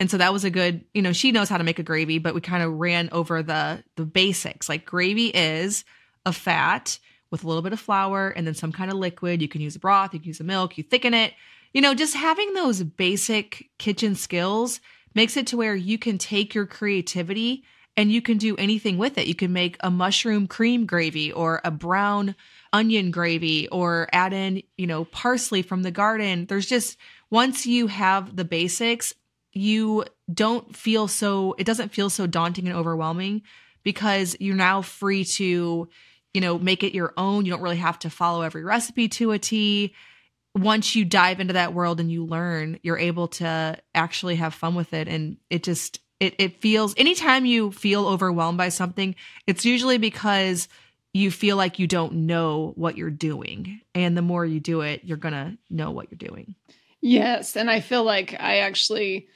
And 0.00 0.10
so 0.10 0.16
that 0.16 0.32
was 0.32 0.42
a 0.42 0.50
good, 0.50 0.84
you 0.92 1.02
know, 1.02 1.12
she 1.12 1.30
knows 1.30 1.48
how 1.48 1.58
to 1.58 1.64
make 1.64 1.78
a 1.78 1.84
gravy, 1.84 2.18
but 2.18 2.34
we 2.34 2.40
kind 2.40 2.64
of 2.64 2.72
ran 2.72 3.10
over 3.12 3.44
the 3.44 3.84
the 3.94 4.06
basics. 4.06 4.68
Like 4.68 4.84
gravy 4.84 5.28
is 5.28 5.84
a 6.26 6.32
fat 6.32 6.98
with 7.32 7.42
a 7.42 7.48
little 7.48 7.62
bit 7.62 7.72
of 7.72 7.80
flour 7.80 8.28
and 8.28 8.46
then 8.46 8.54
some 8.54 8.70
kind 8.70 8.92
of 8.92 8.98
liquid. 8.98 9.42
You 9.42 9.48
can 9.48 9.60
use 9.60 9.74
a 9.74 9.80
broth, 9.80 10.14
you 10.14 10.20
can 10.20 10.28
use 10.28 10.38
a 10.38 10.44
milk, 10.44 10.78
you 10.78 10.84
thicken 10.84 11.14
it. 11.14 11.32
You 11.72 11.80
know, 11.80 11.94
just 11.94 12.14
having 12.14 12.52
those 12.52 12.82
basic 12.82 13.70
kitchen 13.78 14.14
skills 14.14 14.80
makes 15.14 15.36
it 15.36 15.48
to 15.48 15.56
where 15.56 15.74
you 15.74 15.98
can 15.98 16.18
take 16.18 16.54
your 16.54 16.66
creativity 16.66 17.64
and 17.96 18.12
you 18.12 18.22
can 18.22 18.38
do 18.38 18.56
anything 18.56 18.98
with 18.98 19.18
it. 19.18 19.26
You 19.26 19.34
can 19.34 19.52
make 19.52 19.76
a 19.80 19.90
mushroom 19.90 20.46
cream 20.46 20.86
gravy 20.86 21.32
or 21.32 21.60
a 21.64 21.70
brown 21.70 22.34
onion 22.72 23.10
gravy 23.10 23.68
or 23.68 24.08
add 24.12 24.32
in, 24.32 24.62
you 24.76 24.86
know, 24.86 25.04
parsley 25.06 25.62
from 25.62 25.82
the 25.82 25.90
garden. 25.90 26.46
There's 26.46 26.66
just 26.66 26.96
once 27.30 27.66
you 27.66 27.86
have 27.88 28.36
the 28.36 28.44
basics, 28.44 29.14
you 29.52 30.04
don't 30.32 30.74
feel 30.74 31.08
so 31.08 31.54
it 31.58 31.64
doesn't 31.64 31.92
feel 31.92 32.08
so 32.08 32.26
daunting 32.26 32.66
and 32.66 32.76
overwhelming 32.76 33.42
because 33.82 34.36
you're 34.40 34.56
now 34.56 34.82
free 34.82 35.24
to 35.24 35.88
you 36.34 36.40
know, 36.40 36.58
make 36.58 36.82
it 36.82 36.94
your 36.94 37.12
own. 37.16 37.44
You 37.44 37.52
don't 37.52 37.62
really 37.62 37.76
have 37.76 37.98
to 38.00 38.10
follow 38.10 38.42
every 38.42 38.64
recipe 38.64 39.08
to 39.08 39.32
a 39.32 39.38
T. 39.38 39.94
Once 40.54 40.94
you 40.94 41.04
dive 41.04 41.40
into 41.40 41.54
that 41.54 41.72
world 41.72 41.98
and 41.98 42.12
you 42.12 42.24
learn, 42.24 42.78
you're 42.82 42.98
able 42.98 43.28
to 43.28 43.78
actually 43.94 44.36
have 44.36 44.52
fun 44.52 44.74
with 44.74 44.92
it. 44.92 45.08
And 45.08 45.38
it 45.48 45.62
just, 45.62 46.00
it, 46.20 46.34
it 46.38 46.60
feels, 46.60 46.94
anytime 46.96 47.46
you 47.46 47.72
feel 47.72 48.06
overwhelmed 48.06 48.58
by 48.58 48.68
something, 48.68 49.14
it's 49.46 49.64
usually 49.64 49.98
because 49.98 50.68
you 51.14 51.30
feel 51.30 51.56
like 51.56 51.78
you 51.78 51.86
don't 51.86 52.12
know 52.26 52.72
what 52.76 52.96
you're 52.96 53.10
doing. 53.10 53.80
And 53.94 54.16
the 54.16 54.22
more 54.22 54.44
you 54.44 54.60
do 54.60 54.82
it, 54.82 55.02
you're 55.04 55.16
going 55.16 55.34
to 55.34 55.56
know 55.68 55.90
what 55.90 56.08
you're 56.10 56.30
doing. 56.30 56.54
Yes. 57.00 57.56
And 57.56 57.70
I 57.70 57.80
feel 57.80 58.04
like 58.04 58.34
I 58.38 58.58
actually 58.58 59.28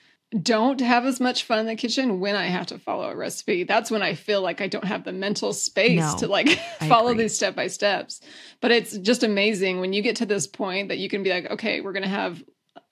don't 0.42 0.80
have 0.80 1.04
as 1.04 1.20
much 1.20 1.44
fun 1.44 1.60
in 1.60 1.66
the 1.66 1.76
kitchen 1.76 2.20
when 2.20 2.36
I 2.36 2.46
have 2.46 2.66
to 2.66 2.78
follow 2.78 3.10
a 3.10 3.16
recipe. 3.16 3.64
That's 3.64 3.90
when 3.90 4.02
I 4.02 4.14
feel 4.14 4.42
like 4.42 4.60
I 4.60 4.66
don't 4.66 4.84
have 4.84 5.04
the 5.04 5.12
mental 5.12 5.52
space 5.52 6.00
No, 6.00 6.16
to 6.18 6.26
like 6.26 6.48
follow 6.88 7.14
these 7.14 7.34
step 7.34 7.54
by 7.54 7.66
steps. 7.68 8.20
But 8.60 8.70
it's 8.70 8.96
just 8.98 9.22
amazing 9.22 9.80
when 9.80 9.92
you 9.92 10.02
get 10.02 10.16
to 10.16 10.26
this 10.26 10.46
point 10.46 10.88
that 10.88 10.98
you 10.98 11.08
can 11.08 11.22
be 11.22 11.30
like, 11.30 11.50
okay, 11.50 11.80
we're 11.80 11.92
going 11.92 12.02
to 12.02 12.08
have, 12.08 12.42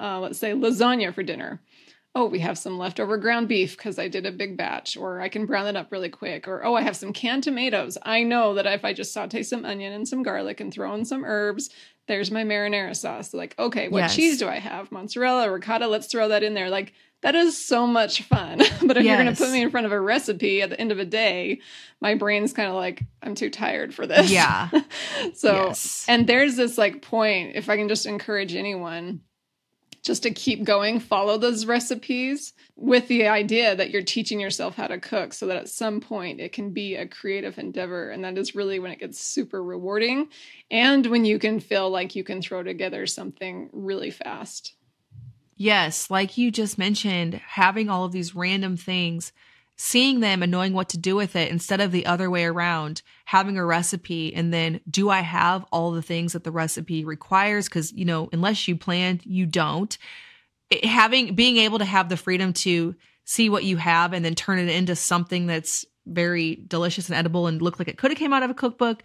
uh, 0.01 0.21
let's 0.21 0.39
say, 0.39 0.53
lasagna 0.53 1.15
for 1.15 1.23
dinner. 1.23 1.61
Oh, 2.17 2.27
we 2.27 2.39
have 2.39 2.57
some 2.57 2.79
leftover 2.79 3.17
ground 3.17 3.49
beef 3.49 3.77
because 3.77 3.99
I 3.99 4.07
did 4.07 4.25
a 4.25 4.31
big 4.31 4.57
batch, 4.57 4.97
or 4.97 5.21
I 5.21 5.29
can 5.29 5.47
brown 5.47 5.67
it 5.67 5.77
up 5.77 5.91
really 5.91 6.09
quick. 6.09 6.47
Or, 6.47 6.65
oh, 6.65 6.77
I 6.77 6.83
have 6.83 6.95
some 6.95 7.13
canned 7.13 7.43
tomatoes. 7.43 7.99
I 8.03 8.23
know 8.23 8.55
that 8.55 8.67
if 8.67 8.85
I 8.85 8.93
just 8.93 9.13
saute 9.13 9.43
some 9.43 9.65
onion 9.65 9.93
and 9.93 10.07
some 10.07 10.23
garlic 10.23 10.61
and 10.61 10.73
throw 10.73 10.95
in 10.95 11.05
some 11.05 11.25
herbs, 11.25 11.71
there's 12.07 12.31
my 12.31 12.45
marinara 12.45 12.95
sauce. 12.97 13.33
Like, 13.35 13.55
okay, 13.59 13.89
what 13.89 13.99
Yes. 14.01 14.15
cheese 14.17 14.39
do 14.39 14.49
I 14.49 14.57
have? 14.59 14.93
Mozzarella, 14.93 15.51
ricotta, 15.51 15.87
let's 15.89 16.07
throw 16.07 16.29
that 16.29 16.43
in 16.43 16.55
there. 16.55 16.71
Like, 16.71 16.93
that 17.23 17.35
is 17.35 17.57
so 17.63 17.87
much 17.87 18.23
fun. 18.23 18.59
but 18.87 18.97
if 18.99 19.05
you're 19.05 19.17
going 19.17 19.35
to 19.35 19.43
put 19.43 19.51
me 19.51 19.63
in 19.63 19.71
front 19.71 19.87
of 19.87 19.93
a 19.93 20.01
recipe 20.01 20.61
at 20.61 20.69
the 20.69 20.79
end 20.79 20.93
of 20.93 20.99
a 20.99 21.07
day, 21.07 21.61
my 22.03 22.15
brain's 22.15 22.53
kind 22.53 22.69
of 22.69 22.75
like, 22.75 23.03
I'm 23.23 23.35
too 23.35 23.49
tired 23.49 23.95
for 23.95 24.07
this. 24.07 24.31
Yeah. 24.31 24.69
so, 25.35 25.69
Yes. 25.69 26.05
and 26.09 26.27
there's 26.27 26.57
this 26.57 26.77
like 26.77 27.01
point, 27.01 27.53
if 27.57 27.71
I 27.71 27.77
can 27.79 27.89
just 27.89 28.05
encourage 28.05 28.55
anyone 28.55 29.21
just 30.05 30.23
to 30.23 30.31
keep 30.31 30.63
going, 30.65 31.01
follow 31.01 31.39
those 31.39 31.65
recipes 31.65 32.53
with 32.77 33.09
the 33.09 33.27
idea 33.27 33.75
that 33.75 33.91
you're 33.91 34.03
teaching 34.03 34.39
yourself 34.39 34.77
how 34.77 34.87
to 34.87 35.01
cook 35.01 35.33
so 35.33 35.47
that 35.47 35.57
at 35.57 35.69
some 35.69 36.01
point 36.01 36.41
it 36.41 36.53
can 36.53 36.71
be 36.71 36.95
a 36.95 37.09
creative 37.09 37.59
endeavor. 37.59 38.11
And 38.11 38.23
that 38.23 38.37
is 38.37 38.55
really 38.55 38.79
when 38.79 38.93
it 38.93 39.01
gets 39.01 39.19
super 39.19 39.65
rewarding 39.65 40.29
and 40.71 41.07
when 41.07 41.25
you 41.25 41.39
can 41.39 41.59
feel 41.59 41.89
like 41.89 42.15
you 42.15 42.23
can 42.23 42.43
throw 42.43 42.63
together 42.63 43.07
something 43.07 43.71
really 43.73 44.11
fast. 44.11 44.75
Yes, 45.57 46.11
like 46.11 46.37
you 46.37 46.51
just 46.51 46.77
mentioned, 46.77 47.35
having 47.35 47.89
all 47.89 48.05
of 48.05 48.13
these 48.13 48.35
random 48.35 48.77
things, 48.77 49.33
seeing 49.77 50.21
them 50.21 50.43
and 50.43 50.53
knowing 50.53 50.73
what 50.73 50.89
to 50.91 50.99
do 50.99 51.17
with 51.17 51.35
it 51.35 51.51
instead 51.51 51.81
of 51.81 51.91
the 51.91 52.07
other 52.07 52.31
way 52.31 52.45
around, 52.45 53.03
having 53.25 53.59
a 53.59 53.65
recipe 53.65 54.35
and 54.35 54.53
then 54.53 54.81
do 54.89 55.11
I 55.11 55.21
have 55.21 55.65
all 55.73 55.91
the 55.91 56.03
things 56.03 56.33
that 56.33 56.45
the 56.45 56.53
recipe 56.53 57.05
requires? 57.05 57.69
Because, 57.69 57.93
you 57.93 58.05
know, 58.05 58.29
unless 58.33 58.69
you 58.69 58.77
planned, 58.77 59.25
you 59.25 59.47
don't. 59.47 59.97
It- 60.71 60.85
having, 60.85 61.35
being 61.35 61.57
able 61.57 61.79
to 61.79 61.85
have 61.85 62.09
the 62.09 62.17
freedom 62.17 62.53
to 62.53 62.95
see 63.25 63.49
what 63.49 63.65
you 63.65 63.77
have 63.77 64.13
and 64.13 64.25
then 64.25 64.35
turn 64.35 64.59
it 64.59 64.69
into 64.69 64.95
something 64.95 65.47
that's 65.47 65.85
very 66.07 66.63
delicious 66.67 67.09
and 67.09 67.17
edible 67.17 67.47
and 67.47 67.63
look 67.63 67.79
like 67.79 67.89
it 67.89 67.99
could 67.99 68.11
have 68.11 68.19
came 68.19 68.33
out 68.33 68.43
of 68.43 68.51
a 68.51 68.55
cookbook 68.55 69.03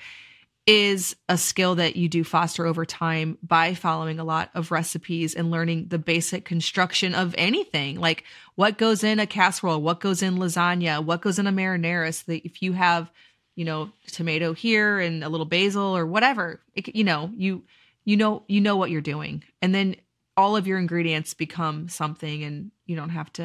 is 0.69 1.15
a 1.27 1.35
skill 1.35 1.73
that 1.73 1.95
you 1.95 2.07
do 2.07 2.23
foster 2.23 2.67
over 2.67 2.85
time 2.85 3.39
by 3.41 3.73
following 3.73 4.19
a 4.19 4.23
lot 4.23 4.51
of 4.53 4.69
recipes 4.69 5.33
and 5.33 5.49
learning 5.49 5.87
the 5.87 5.97
basic 5.97 6.45
construction 6.45 7.15
of 7.15 7.33
anything. 7.39 7.99
Like 7.99 8.23
what 8.53 8.77
goes 8.77 9.03
in 9.03 9.19
a 9.19 9.25
casserole? 9.25 9.81
What 9.81 9.99
goes 9.99 10.21
in 10.21 10.35
lasagna? 10.37 11.03
What 11.03 11.21
goes 11.21 11.39
in 11.39 11.47
a 11.47 11.51
marinara? 11.51 12.13
So 12.13 12.31
that 12.31 12.45
if 12.45 12.61
you 12.61 12.73
have 12.73 13.11
you 13.55 13.65
know 13.65 13.89
tomato 14.11 14.53
here 14.53 14.99
and 14.99 15.23
a 15.23 15.29
little 15.29 15.47
basil 15.47 15.97
or 15.97 16.05
whatever 16.05 16.61
it, 16.75 16.95
you 16.95 17.03
know 17.03 17.31
you 17.35 17.63
you 18.05 18.15
know 18.15 18.43
you 18.47 18.61
know 18.61 18.75
what 18.75 18.91
you're 18.91 19.01
doing. 19.01 19.43
And 19.63 19.73
then 19.73 19.95
all 20.37 20.55
of 20.55 20.67
your 20.67 20.77
ingredients 20.77 21.33
become 21.33 21.89
something 21.89 22.43
and 22.43 22.69
you 22.85 22.95
don't 22.95 23.09
have 23.09 23.33
to 23.33 23.43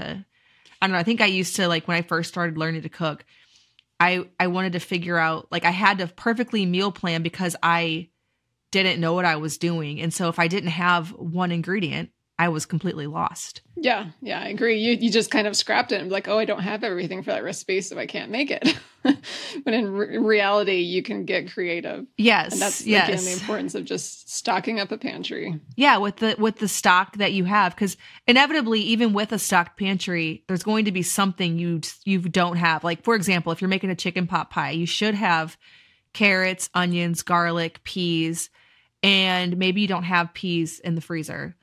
i 0.81 0.87
don't 0.87 0.93
know 0.93 0.99
i 0.99 1.03
think 1.03 1.21
i 1.21 1.27
used 1.27 1.57
to 1.57 1.67
like 1.69 1.89
when 1.89 1.97
i 1.97 2.03
first 2.03 2.29
started 2.29 2.57
learning 2.57 2.83
to 2.83 2.89
cook 2.89 3.25
I 4.01 4.29
I 4.39 4.49
wanted 4.49 4.73
to 4.75 4.81
figure 4.81 5.19
out 5.19 5.49
like 5.51 5.65
I 5.65 5.71
had 5.71 5.99
to 5.99 6.07
perfectly 6.07 6.67
meal 6.67 6.93
plan 6.93 7.23
because 7.23 7.57
I 7.63 8.09
didn't 8.71 9.01
know 9.01 9.15
what 9.15 9.25
I 9.25 9.37
was 9.37 9.59
doing. 9.59 10.01
And 10.01 10.13
so 10.13 10.29
if 10.29 10.39
I 10.39 10.49
didn't 10.49 10.71
have 10.71 11.11
one 11.11 11.53
ingredient, 11.53 12.11
I 12.37 12.49
was 12.49 12.67
completely 12.67 13.07
lost. 13.07 13.61
Yeah, 13.77 14.07
yeah, 14.21 14.41
I 14.41 14.49
agree. 14.49 14.81
You 14.81 14.95
you 15.01 15.11
just 15.11 15.31
kind 15.31 15.47
of 15.47 15.57
scrapped 15.57 15.93
it 15.93 16.01
and 16.01 16.09
be 16.09 16.13
like, 16.13 16.27
oh, 16.27 16.39
I 16.39 16.45
don't 16.45 16.63
have 16.63 16.83
everything 16.83 17.23
for 17.23 17.31
that 17.31 17.45
recipe, 17.45 17.81
so 17.81 17.97
I 17.97 18.07
can't 18.07 18.31
make 18.33 18.51
it. 18.51 18.77
but 19.05 19.73
in 19.75 19.93
re- 19.93 20.19
reality, 20.19 20.79
you 20.79 21.03
can 21.03 21.25
get 21.27 21.53
creative, 21.53 22.07
Yes. 22.17 22.53
and 22.53 22.61
that's 22.61 22.85
yes. 22.85 23.09
again 23.09 23.25
the 23.25 23.33
importance 23.41 23.77
of 23.77 23.85
just 23.85 24.35
stocking 24.35 24.81
up 24.81 24.91
a 24.91 24.99
pantry. 24.99 25.61
yeah, 25.77 25.97
with 25.99 26.17
the 26.17 26.35
with 26.39 26.57
the 26.57 26.67
stock 26.67 27.17
that 27.19 27.33
you 27.35 27.45
have 27.45 27.77
cuz 27.77 27.97
inevitably 28.27 28.81
even 28.81 29.13
with 29.13 29.31
a 29.31 29.39
stocked 29.39 29.79
pantry, 29.79 30.43
there's 30.49 30.65
going 30.65 30.87
to 30.87 30.93
be 30.93 31.03
something 31.03 31.59
you 31.59 31.81
you 32.05 32.19
don't 32.21 32.57
have. 32.57 32.83
Like 32.83 33.05
for 33.05 33.15
example, 33.15 33.53
if 33.53 33.61
you're 33.61 33.69
making 33.69 33.91
a 33.91 33.95
chicken 33.97 34.27
pot 34.27 34.51
pie, 34.51 34.71
you 34.73 34.87
should 34.87 35.15
have 35.15 35.57
carrots, 36.13 36.69
onions, 36.75 37.23
garlic, 37.23 37.83
peas, 37.85 38.51
and 39.05 39.57
maybe 39.57 39.81
you 39.81 39.87
don't 39.89 40.03
have 40.05 40.35
peas 40.35 40.81
in 40.81 40.95
the 40.97 41.01
freezer. 41.01 41.55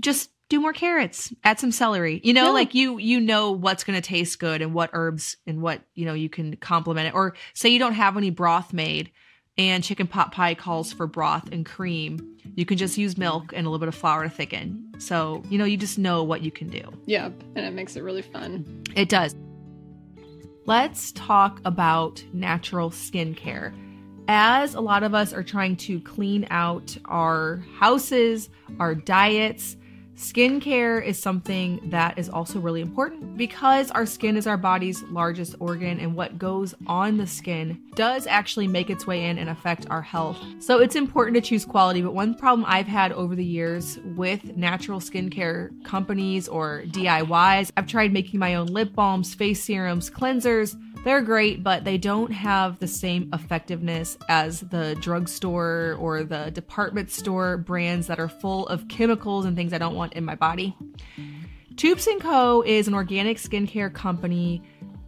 Just 0.00 0.30
do 0.48 0.60
more 0.60 0.72
carrots, 0.72 1.32
add 1.42 1.58
some 1.58 1.72
celery. 1.72 2.20
You 2.22 2.32
know, 2.32 2.44
Yeah. 2.44 2.50
like 2.50 2.74
you 2.74 2.98
you 2.98 3.20
know 3.20 3.50
what's 3.50 3.82
going 3.84 4.00
to 4.00 4.06
taste 4.06 4.38
good 4.38 4.62
and 4.62 4.72
what 4.74 4.90
herbs 4.92 5.36
and 5.46 5.60
what, 5.60 5.80
you 5.94 6.04
know, 6.04 6.14
you 6.14 6.28
can 6.28 6.56
complement 6.56 7.08
it. 7.08 7.14
Or 7.14 7.34
say 7.54 7.68
you 7.70 7.78
don't 7.80 7.94
have 7.94 8.16
any 8.16 8.30
broth 8.30 8.72
made 8.72 9.10
and 9.58 9.82
chicken 9.82 10.06
pot 10.06 10.32
pie 10.32 10.54
calls 10.54 10.92
for 10.92 11.06
broth 11.06 11.48
and 11.50 11.64
cream. 11.66 12.36
You 12.54 12.64
can 12.66 12.76
just 12.76 12.96
use 12.98 13.16
milk 13.18 13.52
and 13.54 13.66
a 13.66 13.70
little 13.70 13.80
bit 13.80 13.88
of 13.88 13.94
flour 13.94 14.22
to 14.22 14.28
thicken. 14.30 14.92
So, 14.98 15.42
you 15.48 15.58
know, 15.58 15.64
you 15.64 15.76
just 15.78 15.98
know 15.98 16.22
what 16.22 16.42
you 16.42 16.50
can 16.52 16.68
do. 16.68 16.82
Yep, 17.06 17.32
and 17.56 17.64
it 17.66 17.72
makes 17.72 17.96
it 17.96 18.02
really 18.02 18.22
fun. 18.22 18.84
It 18.94 19.08
does. 19.08 19.34
Let's 20.66 21.12
talk 21.12 21.60
about 21.64 22.22
natural 22.32 22.90
skincare. 22.90 23.72
As 24.28 24.74
a 24.74 24.80
lot 24.80 25.04
of 25.04 25.14
us 25.14 25.32
are 25.32 25.44
trying 25.44 25.76
to 25.76 26.00
clean 26.00 26.46
out 26.50 26.96
our 27.04 27.62
houses, 27.78 28.50
our 28.80 28.94
diets, 28.94 29.76
skincare 30.16 31.04
is 31.04 31.18
something 31.18 31.80
that 31.90 32.18
is 32.18 32.28
also 32.28 32.58
really 32.58 32.80
important 32.80 33.36
because 33.36 33.90
our 33.90 34.06
skin 34.06 34.36
is 34.36 34.46
our 34.46 34.56
body's 34.56 35.02
largest 35.04 35.54
organ, 35.60 36.00
and 36.00 36.14
what 36.14 36.38
goes 36.38 36.74
on 36.86 37.18
the 37.18 37.26
skin 37.26 37.80
does 37.94 38.26
actually 38.26 38.66
make 38.66 38.90
its 38.90 39.06
way 39.06 39.26
in 39.26 39.38
and 39.38 39.48
affect 39.50 39.86
our 39.90 40.02
health. 40.02 40.38
So 40.58 40.80
it's 40.80 40.96
important 40.96 41.34
to 41.36 41.40
choose 41.40 41.64
quality. 41.64 42.02
But 42.02 42.14
one 42.14 42.34
problem 42.34 42.64
I've 42.66 42.86
had 42.86 43.12
over 43.12 43.34
the 43.34 43.44
years 43.44 43.98
with 44.16 44.56
natural 44.56 45.00
skincare 45.00 45.70
companies 45.84 46.48
or 46.48 46.84
DIYs, 46.86 47.70
I've 47.76 47.86
tried 47.86 48.12
making 48.12 48.40
my 48.40 48.54
own 48.54 48.66
lip 48.68 48.94
balms, 48.94 49.34
face 49.34 49.62
serums, 49.62 50.10
cleansers. 50.10 50.76
They're 51.06 51.22
great, 51.22 51.62
but 51.62 51.84
they 51.84 51.98
don't 51.98 52.32
have 52.32 52.80
the 52.80 52.88
same 52.88 53.30
effectiveness 53.32 54.18
as 54.28 54.58
the 54.58 54.96
drugstore 54.96 55.96
or 56.00 56.24
the 56.24 56.50
department 56.50 57.12
store 57.12 57.58
brands 57.58 58.08
that 58.08 58.18
are 58.18 58.28
full 58.28 58.66
of 58.66 58.88
chemicals 58.88 59.44
and 59.44 59.56
things 59.56 59.72
I 59.72 59.78
don't 59.78 59.94
want 59.94 60.14
in 60.14 60.24
my 60.24 60.34
body. 60.34 60.76
Toups 61.76 62.08
& 62.14 62.18
Co. 62.18 62.62
is 62.62 62.88
an 62.88 62.94
organic 62.94 63.36
skincare 63.36 63.94
company. 63.94 64.64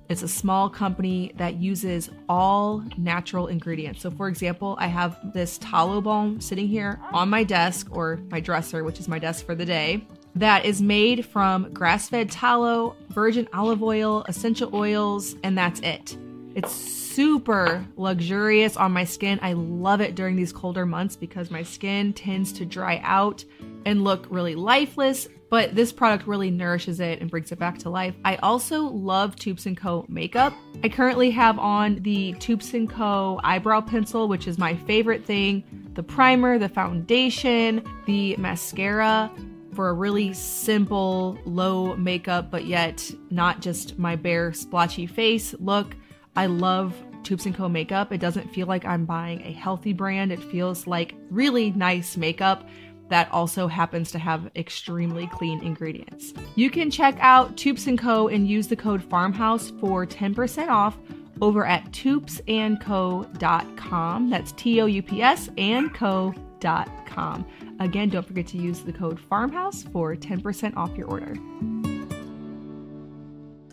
It's 0.09 0.23
a 0.23 0.29
small 0.29 0.71
company 0.71 1.33
that 1.35 1.57
uses 1.57 2.11
all 2.29 2.85
natural 2.97 3.49
ingredients. 3.49 4.01
So, 4.01 4.13
for 4.13 4.29
example, 4.29 4.77
I 4.79 4.87
have 4.87 5.19
this 5.35 5.59
tallow 5.59 6.01
balm 6.01 6.41
sitting 6.41 6.69
here 6.69 7.01
on 7.11 7.29
my 7.29 7.43
desk 7.43 7.89
or 7.91 8.21
my 8.31 8.39
dresser, 8.39 8.85
which 8.85 9.01
is 9.01 9.09
my 9.09 9.19
desk 9.19 9.45
for 9.45 9.57
the 9.57 9.65
day, 9.67 10.07
that 10.35 10.65
is 10.65 10.81
made 10.81 11.27
from 11.27 11.73
grass 11.73 12.09
fed 12.09 12.31
tallow, 12.31 12.95
virgin 13.09 13.49
olive 13.53 13.83
oil, 13.83 14.25
essential 14.29 14.75
oils, 14.75 15.35
and 15.43 15.57
that's 15.57 15.81
it. 15.81 16.17
It's 16.55 16.73
super 16.73 17.87
luxurious 17.97 18.77
on 18.77 18.93
my 18.93 19.05
skin. 19.05 19.39
I 19.43 19.53
love 19.53 20.01
it 20.01 20.15
during 20.15 20.37
these 20.37 20.53
colder 20.53 20.87
months 20.87 21.17
because 21.17 21.51
my 21.51 21.63
skin 21.63 22.13
tends 22.13 22.53
to 22.55 22.65
dry 22.65 23.01
out 23.03 23.45
and 23.85 24.05
look 24.05 24.27
really 24.31 24.55
lifeless, 24.55 25.29
but 25.51 25.75
this 25.75 25.93
product 25.93 26.27
really 26.27 26.51
nourishes 26.51 27.01
it 27.01 27.21
and 27.21 27.31
brings 27.31 27.53
it 27.53 27.59
back 27.59 27.79
to 27.79 27.91
life. 27.91 28.15
I 28.25 28.37
also 28.37 28.83
love 28.83 29.37
Toups 29.37 29.67
& 29.73 29.77
Co 29.77 30.05
makeup. 30.09 30.53
I 30.83 30.89
currently 30.89 31.31
have 31.31 31.59
on 31.59 32.03
the 32.03 32.35
Toups 32.35 32.75
& 32.81 32.89
Co 32.89 33.41
eyebrow 33.43 33.81
pencil, 33.81 34.29
which 34.29 34.47
is 34.47 34.59
my 34.59 34.75
favorite 34.75 35.25
thing, 35.25 35.65
the 35.95 36.03
primer, 36.03 36.59
the 36.59 36.69
foundation, 36.69 37.83
the 38.07 38.37
mascara 38.37 39.31
for 39.79 39.91
a 39.91 39.95
really 39.95 40.33
simple, 40.33 41.39
low 41.45 41.95
makeup, 41.95 42.51
but 42.51 42.65
yet 42.65 43.09
not 43.31 43.61
just 43.61 43.97
my 43.97 44.17
bare 44.17 44.53
splotchy 44.53 45.07
face 45.07 45.55
look. 45.61 45.95
I 46.35 46.47
love 46.47 47.01
Toups 47.23 47.47
& 47.51 47.55
Co 47.55 47.69
makeup. 47.69 48.13
It 48.13 48.19
doesn't 48.19 48.53
feel 48.53 48.67
like 48.67 48.85
I'm 48.85 49.05
buying 49.05 49.41
a 49.43 49.53
healthy 49.53 49.93
brand. 49.93 50.33
It 50.33 50.43
feels 50.43 50.89
like 50.89 51.15
really 51.31 51.71
nice 51.71 52.17
makeup 52.17 52.69
that 53.09 53.31
also 53.31 53.69
happens 53.69 54.11
to 54.11 54.19
have 54.19 54.51
extremely 54.57 55.29
clean 55.29 55.63
ingredients. 55.63 56.35
You 56.57 56.71
can 56.71 56.91
check 56.91 57.17
out 57.21 57.57
Toups 57.57 57.87
& 57.93 57.99
Co 57.99 58.27
and 58.27 58.49
use 58.49 58.67
the 58.67 58.75
code 58.75 59.09
FARMHOUSE 59.09 59.79
for 59.79 60.05
10% 60.05 60.71
off 60.71 60.99
over 61.41 61.65
at 61.65 61.85
toupsandco.com. 61.93 64.31
That's 64.31 64.51
T 64.51 64.81
O 64.81 64.87
U 64.87 65.03
P 65.05 65.23
S 65.23 65.49
and 65.57 65.95
co.com. 65.95 66.48
Again, 66.61 68.09
don't 68.09 68.27
forget 68.27 68.47
to 68.49 68.59
use 68.59 68.81
the 68.81 68.93
code 68.93 69.21
FARMHOUSE 69.21 69.91
for 69.93 70.15
10% 70.17 70.77
off 70.77 70.97
your 70.97 71.09
order. 71.09 71.37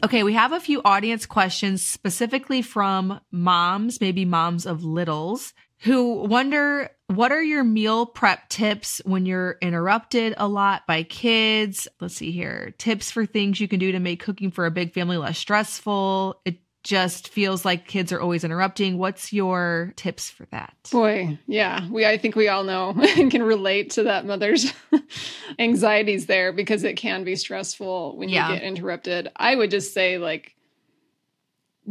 Okay, 0.04 0.24
we 0.24 0.34
have 0.34 0.52
a 0.52 0.60
few 0.60 0.82
audience 0.86 1.26
questions 1.26 1.86
specifically 1.86 2.62
from 2.62 3.20
moms, 3.32 4.00
maybe 4.00 4.24
moms 4.24 4.68
of 4.68 4.84
littles, 4.84 5.54
who 5.80 6.24
wonder 6.24 6.90
what 7.08 7.32
are 7.32 7.44
your 7.44 7.64
meal 7.64 8.06
prep 8.06 8.50
tips 8.50 9.02
when 9.06 9.26
you're 9.26 9.58
interrupted 9.62 10.34
a 10.38 10.48
lot 10.48 10.88
by 10.88 11.04
kids? 11.04 11.88
Let's 12.00 12.16
see 12.16 12.32
here. 12.32 12.74
Tips 12.78 13.12
for 13.12 13.26
things 13.26 13.60
you 13.60 13.68
can 13.68 13.80
do 13.80 13.92
to 13.92 14.00
make 14.00 14.24
cooking 14.24 14.52
for 14.52 14.66
a 14.66 14.72
big 14.72 14.94
family 14.94 15.18
less 15.18 15.38
stressful. 15.38 16.42
It 16.46 16.60
just 16.86 17.30
feels 17.30 17.66
like 17.66 17.88
kids 17.88 18.14
are 18.14 18.22
always 18.22 18.44
interrupting. 18.44 18.98
What's 19.00 19.34
your 19.34 19.92
tips 19.98 20.30
for 20.30 20.46
that? 20.52 20.74
Boy, 20.92 21.38
yeah. 21.48 21.90
We 21.90 22.06
I 22.06 22.18
think 22.18 22.36
we 22.36 22.48
all 22.48 22.64
know 22.64 22.92
and 23.18 23.30
can 23.32 23.44
relate 23.44 23.90
to 23.92 24.04
that 24.04 24.26
mother's 24.26 24.72
anxieties 25.60 26.28
there 26.28 26.54
because 26.54 26.84
it 26.84 26.94
can 26.94 27.24
be 27.24 27.36
stressful 27.36 28.16
when 28.18 28.30
Yeah. 28.30 28.50
you 28.50 28.56
get 28.56 28.64
interrupted. 28.64 29.32
I 29.36 29.56
would 29.56 29.72
just 29.72 29.94
say 29.94 30.18
like 30.20 30.56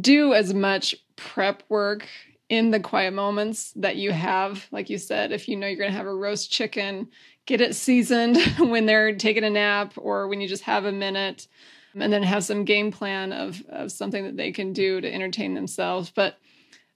do 0.01 0.33
as 0.33 0.55
much 0.55 0.95
prep 1.17 1.63
work 1.69 2.07
in 2.49 2.71
the 2.71 2.81
quiet 2.81 3.13
moments 3.15 3.73
that 3.77 3.97
you 3.97 4.13
have. 4.13 4.67
Like 4.71 4.91
you 4.91 4.99
said, 4.99 5.33
if 5.33 5.49
you 5.49 5.57
know 5.57 5.67
you're 5.67 5.77
going 5.79 5.91
to 5.91 5.97
have 5.97 6.07
a 6.07 6.15
roast 6.15 6.51
chicken, 6.53 7.09
get 7.47 7.61
it 7.61 7.75
seasoned 7.75 8.37
when 8.59 8.87
they're 8.87 9.15
taking 9.17 9.45
a 9.45 9.51
nap 9.51 9.95
or 9.97 10.29
when 10.29 10.41
you 10.41 10.49
just 10.49 10.63
have 10.65 10.85
a 10.85 10.93
minute 10.93 11.49
and 11.95 12.13
then 12.13 12.23
have 12.23 12.45
some 12.45 12.65
game 12.65 12.91
plan 12.91 13.33
of, 13.33 13.63
of 13.69 13.93
something 13.93 14.25
that 14.25 14.37
they 14.37 14.53
can 14.53 14.73
do 14.73 15.01
to 15.01 15.13
entertain 15.13 15.55
themselves. 15.55 16.11
But 16.11 16.39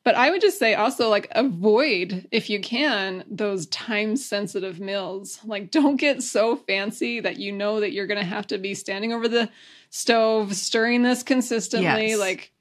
but 0.04 0.14
I 0.14 0.30
would 0.30 0.40
just 0.40 0.58
say 0.58 0.74
also 0.74 1.10
like 1.10 1.28
avoid 1.32 2.26
if 2.30 2.48
you 2.48 2.60
can 2.60 3.24
those 3.30 3.66
time 3.66 4.16
sensitive 4.16 4.80
meals. 4.80 5.38
Like 5.44 5.70
don't 5.70 5.96
get 5.96 6.22
so 6.22 6.56
fancy 6.56 7.20
that 7.20 7.38
you 7.38 7.52
know 7.52 7.80
that 7.80 7.92
you're 7.92 8.06
going 8.06 8.20
to 8.20 8.24
have 8.24 8.46
to 8.48 8.58
be 8.58 8.74
standing 8.74 9.12
over 9.12 9.28
the 9.28 9.50
stove 9.90 10.54
stirring 10.54 11.02
this 11.02 11.22
consistently 11.22 12.08
Yes. 12.10 12.18
like 12.18 12.52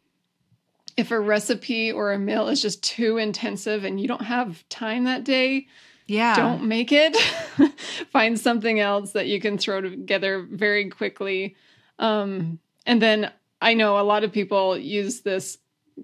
if 0.97 1.11
a 1.11 1.19
recipe 1.19 1.91
or 1.91 2.11
a 2.11 2.19
meal 2.19 2.47
is 2.47 2.61
just 2.61 2.83
too 2.83 3.17
intensive 3.17 3.83
and 3.83 3.99
you 4.01 4.07
don't 4.07 4.23
have 4.23 4.67
time 4.67 5.03
that 5.03 5.23
day, 5.23 5.67
Yeah. 6.07 6.35
don't 6.35 6.63
make 6.67 6.91
it. 6.91 7.15
Find 8.11 8.37
something 8.39 8.79
else 8.79 9.11
that 9.11 9.27
you 9.27 9.39
can 9.39 9.57
throw 9.59 9.79
together 9.79 10.41
very 10.49 10.89
quickly. 10.89 11.55
Um, 11.99 12.59
and 12.85 13.01
then 13.01 13.31
I 13.61 13.73
know 13.73 13.99
a 13.99 14.01
lot 14.01 14.23
of 14.23 14.31
people 14.31 14.77
use 14.77 15.21
this 15.21 15.57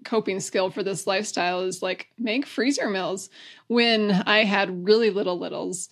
coping 0.04 0.40
skill 0.40 0.70
for 0.70 0.84
this 0.84 1.06
lifestyle 1.06 1.62
is 1.62 1.82
like 1.84 2.08
make 2.18 2.46
freezer 2.46 2.90
meals. 2.90 3.30
When 3.68 4.12
I 4.12 4.44
had 4.44 4.86
really 4.86 5.10
little 5.10 5.38
littles, 5.38 5.90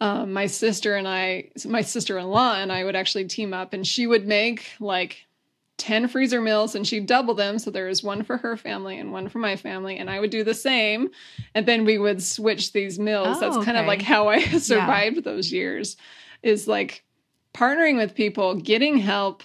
um, 0.00 0.32
my 0.32 0.46
sister 0.46 0.96
and 0.96 1.06
I, 1.06 1.50
my 1.66 1.82
sister 1.82 2.18
in 2.18 2.26
law 2.26 2.54
and 2.54 2.72
I 2.72 2.84
would 2.84 2.96
actually 2.96 3.26
team 3.26 3.52
up 3.52 3.72
and 3.72 3.86
she 3.86 4.06
would 4.06 4.26
make 4.26 4.66
like 4.80 5.26
10 5.78 6.08
freezer 6.08 6.40
meals 6.40 6.74
and 6.74 6.86
she'd 6.86 7.06
double 7.06 7.34
them. 7.34 7.58
So 7.58 7.70
there 7.70 7.86
was 7.86 8.02
one 8.02 8.22
for 8.22 8.36
her 8.38 8.56
family 8.56 8.98
and 8.98 9.12
one 9.12 9.28
for 9.28 9.38
my 9.38 9.56
family. 9.56 9.98
And 9.98 10.08
I 10.08 10.20
would 10.20 10.30
do 10.30 10.44
the 10.44 10.54
same. 10.54 11.10
And 11.54 11.66
then 11.66 11.84
we 11.84 11.98
would 11.98 12.22
switch 12.22 12.72
these 12.72 12.98
meals. 12.98 13.36
Oh, 13.36 13.40
That's 13.40 13.64
kind 13.64 13.76
of 13.76 13.86
like 13.86 14.02
how 14.02 14.28
I 14.28 14.40
survived 14.58 15.24
those 15.24 15.52
years 15.52 15.96
is 16.42 16.68
like 16.68 17.04
partnering 17.54 17.96
with 17.96 18.14
people, 18.14 18.56
getting 18.56 18.98
help, 18.98 19.42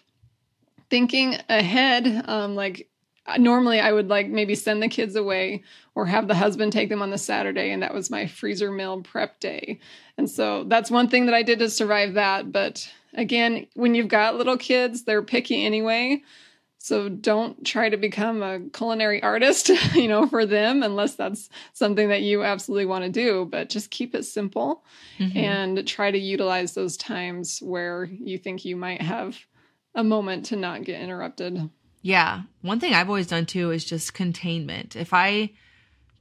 thinking 0.89 1.37
ahead. 1.47 2.25
Um, 2.27 2.55
like 2.55 2.89
normally 3.37 3.79
I 3.79 3.91
would 3.91 4.09
like 4.09 4.27
maybe 4.27 4.55
send 4.55 4.81
the 4.81 4.87
kids 4.87 5.15
away 5.15 5.63
or 5.95 6.05
have 6.05 6.27
the 6.27 6.35
husband 6.35 6.71
take 6.71 6.89
them 6.89 7.01
on 7.01 7.11
the 7.11 7.17
Saturday. 7.17 7.71
And 7.71 7.83
that 7.83 7.93
was 7.93 8.09
my 8.09 8.25
freezer 8.25 8.71
meal 8.71 9.01
prep 9.01 9.39
day. 9.39 9.79
And 10.17 10.29
so 10.29 10.63
that's 10.63 10.91
one 10.91 11.09
thing 11.09 11.27
that 11.27 11.35
I 11.35 11.43
did 11.43 11.59
to 11.59 11.69
survive 11.69 12.15
that. 12.15 12.51
But 12.51 12.91
again, 13.13 13.67
when 13.75 13.95
you've 13.95 14.07
got 14.07 14.35
little 14.35 14.57
kids, 14.57 15.03
they're 15.03 15.21
picky 15.21 15.63
anyway. 15.65 16.23
So 16.81 17.09
don't 17.09 17.65
try 17.65 17.89
to 17.89 17.97
become 17.97 18.41
a 18.41 18.61
culinary 18.71 19.21
artist, 19.21 19.69
you 19.95 20.07
know, 20.07 20.27
for 20.27 20.45
them 20.45 20.81
unless 20.81 21.15
that's 21.15 21.49
something 21.73 22.07
that 22.07 22.21
you 22.21 22.43
absolutely 22.43 22.85
want 22.85 23.03
to 23.03 23.09
do, 23.11 23.45
but 23.51 23.69
just 23.69 23.91
keep 23.91 24.15
it 24.15 24.23
simple 24.23 24.83
Mhm. 25.19 25.35
and 25.35 25.87
try 25.87 26.09
to 26.09 26.17
utilize 26.17 26.73
those 26.73 26.95
times 26.95 27.59
where 27.61 28.05
you 28.05 28.37
think 28.37 28.63
you 28.63 28.77
might 28.77 29.01
have 29.01 29.37
a 29.93 30.03
moment 30.03 30.45
to 30.45 30.55
not 30.55 30.85
get 30.85 31.01
interrupted. 31.01 31.69
Yeah. 32.01 32.43
One 32.61 32.79
thing 32.79 32.93
I've 32.93 33.09
always 33.09 33.27
done 33.27 33.45
too 33.45 33.71
is 33.71 33.83
just 33.83 34.13
containment. 34.13 34.95
If 34.95 35.13
I 35.13 35.51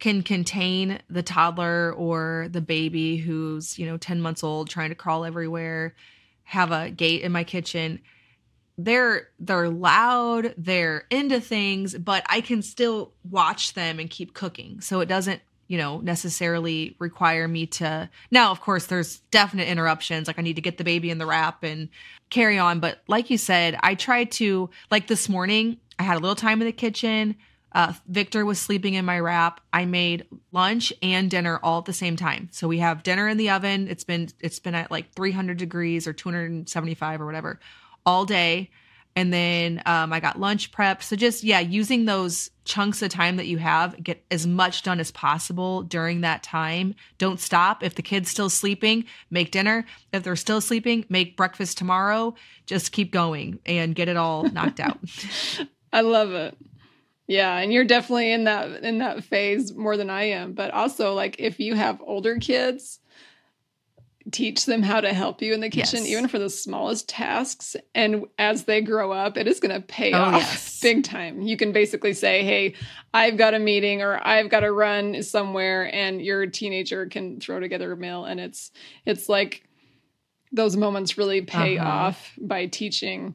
can 0.00 0.22
contain 0.22 1.00
the 1.08 1.22
toddler 1.22 1.92
or 1.92 2.48
the 2.50 2.60
baby 2.60 3.16
who's, 3.18 3.78
you 3.78 3.86
know, 3.86 3.96
10 3.96 4.20
months 4.20 4.42
old 4.42 4.68
trying 4.68 4.88
to 4.88 4.94
crawl 4.96 5.24
everywhere, 5.24 5.94
have 6.42 6.72
a 6.72 6.90
gate 6.90 7.22
in 7.22 7.30
my 7.30 7.44
kitchen, 7.44 8.00
they're 8.78 9.28
they're 9.40 9.68
loud, 9.68 10.54
they're 10.56 11.04
into 11.10 11.40
things, 11.40 11.98
but 11.98 12.24
I 12.28 12.40
can 12.40 12.62
still 12.62 13.12
watch 13.28 13.74
them 13.74 13.98
and 13.98 14.08
keep 14.08 14.32
cooking. 14.32 14.80
So 14.80 15.00
it 15.00 15.06
doesn't 15.06 15.42
you 15.66 15.76
know 15.76 15.98
necessarily 15.98 16.96
require 16.98 17.46
me 17.46 17.66
to 17.66 18.08
now 18.30 18.50
of 18.50 18.58
course 18.62 18.86
there's 18.86 19.18
definite 19.30 19.68
interruptions 19.68 20.26
like 20.26 20.38
i 20.38 20.42
need 20.42 20.56
to 20.56 20.62
get 20.62 20.78
the 20.78 20.84
baby 20.84 21.10
in 21.10 21.18
the 21.18 21.26
wrap 21.26 21.62
and 21.62 21.90
carry 22.30 22.58
on. 22.58 22.80
But 22.80 23.00
like 23.06 23.28
you 23.28 23.36
said 23.36 23.78
i 23.82 23.94
tried 23.94 24.30
to 24.32 24.70
like 24.90 25.08
this 25.08 25.28
morning 25.28 25.78
i 25.98 26.04
had 26.04 26.16
a 26.16 26.20
little 26.20 26.36
time 26.36 26.62
in 26.62 26.66
the 26.66 26.72
kitchen. 26.72 27.36
Uh, 27.70 27.92
victor 28.08 28.46
was 28.46 28.58
sleeping 28.58 28.94
in 28.94 29.04
my 29.04 29.20
wrap. 29.20 29.60
I 29.74 29.84
made 29.84 30.24
lunch 30.52 30.90
and 31.02 31.30
dinner 31.30 31.60
all 31.62 31.80
at 31.80 31.84
the 31.84 31.92
same 31.92 32.16
time. 32.16 32.48
So 32.50 32.66
we 32.66 32.78
have 32.78 33.02
dinner 33.02 33.28
in 33.28 33.36
the 33.36 33.50
oven. 33.50 33.88
It's 33.88 34.04
been 34.04 34.30
it's 34.40 34.58
been 34.58 34.74
at 34.74 34.90
like 34.90 35.12
300 35.12 35.58
degrees 35.58 36.06
or 36.08 36.14
275 36.14 37.20
or 37.20 37.26
whatever 37.26 37.60
all 38.08 38.24
day 38.24 38.70
and 39.18 39.32
then 39.32 39.82
um, 39.84 40.12
I 40.12 40.20
got 40.20 40.38
lunch 40.38 40.70
prep. 40.70 41.02
So 41.02 41.16
just 41.16 41.42
yeah, 41.42 41.58
using 41.58 42.04
those 42.04 42.52
chunks 42.64 43.02
of 43.02 43.10
time 43.10 43.36
that 43.36 43.48
you 43.48 43.58
have, 43.58 44.00
get 44.00 44.24
as 44.30 44.46
much 44.46 44.84
done 44.84 45.00
as 45.00 45.10
possible 45.10 45.82
during 45.82 46.20
that 46.20 46.44
time. 46.44 46.94
Don't 47.18 47.40
stop. 47.40 47.82
If 47.82 47.96
the 47.96 48.02
kid's 48.02 48.30
still 48.30 48.48
sleeping, 48.48 49.06
make 49.28 49.50
dinner. 49.50 49.84
If 50.12 50.22
they're 50.22 50.36
still 50.36 50.60
sleeping, 50.60 51.04
make 51.08 51.36
breakfast 51.36 51.78
tomorrow. 51.78 52.36
Just 52.64 52.92
keep 52.92 53.10
going 53.10 53.58
and 53.66 53.92
get 53.92 54.06
it 54.08 54.16
all 54.16 54.44
knocked 54.44 54.78
out. 54.78 55.00
I 55.92 56.02
love 56.02 56.30
it. 56.30 56.56
Yeah, 57.26 57.58
and 57.58 57.72
you're 57.72 57.84
definitely 57.84 58.30
in 58.30 58.44
that 58.44 58.84
in 58.84 58.98
that 58.98 59.24
phase 59.24 59.74
more 59.74 59.96
than 59.96 60.10
I 60.10 60.30
am, 60.30 60.52
but 60.52 60.70
also 60.70 61.14
like 61.14 61.40
if 61.40 61.58
you 61.58 61.74
have 61.74 62.00
older 62.06 62.38
kids, 62.38 63.00
teach 64.30 64.66
them 64.66 64.82
how 64.82 65.00
to 65.00 65.12
help 65.12 65.40
you 65.40 65.54
in 65.54 65.60
the 65.60 65.70
kitchen 65.70 66.00
Yes. 66.00 66.08
even 66.08 66.28
for 66.28 66.38
the 66.38 66.50
smallest 66.50 67.08
tasks 67.08 67.76
and 67.94 68.26
as 68.38 68.64
they 68.64 68.80
grow 68.80 69.10
up 69.12 69.36
it 69.36 69.46
is 69.46 69.60
going 69.60 69.74
to 69.74 69.80
pay 69.86 70.12
Oh, 70.12 70.18
off 70.18 70.34
yes. 70.34 70.80
big 70.82 71.04
time. 71.04 71.40
You 71.40 71.56
can 71.56 71.72
basically 71.72 72.12
say, 72.12 72.42
"Hey, 72.44 72.74
I've 73.14 73.36
got 73.36 73.54
a 73.54 73.58
meeting 73.58 74.02
or 74.02 74.20
I've 74.26 74.50
got 74.50 74.60
to 74.60 74.72
run 74.72 75.22
somewhere," 75.22 75.92
and 75.94 76.20
your 76.20 76.46
teenager 76.46 77.06
can 77.06 77.40
throw 77.40 77.58
together 77.60 77.92
a 77.92 77.96
meal 77.96 78.24
and 78.24 78.38
it's 78.40 78.70
it's 79.06 79.28
like 79.28 79.64
those 80.52 80.76
moments 80.76 81.18
really 81.18 81.42
pay 81.42 81.78
Uh-huh. 81.78 81.88
off 81.88 82.32
by 82.40 82.66
teaching 82.66 83.34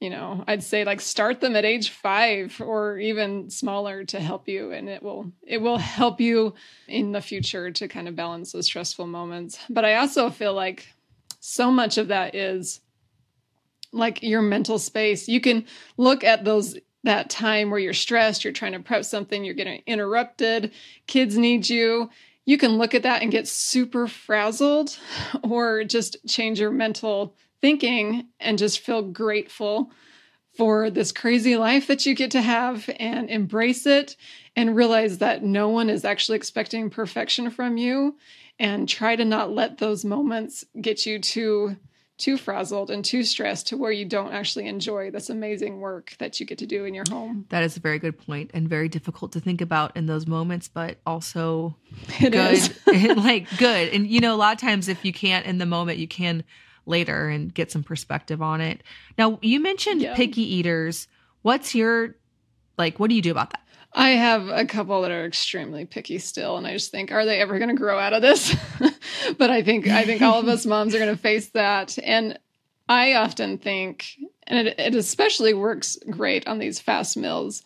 you 0.00 0.10
know 0.10 0.44
i'd 0.46 0.62
say 0.62 0.84
like 0.84 1.00
start 1.00 1.40
them 1.40 1.56
at 1.56 1.64
age 1.64 1.90
five 1.90 2.60
or 2.60 2.98
even 2.98 3.48
smaller 3.48 4.04
to 4.04 4.20
help 4.20 4.48
you 4.48 4.70
and 4.72 4.88
it 4.88 5.02
will 5.02 5.32
it 5.42 5.60
will 5.60 5.78
help 5.78 6.20
you 6.20 6.54
in 6.86 7.12
the 7.12 7.20
future 7.20 7.70
to 7.70 7.88
kind 7.88 8.06
of 8.08 8.16
balance 8.16 8.52
those 8.52 8.66
stressful 8.66 9.06
moments. 9.06 9.58
But 9.70 9.84
i 9.84 9.96
also 9.96 10.30
feel 10.30 10.52
like 10.52 10.86
so 11.40 11.70
much 11.70 11.96
of 11.96 12.08
that 12.08 12.34
is 12.34 12.80
like 13.92 14.22
your 14.22 14.42
mental 14.42 14.78
space. 14.78 15.28
You 15.28 15.40
can 15.40 15.64
look 15.96 16.24
at 16.24 16.44
those 16.44 16.76
that 17.04 17.30
time 17.30 17.70
where 17.70 17.78
you're 17.78 17.94
stressed 17.94 18.42
you're 18.42 18.52
trying 18.52 18.72
to 18.72 18.80
prep 18.80 19.04
something 19.04 19.44
you're 19.44 19.54
getting 19.54 19.80
interrupted 19.86 20.72
kids 21.06 21.38
need 21.38 21.68
you. 21.68 22.10
You 22.44 22.58
can 22.58 22.78
look 22.78 22.94
at 22.94 23.04
that 23.04 23.22
and 23.22 23.30
get 23.30 23.48
super 23.48 24.06
frazzled 24.06 24.98
or 25.42 25.84
just 25.84 26.16
change 26.28 26.60
your 26.60 26.70
mental 26.70 27.34
thinking 27.66 28.28
and 28.38 28.58
just 28.58 28.78
feel 28.78 29.02
grateful 29.02 29.90
for 30.56 30.88
this 30.88 31.10
crazy 31.10 31.56
life 31.56 31.88
that 31.88 32.06
you 32.06 32.14
get 32.14 32.30
to 32.30 32.40
have 32.40 32.88
and 33.00 33.28
embrace 33.28 33.86
it 33.86 34.14
and 34.54 34.76
realize 34.76 35.18
that 35.18 35.42
no 35.42 35.68
one 35.68 35.90
is 35.90 36.04
actually 36.04 36.36
expecting 36.36 36.88
perfection 36.88 37.50
from 37.50 37.76
you 37.76 38.16
and 38.60 38.88
try 38.88 39.16
to 39.16 39.24
not 39.24 39.50
let 39.50 39.78
those 39.78 40.04
moments 40.04 40.64
get 40.80 41.06
you 41.06 41.18
too 41.18 41.76
too 42.18 42.38
frazzled 42.38 42.88
and 42.88 43.04
too 43.04 43.22
stressed 43.24 43.66
to 43.66 43.76
where 43.76 43.90
you 43.92 44.04
don't 44.04 44.32
actually 44.32 44.66
enjoy 44.68 45.10
this 45.10 45.28
amazing 45.28 45.80
work 45.80 46.14
that 46.18 46.38
you 46.38 46.46
get 46.46 46.56
to 46.58 46.66
do 46.66 46.84
in 46.84 46.94
your 46.94 47.04
home. 47.10 47.44
that 47.50 47.64
is 47.64 47.76
a 47.76 47.80
very 47.80 47.98
good 47.98 48.16
point 48.16 48.48
and 48.54 48.68
very 48.70 48.88
difficult 48.88 49.32
to 49.32 49.40
think 49.40 49.60
about 49.60 49.94
in 49.96 50.06
those 50.06 50.26
moments, 50.26 50.68
but 50.68 50.96
also 51.04 51.76
It 52.20 52.32
is. 52.32 52.68
good 52.86 53.16
like 53.30 53.48
good 53.58 53.88
and 53.92 54.06
you 54.06 54.20
know 54.20 54.34
a 54.34 54.38
lot 54.38 54.54
of 54.54 54.60
times 54.60 54.86
if 54.86 55.04
you 55.04 55.12
can't 55.12 55.44
in 55.44 55.58
the 55.58 55.66
moment 55.66 55.98
you 55.98 56.06
can 56.08 56.44
later 56.86 57.28
and 57.28 57.52
get 57.52 57.70
some 57.70 57.82
perspective 57.82 58.40
on 58.40 58.60
it 58.60 58.82
now 59.18 59.38
you 59.42 59.60
mentioned 59.60 60.00
Yeah. 60.02 60.14
picky 60.14 60.42
eaters 60.42 61.08
what's 61.42 61.74
your 61.74 62.16
like 62.78 62.98
what 62.98 63.08
do 63.10 63.16
you 63.16 63.22
do 63.22 63.30
about 63.30 63.50
that 63.50 63.60
I 63.92 64.10
have 64.10 64.48
a 64.48 64.66
couple 64.66 65.00
that 65.02 65.10
are 65.10 65.24
extremely 65.24 65.86
picky 65.86 66.18
still, 66.18 66.58
and 66.58 66.66
I 66.66 66.74
just 66.74 66.90
think, 66.90 67.12
are 67.12 67.24
they 67.24 67.40
ever 67.40 67.58
going 67.58 67.70
to 67.70 67.74
grow 67.74 67.98
out 67.98 68.12
of 68.12 68.20
this? 68.20 68.54
but 69.38 69.48
I 69.48 69.62
think 69.62 69.86
I 69.86 70.04
think 70.04 70.20
all 70.20 70.38
of 70.38 70.48
us 70.48 70.66
moms 70.72 70.94
are 70.94 70.98
going 70.98 71.14
to 71.16 71.22
face 71.22 71.48
that, 71.52 71.96
and 72.04 72.38
I 72.90 73.14
often 73.14 73.56
think, 73.56 74.08
and 74.46 74.68
it, 74.68 74.78
it 74.78 74.94
especially 74.94 75.54
works 75.54 75.96
great 76.10 76.46
on 76.46 76.58
these 76.58 76.78
fast 76.78 77.16
meals, 77.16 77.62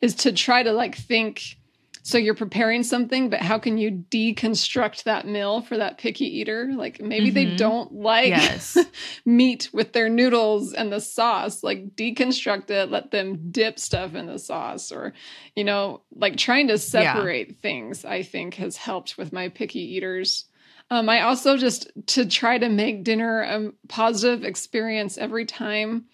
is 0.00 0.14
to 0.14 0.32
try 0.32 0.62
to 0.62 0.72
like 0.72 0.94
think 0.96 1.58
So 2.06 2.18
you're 2.18 2.34
preparing 2.34 2.82
something, 2.82 3.30
but 3.30 3.40
how 3.40 3.58
can 3.58 3.78
you 3.78 3.90
deconstruct 3.90 5.04
that 5.04 5.26
meal 5.26 5.62
for 5.62 5.78
that 5.78 5.96
picky 5.96 6.26
eater? 6.26 6.68
Like 6.76 7.00
maybe 7.00 7.28
mm-hmm. 7.28 7.34
they 7.34 7.56
don't 7.56 7.94
like 7.94 8.28
yes. 8.28 8.76
meat 9.24 9.70
with 9.72 9.94
their 9.94 10.10
noodles 10.10 10.74
and 10.74 10.92
the 10.92 11.00
sauce. 11.00 11.62
Like 11.62 11.96
deconstruct 11.96 12.68
it, 12.68 12.90
let 12.90 13.10
them 13.10 13.50
dip 13.50 13.78
stuff 13.78 14.14
in 14.14 14.26
the 14.26 14.38
sauce, 14.38 14.92
or, 14.92 15.14
you 15.56 15.64
know, 15.64 16.02
like 16.14 16.36
trying 16.36 16.68
to 16.68 16.76
separate 16.76 17.48
yeah. 17.48 17.54
things, 17.62 18.04
I 18.04 18.22
think 18.22 18.56
has 18.56 18.76
helped 18.76 19.16
with 19.16 19.32
my 19.32 19.48
picky 19.48 19.80
eaters. 19.80 20.44
Um, 20.90 21.08
I 21.08 21.22
also 21.22 21.56
just 21.56 21.90
to 22.08 22.26
try 22.26 22.58
to 22.58 22.68
make 22.68 23.02
dinner 23.02 23.40
a 23.40 23.72
positive 23.88 24.44
experience 24.44 25.16
every 25.16 25.46
time 25.46 26.04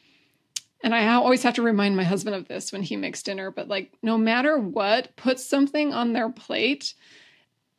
and 0.83 0.95
I 0.95 1.13
always 1.15 1.43
have 1.43 1.55
to 1.55 1.63
remind 1.63 1.97
my 1.97 2.05
husband 2.05 2.37
of 2.37 2.49
this 2.49 2.73
when 2.73 2.83
he 2.83 2.97
makes 2.97 3.23
dinner, 3.23 3.51
but 3.51 3.69
like 3.69 3.93
no 4.03 4.17
matter 4.17 4.59
what, 4.59 5.15
put 5.17 5.39
something 5.39 5.93
on 5.93 6.13
their 6.13 6.31
plate 6.31 6.95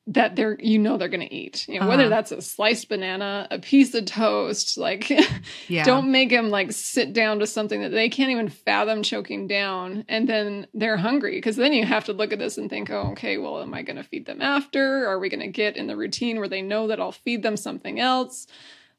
that 0.07 0.35
they're 0.35 0.57
you 0.59 0.79
know 0.79 0.97
they're 0.97 1.07
going 1.07 1.27
to 1.27 1.33
eat. 1.33 1.67
You 1.67 1.75
know, 1.75 1.81
uh-huh. 1.81 1.89
whether 1.89 2.09
that's 2.09 2.31
a 2.31 2.41
sliced 2.41 2.89
banana, 2.89 3.47
a 3.51 3.59
piece 3.59 3.93
of 3.93 4.05
toast, 4.05 4.77
like 4.77 5.09
yeah. 5.67 5.83
don't 5.83 6.11
make 6.11 6.29
them 6.29 6.49
like 6.49 6.71
sit 6.71 7.13
down 7.13 7.39
to 7.39 7.47
something 7.47 7.81
that 7.81 7.89
they 7.89 8.09
can't 8.09 8.31
even 8.31 8.49
fathom 8.49 9.03
choking 9.03 9.47
down 9.47 10.03
and 10.09 10.27
then 10.27 10.67
they're 10.73 10.97
hungry 10.97 11.35
because 11.37 11.55
then 11.55 11.73
you 11.73 11.85
have 11.85 12.05
to 12.05 12.13
look 12.13 12.33
at 12.33 12.39
this 12.39 12.57
and 12.57 12.69
think, 12.69 12.89
"Oh, 12.89 13.11
okay, 13.11 13.37
well, 13.37 13.61
am 13.61 13.73
I 13.73 13.83
going 13.83 13.97
to 13.97 14.03
feed 14.03 14.25
them 14.25 14.41
after? 14.41 15.07
Are 15.07 15.19
we 15.19 15.29
going 15.29 15.39
to 15.41 15.47
get 15.47 15.77
in 15.77 15.87
the 15.87 15.97
routine 15.97 16.39
where 16.39 16.49
they 16.49 16.61
know 16.61 16.87
that 16.87 16.99
I'll 16.99 17.11
feed 17.11 17.43
them 17.43 17.57
something 17.57 17.99
else?" 17.99 18.47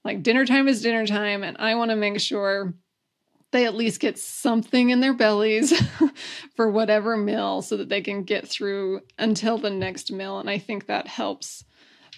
Like 0.04 0.22
dinner 0.22 0.46
time 0.46 0.66
is 0.66 0.82
dinner 0.82 1.06
time 1.06 1.44
and 1.44 1.56
I 1.58 1.74
want 1.76 1.90
to 1.90 1.96
make 1.96 2.18
sure 2.20 2.74
they 3.52 3.66
at 3.66 3.74
least 3.74 4.00
get 4.00 4.18
something 4.18 4.90
in 4.90 5.00
their 5.00 5.14
bellies 5.14 5.72
for 6.56 6.70
whatever 6.70 7.16
meal 7.16 7.62
so 7.62 7.76
that 7.76 7.88
they 7.88 8.00
can 8.00 8.24
get 8.24 8.48
through 8.48 9.00
until 9.18 9.58
the 9.58 9.70
next 9.70 10.10
meal. 10.10 10.38
And 10.38 10.50
I 10.50 10.58
think 10.58 10.86
that 10.86 11.06
helps. 11.06 11.64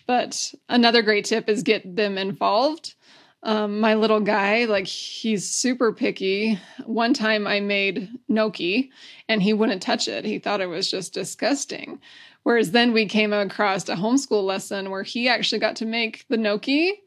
But 0.06 0.54
another 0.68 1.02
great 1.02 1.24
tip 1.24 1.48
is 1.48 1.62
get 1.62 1.96
them 1.96 2.16
involved. 2.18 2.94
Um, 3.42 3.80
my 3.80 3.94
little 3.94 4.20
guy, 4.20 4.64
like 4.64 4.86
he's 4.86 5.50
super 5.50 5.92
picky. 5.92 6.58
One 6.86 7.12
time 7.12 7.46
I 7.46 7.60
made 7.60 8.08
gnocchi 8.28 8.90
and 9.28 9.42
he 9.42 9.52
wouldn't 9.52 9.82
touch 9.82 10.08
it. 10.08 10.24
He 10.24 10.38
thought 10.38 10.62
it 10.62 10.66
was 10.66 10.90
just 10.90 11.12
disgusting. 11.12 12.00
Whereas 12.44 12.70
then 12.70 12.92
we 12.92 13.06
came 13.06 13.32
across 13.32 13.88
a 13.88 13.96
homeschool 13.96 14.44
lesson 14.44 14.90
where 14.90 15.02
he 15.02 15.28
actually 15.28 15.58
got 15.58 15.76
to 15.76 15.86
make 15.86 16.24
the 16.28 16.36
gnocchi 16.36 17.02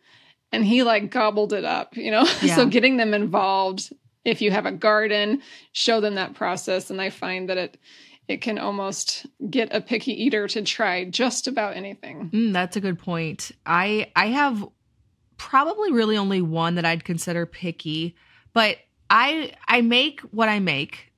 and 0.51 0.65
he 0.65 0.83
like 0.83 1.11
gobbled 1.11 1.53
it 1.53 1.65
up, 1.65 1.95
you 1.95 2.11
know? 2.11 2.27
Yeah. 2.41 2.55
so 2.55 2.65
getting 2.67 2.97
them 2.97 3.13
involved 3.13 3.93
if 4.27 4.41
you 4.41 4.51
have 4.51 4.65
a 4.65 4.71
garden, 4.71 5.41
show 5.71 6.01
them 6.01 6.15
that 6.15 6.35
process. 6.35 6.89
And 6.91 7.01
I 7.01 7.09
find 7.09 7.49
that 7.49 7.57
it 7.57 7.77
it 8.27 8.41
can 8.41 8.59
almost 8.59 9.25
get 9.49 9.73
a 9.73 9.79
picky 9.79 10.11
eater 10.11 10.49
to 10.49 10.61
try 10.61 11.05
just 11.05 11.47
about 11.47 11.77
anything. 11.77 12.29
Mm, 12.33 12.51
that's 12.51 12.75
a 12.75 12.81
good 12.81 12.99
point. 12.99 13.51
I 13.65 14.11
I 14.15 14.27
have 14.27 14.67
probably 15.37 15.93
really 15.93 16.17
only 16.17 16.41
one 16.41 16.75
that 16.75 16.83
I'd 16.83 17.05
consider 17.05 17.45
picky, 17.45 18.15
but 18.53 18.77
I 19.09 19.53
I 19.65 19.81
make 19.81 20.19
what 20.21 20.49
I 20.49 20.59
make 20.59 21.13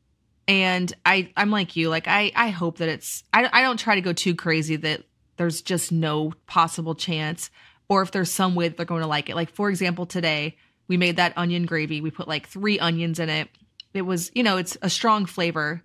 and 0.47 0.93
I 1.03 1.32
I'm 1.36 1.49
like 1.49 1.76
you 1.76 1.89
like 1.89 2.07
I 2.07 2.32
I 2.36 2.49
hope 2.49 2.78
that 2.78 2.89
it's 2.89 3.24
I 3.34 3.49
I 3.51 3.64
don't 3.64 3.80
try 3.80 3.95
to 3.95 4.01
go 4.01 4.14
too 4.14 4.36
crazy 4.36 4.76
that 4.76 5.03
there's 5.38 5.64
just 5.64 5.91
no 5.91 6.34
possible 6.45 6.93
chance 6.93 7.49
or 7.88 8.03
if 8.03 8.12
there's 8.12 8.30
some 8.30 8.53
way 8.53 8.68
that 8.68 8.78
they're 8.78 8.86
going 8.86 9.01
to 9.01 9.07
like 9.07 9.30
it. 9.30 9.36
Like 9.36 9.49
for 9.49 9.72
example, 9.72 10.05
today 10.05 10.57
we 10.89 10.97
made 10.97 11.15
that 11.15 11.33
onion 11.37 11.65
gravy. 11.65 12.01
We 12.01 12.11
put 12.11 12.27
like 12.27 12.49
three 12.49 12.77
onions 12.79 13.19
in 13.19 13.29
it. 13.29 13.47
It 13.93 14.01
was, 14.01 14.29
you 14.35 14.43
know, 14.43 14.57
it's 14.57 14.77
a 14.81 14.89
strong 14.89 15.25
flavor. 15.25 15.81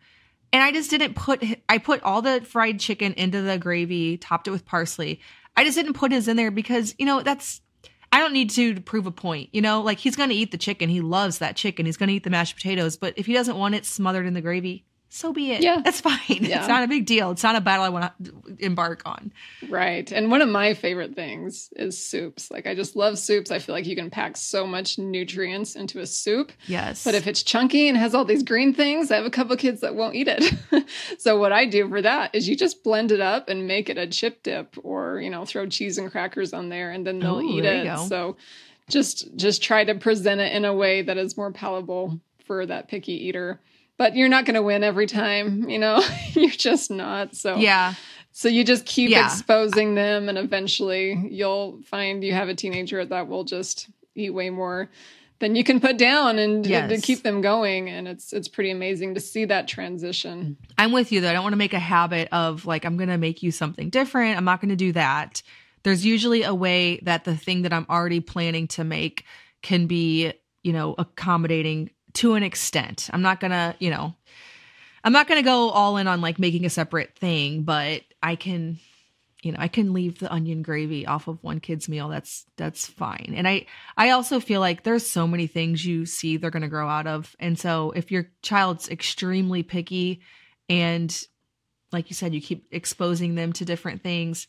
And 0.52 0.62
I 0.62 0.72
just 0.72 0.90
didn't 0.90 1.14
put, 1.14 1.44
I 1.68 1.78
put 1.78 2.02
all 2.02 2.22
the 2.22 2.40
fried 2.40 2.80
chicken 2.80 3.12
into 3.12 3.42
the 3.42 3.58
gravy, 3.58 4.16
topped 4.16 4.48
it 4.48 4.50
with 4.50 4.64
parsley. 4.64 5.20
I 5.56 5.64
just 5.64 5.76
didn't 5.76 5.94
put 5.94 6.10
his 6.10 6.26
in 6.26 6.36
there 6.36 6.50
because, 6.50 6.94
you 6.98 7.06
know, 7.06 7.22
that's, 7.22 7.60
I 8.10 8.18
don't 8.18 8.32
need 8.32 8.50
to, 8.50 8.80
prove 8.80 9.06
a 9.06 9.10
point. 9.10 9.50
You 9.52 9.60
know, 9.60 9.82
like 9.82 9.98
he's 9.98 10.16
going 10.16 10.30
to 10.30 10.34
eat 10.34 10.52
the 10.52 10.58
chicken. 10.58 10.88
He 10.88 11.00
loves 11.00 11.38
that 11.38 11.56
chicken. 11.56 11.86
He's 11.86 11.96
going 11.96 12.08
to 12.08 12.14
eat 12.14 12.24
the 12.24 12.30
mashed 12.30 12.56
potatoes. 12.56 12.96
But 12.96 13.14
if 13.16 13.26
he 13.26 13.32
doesn't 13.32 13.58
want 13.58 13.74
it 13.74 13.84
smothered 13.84 14.26
in 14.26 14.34
the 14.34 14.40
gravy, 14.40 14.84
so 15.14 15.32
be 15.32 15.52
it. 15.52 15.62
Yeah. 15.62 15.80
That's 15.82 16.00
fine. 16.00 16.18
Yeah. 16.44 16.58
It's 16.58 16.68
not 16.68 16.82
a 16.82 16.88
big 16.88 17.06
deal. 17.06 17.30
It's 17.30 17.42
not 17.42 17.54
a 17.54 17.60
battle 17.60 17.84
I 17.84 17.88
want 17.88 18.12
to 18.24 18.32
embark 18.58 19.02
on. 19.06 19.32
Right. 19.68 20.10
And 20.10 20.30
one 20.30 20.42
of 20.42 20.48
my 20.48 20.74
favorite 20.74 21.14
things 21.14 21.70
is 21.76 21.96
soups. 21.96 22.50
Like, 22.50 22.66
I 22.66 22.74
just 22.74 22.96
love 22.96 23.18
soups. 23.18 23.50
I 23.50 23.60
feel 23.60 23.74
like 23.74 23.86
you 23.86 23.94
can 23.94 24.10
pack 24.10 24.36
so 24.36 24.66
much 24.66 24.98
nutrients 24.98 25.76
into 25.76 26.00
a 26.00 26.06
soup. 26.06 26.52
Yes. 26.66 27.04
But 27.04 27.14
if 27.14 27.26
it's 27.26 27.42
chunky 27.42 27.88
and 27.88 27.96
has 27.96 28.14
all 28.14 28.24
these 28.24 28.42
green 28.42 28.74
things, 28.74 29.10
I 29.10 29.16
have 29.16 29.24
a 29.24 29.30
couple 29.30 29.56
kids 29.56 29.80
that 29.82 29.94
won't 29.94 30.16
eat 30.16 30.28
it. 30.28 30.54
so, 31.18 31.38
what 31.38 31.52
I 31.52 31.66
do 31.66 31.88
for 31.88 32.02
that 32.02 32.34
is 32.34 32.48
you 32.48 32.56
just 32.56 32.82
blend 32.82 33.12
it 33.12 33.20
up 33.20 33.48
and 33.48 33.68
make 33.68 33.88
it 33.88 33.96
a 33.96 34.06
chip 34.06 34.42
dip 34.42 34.76
or, 34.82 35.20
you 35.20 35.30
know, 35.30 35.44
throw 35.44 35.66
cheese 35.66 35.96
and 35.96 36.10
crackers 36.10 36.52
on 36.52 36.68
there 36.68 36.90
and 36.90 37.06
then 37.06 37.20
they'll 37.20 37.40
Ooh, 37.40 37.58
eat 37.58 37.64
it. 37.64 37.98
So, 38.08 38.36
just 38.88 39.34
just 39.36 39.62
try 39.62 39.84
to 39.84 39.94
present 39.94 40.40
it 40.40 40.52
in 40.52 40.64
a 40.64 40.74
way 40.74 41.02
that 41.02 41.16
is 41.16 41.36
more 41.36 41.52
palatable 41.52 42.20
for 42.46 42.66
that 42.66 42.88
picky 42.88 43.12
eater 43.26 43.60
but 43.96 44.16
you're 44.16 44.28
not 44.28 44.44
going 44.44 44.54
to 44.54 44.62
win 44.62 44.82
every 44.82 45.06
time, 45.06 45.68
you 45.68 45.78
know, 45.78 46.02
you're 46.32 46.50
just 46.50 46.90
not. 46.90 47.34
So, 47.34 47.56
yeah. 47.56 47.94
So 48.32 48.48
you 48.48 48.64
just 48.64 48.84
keep 48.84 49.10
yeah. 49.10 49.26
exposing 49.26 49.94
them, 49.94 50.28
and 50.28 50.36
eventually 50.36 51.28
you'll 51.30 51.80
find 51.82 52.24
you 52.24 52.32
have 52.32 52.48
a 52.48 52.54
teenager 52.54 53.04
that 53.04 53.28
will 53.28 53.44
just 53.44 53.88
eat 54.16 54.30
way 54.30 54.50
more 54.50 54.90
than 55.38 55.56
you 55.56 55.64
can 55.64 55.80
put 55.80 55.98
down 55.98 56.38
and 56.38 56.66
yes. 56.66 56.90
to 56.90 57.00
keep 57.00 57.22
them 57.22 57.40
going 57.40 57.90
and 57.90 58.06
it's 58.06 58.32
it's 58.32 58.48
pretty 58.48 58.70
amazing 58.70 59.14
to 59.14 59.20
see 59.20 59.44
that 59.44 59.66
transition 59.66 60.56
i'm 60.78 60.92
with 60.92 61.12
you 61.12 61.20
though 61.20 61.28
i 61.28 61.32
don't 61.32 61.42
want 61.42 61.52
to 61.52 61.58
make 61.58 61.74
a 61.74 61.78
habit 61.78 62.28
of 62.32 62.64
like 62.66 62.84
i'm 62.84 62.96
going 62.96 63.08
to 63.08 63.18
make 63.18 63.42
you 63.42 63.50
something 63.50 63.90
different 63.90 64.36
i'm 64.36 64.44
not 64.44 64.60
going 64.60 64.70
to 64.70 64.76
do 64.76 64.92
that 64.92 65.42
there's 65.82 66.04
usually 66.04 66.44
a 66.44 66.54
way 66.54 66.98
that 67.02 67.24
the 67.24 67.36
thing 67.36 67.62
that 67.62 67.72
i'm 67.72 67.86
already 67.90 68.20
planning 68.20 68.68
to 68.68 68.84
make 68.84 69.24
can 69.60 69.86
be 69.86 70.32
you 70.62 70.72
know 70.72 70.94
accommodating 70.98 71.90
to 72.14 72.34
an 72.34 72.42
extent. 72.42 73.10
I'm 73.12 73.22
not 73.22 73.40
gonna, 73.40 73.74
you 73.78 73.90
know, 73.90 74.14
I'm 75.02 75.12
not 75.12 75.28
gonna 75.28 75.42
go 75.42 75.70
all 75.70 75.96
in 75.96 76.06
on 76.06 76.20
like 76.20 76.38
making 76.38 76.64
a 76.64 76.70
separate 76.70 77.16
thing, 77.16 77.62
but 77.62 78.02
I 78.22 78.36
can, 78.36 78.78
you 79.42 79.52
know, 79.52 79.58
I 79.60 79.68
can 79.68 79.92
leave 79.92 80.18
the 80.18 80.32
onion 80.32 80.62
gravy 80.62 81.06
off 81.06 81.28
of 81.28 81.42
one 81.42 81.60
kid's 81.60 81.88
meal. 81.88 82.08
That's 82.08 82.46
that's 82.56 82.86
fine. 82.86 83.34
And 83.36 83.46
I 83.46 83.66
I 83.96 84.10
also 84.10 84.40
feel 84.40 84.60
like 84.60 84.82
there's 84.82 85.06
so 85.06 85.26
many 85.26 85.46
things 85.46 85.84
you 85.84 86.06
see 86.06 86.36
they're 86.36 86.50
gonna 86.50 86.68
grow 86.68 86.88
out 86.88 87.06
of. 87.06 87.34
And 87.38 87.58
so 87.58 87.92
if 87.92 88.10
your 88.10 88.30
child's 88.42 88.88
extremely 88.88 89.62
picky 89.62 90.22
and 90.68 91.14
like 91.92 92.10
you 92.10 92.14
said, 92.14 92.34
you 92.34 92.40
keep 92.40 92.66
exposing 92.72 93.36
them 93.36 93.52
to 93.54 93.64
different 93.64 94.02
things, 94.02 94.48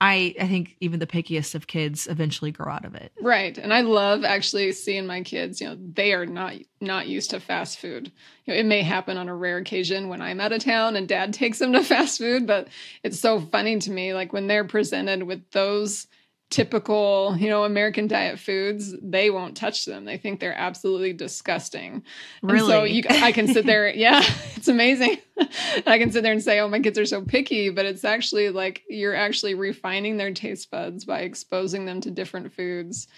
I 0.00 0.34
I 0.38 0.46
think 0.46 0.76
even 0.80 1.00
the 1.00 1.06
pickiest 1.06 1.54
of 1.54 1.66
kids 1.66 2.06
eventually 2.06 2.50
grow 2.50 2.70
out 2.70 2.84
of 2.84 2.94
it. 2.94 3.12
Right. 3.20 3.56
And 3.56 3.72
I 3.72 3.80
love 3.80 4.24
actually 4.24 4.72
seeing 4.72 5.06
my 5.06 5.22
kids, 5.22 5.60
you 5.60 5.68
know, 5.68 5.78
they 5.80 6.12
are 6.12 6.26
not 6.26 6.54
not 6.80 7.08
used 7.08 7.30
to 7.30 7.40
fast 7.40 7.78
food. 7.78 8.12
You 8.44 8.52
know, 8.52 8.60
it 8.60 8.66
may 8.66 8.82
happen 8.82 9.16
on 9.16 9.28
a 9.28 9.34
rare 9.34 9.56
occasion 9.56 10.08
when 10.08 10.20
I'm 10.20 10.40
out 10.40 10.52
of 10.52 10.62
town 10.62 10.96
and 10.96 11.08
dad 11.08 11.32
takes 11.32 11.58
them 11.58 11.72
to 11.72 11.82
fast 11.82 12.18
food, 12.18 12.46
but 12.46 12.68
it's 13.02 13.18
so 13.18 13.40
funny 13.40 13.78
to 13.78 13.90
me 13.90 14.12
like 14.12 14.32
when 14.32 14.46
they're 14.46 14.64
presented 14.64 15.22
with 15.22 15.50
those 15.52 16.06
typical, 16.50 17.36
you 17.38 17.48
know, 17.48 17.64
American 17.64 18.06
diet 18.06 18.38
foods, 18.38 18.94
they 19.02 19.30
won't 19.30 19.56
touch 19.56 19.84
them. 19.84 20.04
They 20.04 20.16
think 20.16 20.38
they're 20.38 20.56
absolutely 20.56 21.12
disgusting. 21.12 22.04
Really? 22.42 22.58
And 22.60 22.66
so 22.66 22.84
you, 22.84 23.02
I 23.08 23.32
can 23.32 23.48
sit 23.48 23.66
there. 23.66 23.86
Yeah, 23.96 24.22
it's 24.56 24.68
amazing. 24.68 25.18
I 25.86 25.98
can 25.98 26.10
sit 26.10 26.22
there 26.22 26.32
and 26.32 26.42
say, 26.42 26.60
"Oh, 26.60 26.68
my 26.68 26.80
kids 26.80 26.98
are 26.98 27.06
so 27.06 27.22
picky," 27.22 27.70
but 27.70 27.86
it's 27.86 28.04
actually 28.04 28.50
like 28.50 28.82
you're 28.88 29.14
actually 29.14 29.54
refining 29.54 30.16
their 30.16 30.32
taste 30.32 30.70
buds 30.70 31.04
by 31.04 31.20
exposing 31.20 31.86
them 31.86 32.00
to 32.02 32.10
different 32.10 32.52
foods, 32.52 33.08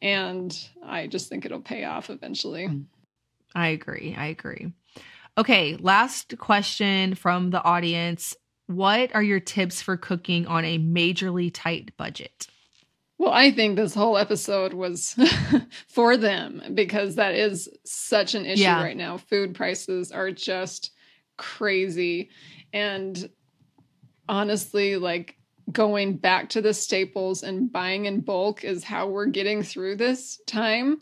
and 0.00 0.56
I 0.84 1.06
just 1.06 1.28
think 1.28 1.44
it'll 1.44 1.60
pay 1.60 1.84
off 1.84 2.10
eventually. 2.10 2.68
I 3.54 3.68
agree. 3.68 4.14
I 4.16 4.26
agree. 4.26 4.72
Okay, 5.36 5.76
last 5.76 6.36
question 6.38 7.14
from 7.14 7.50
the 7.50 7.62
audience. 7.62 8.36
What 8.66 9.14
are 9.14 9.22
your 9.22 9.40
tips 9.40 9.80
for 9.80 9.96
cooking 9.96 10.46
on 10.46 10.64
a 10.64 10.78
majorly 10.78 11.50
tight 11.52 11.96
budget? 11.96 12.48
Well, 13.18 13.32
I 13.32 13.50
think 13.50 13.76
this 13.76 13.94
whole 13.94 14.16
episode 14.16 14.72
was 14.72 15.16
for 15.88 16.16
them 16.16 16.62
because 16.74 17.16
that 17.16 17.34
is 17.34 17.68
such 17.84 18.36
an 18.36 18.46
issue 18.46 18.62
yeah. 18.62 18.80
right 18.80 18.96
now. 18.96 19.16
Food 19.16 19.56
prices 19.56 20.12
are 20.12 20.30
just 20.30 20.92
crazy. 21.36 22.30
And 22.72 23.28
honestly, 24.28 24.96
like 24.96 25.36
going 25.72 26.16
back 26.16 26.50
to 26.50 26.62
the 26.62 26.72
staples 26.72 27.42
and 27.42 27.70
buying 27.70 28.06
in 28.06 28.20
bulk 28.20 28.62
is 28.62 28.84
how 28.84 29.08
we're 29.08 29.26
getting 29.26 29.64
through 29.64 29.96
this 29.96 30.40
time. 30.46 31.00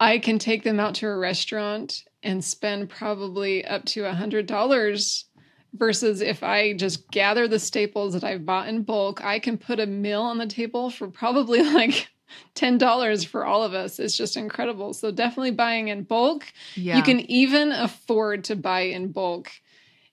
I 0.00 0.18
can 0.18 0.38
take 0.38 0.64
them 0.64 0.80
out 0.80 0.96
to 0.96 1.06
a 1.06 1.16
restaurant 1.16 2.02
and 2.22 2.44
spend 2.44 2.88
probably 2.88 3.64
up 3.64 3.84
to 3.86 4.04
a 4.04 4.14
hundred 4.14 4.46
dollars 4.46 5.25
versus 5.78 6.20
if 6.20 6.42
I 6.42 6.72
just 6.74 7.10
gather 7.10 7.48
the 7.48 7.58
staples 7.58 8.12
that 8.14 8.24
I've 8.24 8.46
bought 8.46 8.68
in 8.68 8.82
bulk, 8.82 9.24
I 9.24 9.38
can 9.38 9.58
put 9.58 9.80
a 9.80 9.86
meal 9.86 10.22
on 10.22 10.38
the 10.38 10.46
table 10.46 10.90
for 10.90 11.08
probably 11.08 11.62
like 11.74 12.08
$10 12.54 13.26
for 13.26 13.44
all 13.44 13.62
of 13.62 13.74
us. 13.74 13.98
It's 13.98 14.16
just 14.16 14.36
incredible. 14.36 14.92
So 14.94 15.10
definitely 15.10 15.52
buying 15.52 15.88
in 15.88 16.02
bulk. 16.02 16.44
Yeah. 16.74 16.96
You 16.96 17.02
can 17.02 17.20
even 17.30 17.72
afford 17.72 18.44
to 18.44 18.56
buy 18.56 18.80
in 18.80 19.12
bulk 19.12 19.50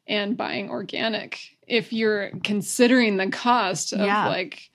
and 0.07 0.35
buying 0.37 0.69
organic 0.69 1.39
if 1.67 1.93
you're 1.93 2.31
considering 2.43 3.17
the 3.17 3.29
cost 3.29 3.93
of 3.93 4.01
Yeah. 4.01 4.27
like, 4.27 4.69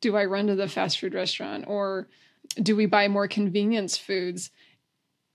do 0.00 0.16
I 0.16 0.24
run 0.24 0.48
to 0.48 0.56
the 0.56 0.68
fast 0.68 0.98
food 0.98 1.14
restaurant 1.14 1.64
or 1.68 2.08
do 2.60 2.74
we 2.74 2.86
buy 2.86 3.08
more 3.08 3.28
convenience 3.28 3.96
foods? 3.96 4.50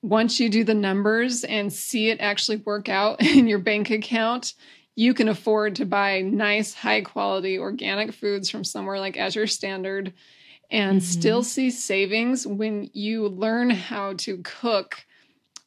Once 0.03 0.39
you 0.39 0.49
do 0.49 0.63
the 0.63 0.73
numbers 0.73 1.43
and 1.43 1.71
see 1.73 2.09
it 2.09 2.19
actually 2.19 2.57
work 2.57 2.87
out 2.89 3.21
in 3.21 3.47
your 3.47 3.59
bank 3.59 3.89
account, 3.89 4.53
you 4.97 5.13
can 5.13 5.29
afford 5.29 5.75
to 5.75 5.85
buy 5.85 6.21
nice, 6.21 6.73
high 6.73 7.01
quality 7.01 7.59
organic 7.59 8.11
foods 8.11 8.49
from 8.49 8.63
somewhere 8.63 8.99
like 8.99 9.15
Azure 9.15 9.45
Standard 9.45 10.11
and 10.71 10.99
Mhm. 10.99 11.03
still 11.03 11.43
see 11.43 11.69
savings 11.69 12.47
when 12.47 12.89
you 12.93 13.27
learn 13.27 13.69
how 13.69 14.13
to 14.13 14.39
cook 14.43 15.05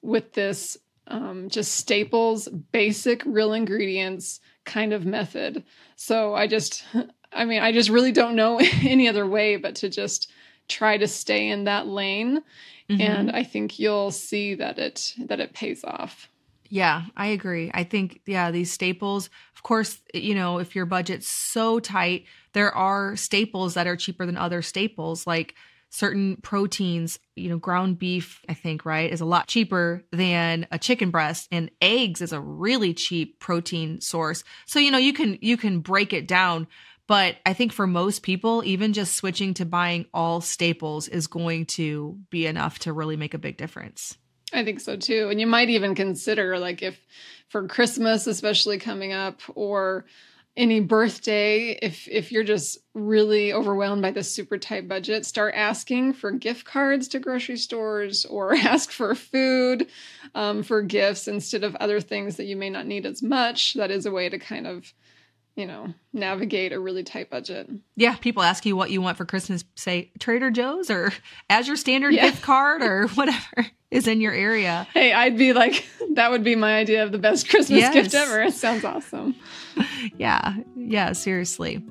with 0.02 0.32
this 0.32 0.76
um, 1.06 1.48
just 1.48 1.76
staples, 1.76 2.48
basic, 2.48 3.22
real 3.24 3.52
ingredients 3.52 4.40
kind 4.64 4.92
of 4.92 5.06
method. 5.06 5.62
So 5.96 6.34
I 6.34 6.46
just, 6.48 6.84
I 7.32 7.44
mean, 7.44 7.62
I 7.62 7.70
just 7.70 7.88
really 7.88 8.12
don't 8.12 8.34
know 8.36 8.58
any 8.82 9.08
other 9.08 9.26
way 9.26 9.56
but 9.56 9.76
to 9.76 9.88
just 9.88 10.30
try 10.68 10.96
to 10.98 11.06
stay 11.06 11.48
in 11.48 11.64
that 11.64 11.86
lane. 11.86 12.42
Mhm. 12.90 13.00
And 13.00 13.30
I 13.30 13.44
think 13.44 13.78
you'll 13.78 14.10
see 14.10 14.54
that 14.56 14.78
it 14.80 15.14
that 15.26 15.38
it 15.38 15.52
pays 15.52 15.84
off. 15.84 16.28
Yeah, 16.72 17.02
I 17.16 17.28
agree. 17.28 17.70
I 17.74 17.82
think, 17.82 18.20
yeah, 18.26 18.52
these 18.52 18.70
staples, 18.72 19.28
of 19.56 19.62
course, 19.64 19.98
you 20.14 20.36
know, 20.36 20.58
if 20.58 20.76
your 20.76 20.86
budget's 20.86 21.26
so 21.26 21.80
tight, 21.80 22.26
there 22.52 22.72
are 22.72 23.16
staples 23.16 23.74
that 23.74 23.88
are 23.88 23.96
cheaper 23.96 24.24
than 24.24 24.36
other 24.36 24.62
staples, 24.62 25.26
like 25.26 25.56
certain 25.88 26.36
proteins, 26.36 27.18
you 27.34 27.48
know, 27.48 27.58
ground 27.58 27.98
beef, 27.98 28.40
I 28.48 28.54
think, 28.54 28.84
right, 28.86 29.10
is 29.12 29.20
a 29.20 29.24
lot 29.24 29.48
cheaper 29.48 30.04
than 30.12 30.68
a 30.70 30.78
chicken 30.78 31.10
breast 31.10 31.48
and 31.50 31.72
eggs 31.82 32.20
is 32.22 32.32
a 32.32 32.40
really 32.40 32.94
cheap 32.94 33.40
protein 33.40 34.00
source. 34.00 34.44
So, 34.66 34.78
you 34.78 34.92
know, 34.92 34.98
you 34.98 35.12
can 35.12 35.38
you 35.40 35.56
can 35.56 35.80
break 35.80 36.12
it 36.12 36.28
down, 36.28 36.68
but 37.08 37.34
I 37.44 37.52
think 37.52 37.72
for 37.72 37.88
most 37.88 38.22
people, 38.22 38.62
even 38.64 38.92
just 38.92 39.16
switching 39.16 39.54
to 39.54 39.64
buying 39.64 40.06
all 40.14 40.40
staples 40.40 41.08
is 41.08 41.26
going 41.26 41.66
to 41.66 42.16
be 42.30 42.46
enough 42.46 42.78
to 42.80 42.92
really 42.92 43.16
make 43.16 43.34
a 43.34 43.38
big 43.38 43.56
difference. 43.56 44.16
I 44.52 44.64
think 44.64 44.80
so 44.80 44.96
too. 44.96 45.28
And 45.30 45.40
you 45.40 45.46
might 45.46 45.70
even 45.70 45.94
consider 45.94 46.58
like 46.58 46.82
if 46.82 46.98
for 47.48 47.66
Christmas 47.66 48.26
especially 48.26 48.78
coming 48.78 49.12
up 49.12 49.40
or 49.54 50.04
any 50.56 50.80
birthday 50.80 51.78
if 51.80 52.08
if 52.08 52.32
you're 52.32 52.44
just 52.44 52.78
really 52.92 53.52
overwhelmed 53.52 54.02
by 54.02 54.10
this 54.10 54.32
super 54.32 54.58
tight 54.58 54.88
budget 54.88 55.24
start 55.24 55.54
asking 55.54 56.12
for 56.12 56.32
gift 56.32 56.66
cards 56.66 57.06
to 57.06 57.20
grocery 57.20 57.56
stores 57.56 58.24
or 58.26 58.54
ask 58.56 58.90
for 58.90 59.14
food 59.14 59.86
um, 60.34 60.62
for 60.62 60.82
gifts 60.82 61.28
instead 61.28 61.62
of 61.62 61.76
other 61.76 62.00
things 62.00 62.36
that 62.36 62.46
you 62.46 62.56
may 62.56 62.68
not 62.68 62.86
need 62.86 63.06
as 63.06 63.22
much 63.22 63.74
that 63.74 63.92
is 63.92 64.06
a 64.06 64.10
way 64.10 64.28
to 64.28 64.38
kind 64.38 64.66
of 64.66 64.92
you 65.56 65.66
know 65.66 65.92
navigate 66.12 66.72
a 66.72 66.78
really 66.80 67.02
tight 67.04 67.30
budget 67.30 67.68
Yeah, 67.96 68.16
people 68.16 68.42
ask 68.42 68.64
you 68.66 68.76
what 68.76 68.90
you 68.90 69.00
want 69.02 69.16
for 69.16 69.24
Christmas, 69.24 69.64
say 69.76 70.10
Trader 70.18 70.50
Joe's 70.50 70.90
or 70.90 71.12
Azure 71.48 71.76
Standard 71.76 72.14
Yeah. 72.14 72.30
gift 72.30 72.42
card 72.42 72.82
or 72.82 73.08
whatever 73.14 73.66
is 73.90 74.06
in 74.06 74.20
your 74.20 74.32
area. 74.32 74.86
hey 74.94 75.12
i'd 75.12 75.36
be 75.36 75.52
like 75.52 75.84
that 76.14 76.30
would 76.30 76.44
be 76.44 76.54
my 76.56 76.76
idea 76.76 77.02
of 77.02 77.10
the 77.12 77.18
best 77.18 77.48
christmas 77.48 77.80
Yes. 77.80 77.92
gift 77.94 78.14
ever 78.14 78.42
it 78.42 78.54
sounds 78.54 78.84
awesome 78.84 79.34
Yeah, 80.18 80.56
yeah, 80.76 81.12
seriously. 81.12 81.82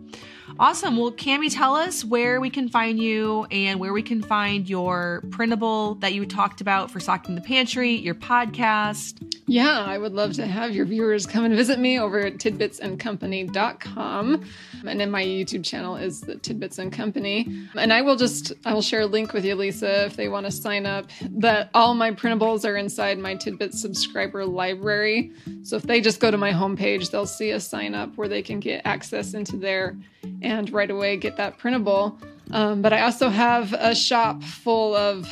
Awesome. 0.57 0.97
Well, 0.97 1.11
Cami, 1.11 1.53
tell 1.53 1.75
us 1.75 2.03
where 2.03 2.41
we 2.41 2.49
can 2.49 2.69
find 2.69 2.99
you 2.99 3.45
and 3.51 3.79
where 3.79 3.93
we 3.93 4.01
can 4.01 4.21
find 4.21 4.69
your 4.69 5.23
printable 5.31 5.95
that 5.95 6.13
you 6.13 6.25
talked 6.25 6.61
about 6.61 6.91
for 6.91 6.99
stocking 6.99 7.35
the 7.35 7.41
pantry, 7.41 7.91
your 7.91 8.15
podcast. 8.15 9.15
Yeah, 9.47 9.83
I 9.83 9.97
would 9.97 10.13
love 10.13 10.33
to 10.33 10.45
have 10.45 10.75
your 10.75 10.85
viewers 10.85 11.25
come 11.25 11.45
and 11.45 11.55
visit 11.55 11.79
me 11.79 11.99
over 11.99 12.19
at 12.19 12.37
tidbitsandcompany.com. 12.37 14.45
And 14.85 14.99
then 14.99 15.11
my 15.11 15.23
YouTube 15.23 15.65
channel 15.65 15.95
is 15.95 16.21
the 16.21 16.35
Tidbits 16.35 16.77
and 16.77 16.91
Company. 16.91 17.67
And 17.75 17.91
I 17.91 18.01
will 18.01 18.15
just 18.15 18.53
I 18.65 18.73
will 18.73 18.81
share 18.81 19.01
a 19.01 19.05
link 19.05 19.33
with 19.33 19.45
you, 19.45 19.55
Lisa, 19.55 20.05
if 20.05 20.15
they 20.15 20.29
want 20.29 20.45
to 20.45 20.51
sign 20.51 20.85
up. 20.85 21.09
That 21.21 21.69
all 21.73 21.93
my 21.93 22.11
printables 22.11 22.63
are 22.63 22.77
inside 22.77 23.17
my 23.17 23.35
Tidbits 23.35 23.81
subscriber 23.81 24.45
library. 24.45 25.31
So 25.63 25.77
if 25.77 25.83
they 25.83 26.01
just 26.01 26.19
go 26.19 26.31
to 26.31 26.37
my 26.37 26.51
homepage, 26.51 27.11
they'll 27.11 27.25
see 27.25 27.51
a 27.51 27.59
sign 27.59 27.95
up 27.95 28.15
where 28.17 28.27
they 28.27 28.41
can 28.41 28.59
get 28.59 28.81
access 28.85 29.33
into 29.33 29.57
there 29.57 29.97
and 30.41 30.72
right 30.72 30.89
away 30.89 31.17
get 31.17 31.38
that 31.38 31.57
printable. 31.57 32.20
Um, 32.51 32.82
but 32.82 32.93
I 32.93 33.01
also 33.01 33.30
have 33.30 33.74
a 33.74 33.93
shop 33.93 34.43
full 34.43 34.95
of 34.95 35.28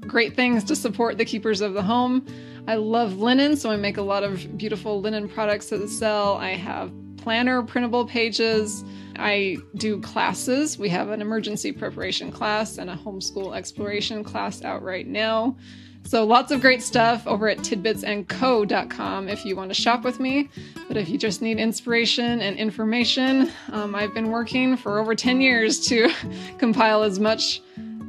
great 0.00 0.36
things 0.36 0.62
to 0.64 0.76
support 0.76 1.18
the 1.18 1.24
keepers 1.24 1.60
of 1.60 1.74
the 1.74 1.82
home. 1.82 2.26
I 2.66 2.76
love 2.76 3.18
linen, 3.18 3.56
so 3.56 3.70
I 3.70 3.76
make 3.76 3.96
a 3.96 4.02
lot 4.02 4.22
of 4.22 4.56
beautiful 4.56 5.00
linen 5.00 5.28
products 5.28 5.66
that 5.66 5.88
sell. 5.88 6.36
I 6.36 6.50
have 6.50 6.92
planner 7.16 7.62
printable 7.62 8.06
pages. 8.06 8.84
I 9.16 9.58
do 9.76 10.00
classes. 10.00 10.78
We 10.78 10.88
have 10.90 11.10
an 11.10 11.20
emergency 11.20 11.72
preparation 11.72 12.30
class 12.30 12.78
and 12.78 12.90
a 12.90 12.96
homeschool 12.96 13.56
exploration 13.56 14.24
class 14.24 14.62
out 14.62 14.82
right 14.82 15.06
now. 15.06 15.56
So 16.06 16.24
lots 16.24 16.52
of 16.52 16.60
great 16.60 16.82
stuff 16.82 17.26
over 17.26 17.48
at 17.48 17.56
tidbitsandco.com 17.58 19.28
if 19.28 19.44
you 19.44 19.56
want 19.56 19.70
to 19.70 19.74
shop 19.74 20.04
with 20.04 20.20
me. 20.20 20.48
But 20.86 20.96
if 20.98 21.08
you 21.08 21.18
just 21.18 21.40
need 21.42 21.58
inspiration 21.58 22.40
and 22.40 22.56
information, 22.58 23.50
um, 23.72 23.94
I've 23.94 24.12
been 24.14 24.30
working 24.30 24.76
for 24.76 24.98
over 25.00 25.14
10 25.14 25.40
years 25.40 25.80
to 25.86 26.10
compile 26.58 27.02
as 27.02 27.18
much 27.18 27.62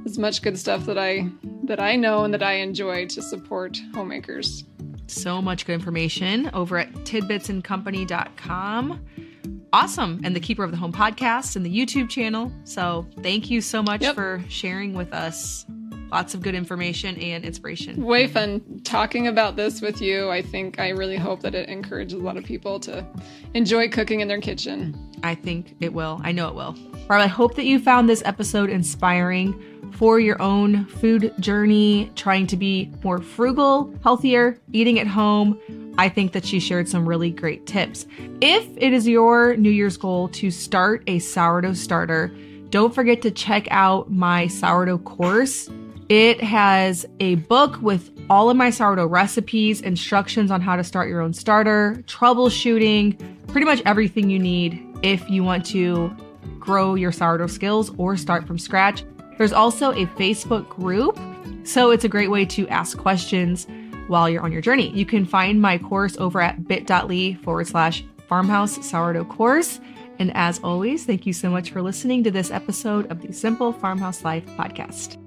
as 0.05 0.17
much 0.19 0.41
good 0.43 0.59
stuff 0.59 0.85
that 0.85 0.97
I 0.99 1.27
that 1.63 1.79
I 1.79 1.95
know 1.95 2.25
and 2.25 2.33
that 2.33 2.43
I 2.43 2.53
enjoy 2.55 3.07
to 3.07 3.21
support 3.23 3.79
homemakers. 3.95 4.65
So 5.07 5.41
much 5.41 5.65
good 5.65 5.73
information 5.73 6.51
over 6.53 6.77
at 6.77 6.91
tidbitsandcompany.com. 6.93 9.05
Awesome. 9.73 10.21
And 10.23 10.35
the 10.35 10.39
Keeper 10.39 10.63
of 10.63 10.69
the 10.71 10.77
Home 10.77 10.93
podcast 10.93 11.55
and 11.55 11.65
the 11.65 11.75
YouTube 11.75 12.09
channel. 12.09 12.51
So 12.65 13.07
thank 13.21 13.49
you 13.49 13.61
so 13.61 13.81
much 13.81 14.01
Yep. 14.01 14.13
for 14.15 14.43
sharing 14.47 14.93
with 14.93 15.11
us 15.13 15.65
lots 16.15 16.33
of 16.33 16.41
good 16.41 16.55
information 16.55 17.17
and 17.17 17.43
inspiration. 17.43 18.01
Way 18.01 18.27
fun 18.27 18.79
talking 18.85 19.27
about 19.27 19.57
this 19.57 19.81
with 19.81 20.01
you. 20.01 20.29
I 20.29 20.41
think 20.41 20.79
I 20.79 20.89
really 20.91 21.17
hope 21.17 21.41
that 21.41 21.53
it 21.53 21.67
encourages 21.67 22.17
a 22.17 22.23
lot 22.23 22.37
of 22.37 22.45
people 22.45 22.79
to 22.81 23.05
enjoy 23.53 23.89
cooking 23.89 24.21
in 24.21 24.29
their 24.29 24.39
kitchen. 24.39 24.97
I 25.23 25.35
think 25.35 25.75
it 25.81 25.93
will. 25.93 26.21
I 26.23 26.31
know 26.31 26.47
it 26.47 26.55
will. 26.55 26.73
Well, 27.09 27.19
I 27.19 27.27
hope 27.27 27.55
that 27.55 27.65
you 27.65 27.79
found 27.79 28.07
this 28.07 28.23
episode 28.23 28.69
inspiring 28.69 29.61
for 29.91 30.17
your 30.21 30.41
own 30.41 30.85
food 30.85 31.33
journey, 31.41 32.09
trying 32.15 32.47
to 32.47 32.55
be 32.55 32.89
more 33.03 33.19
frugal, 33.19 33.93
healthier, 34.01 34.57
eating 34.71 34.97
at 34.99 35.07
home. 35.07 35.59
I 35.97 36.07
think 36.07 36.31
that 36.31 36.45
she 36.45 36.61
shared 36.61 36.87
some 36.87 37.05
really 37.05 37.29
great 37.29 37.65
tips. 37.65 38.05
If 38.39 38.65
it 38.77 38.93
is 38.93 39.05
your 39.05 39.57
New 39.57 39.69
Year's 39.69 39.97
goal 39.97 40.29
to 40.29 40.49
start 40.49 41.03
a 41.07 41.19
sourdough 41.19 41.73
starter, 41.73 42.33
don't 42.69 42.95
forget 42.95 43.21
to 43.23 43.31
check 43.31 43.67
out 43.69 44.09
my 44.09 44.47
sourdough 44.47 44.99
course. 44.99 45.69
It 46.09 46.41
has 46.41 47.05
a 47.19 47.35
book 47.35 47.81
with 47.81 48.11
all 48.29 48.49
of 48.49 48.57
my 48.57 48.69
sourdough 48.69 49.07
recipes, 49.07 49.81
instructions 49.81 50.51
on 50.51 50.61
how 50.61 50.75
to 50.75 50.83
start 50.83 51.09
your 51.09 51.21
own 51.21 51.33
starter, 51.33 52.03
troubleshooting, 52.07 53.47
pretty 53.47 53.65
much 53.65 53.81
everything 53.85 54.29
you 54.29 54.37
need 54.37 54.85
if 55.01 55.27
you 55.29 55.43
want 55.43 55.65
to 55.67 56.15
grow 56.59 56.95
your 56.95 57.11
sourdough 57.11 57.47
skills 57.47 57.91
or 57.97 58.17
start 58.17 58.45
from 58.45 58.59
scratch. 58.59 59.03
There's 59.37 59.53
also 59.53 59.91
a 59.91 60.05
Facebook 60.07 60.69
group, 60.69 61.19
so 61.63 61.91
it's 61.91 62.03
a 62.03 62.09
great 62.09 62.29
way 62.29 62.45
to 62.45 62.67
ask 62.69 62.97
questions 62.97 63.67
while 64.07 64.29
you're 64.29 64.43
on 64.43 64.51
your 64.51 64.61
journey. 64.61 64.91
You 64.91 65.05
can 65.05 65.25
find 65.25 65.59
my 65.61 65.77
course 65.79 66.17
over 66.17 66.39
at 66.39 66.67
bit.ly 66.67 67.37
forward 67.43 67.67
slash 67.67 68.03
farmhouse 68.27 68.85
sourdough 68.85 69.25
course. 69.25 69.79
And 70.19 70.31
as 70.35 70.59
always, 70.63 71.05
thank 71.05 71.25
you 71.25 71.33
so 71.33 71.49
much 71.49 71.71
for 71.71 71.81
listening 71.81 72.23
to 72.23 72.31
this 72.31 72.51
episode 72.51 73.11
of 73.11 73.21
the 73.21 73.33
Simple 73.33 73.73
Farmhouse 73.73 74.23
Life 74.23 74.45
podcast. 74.57 75.24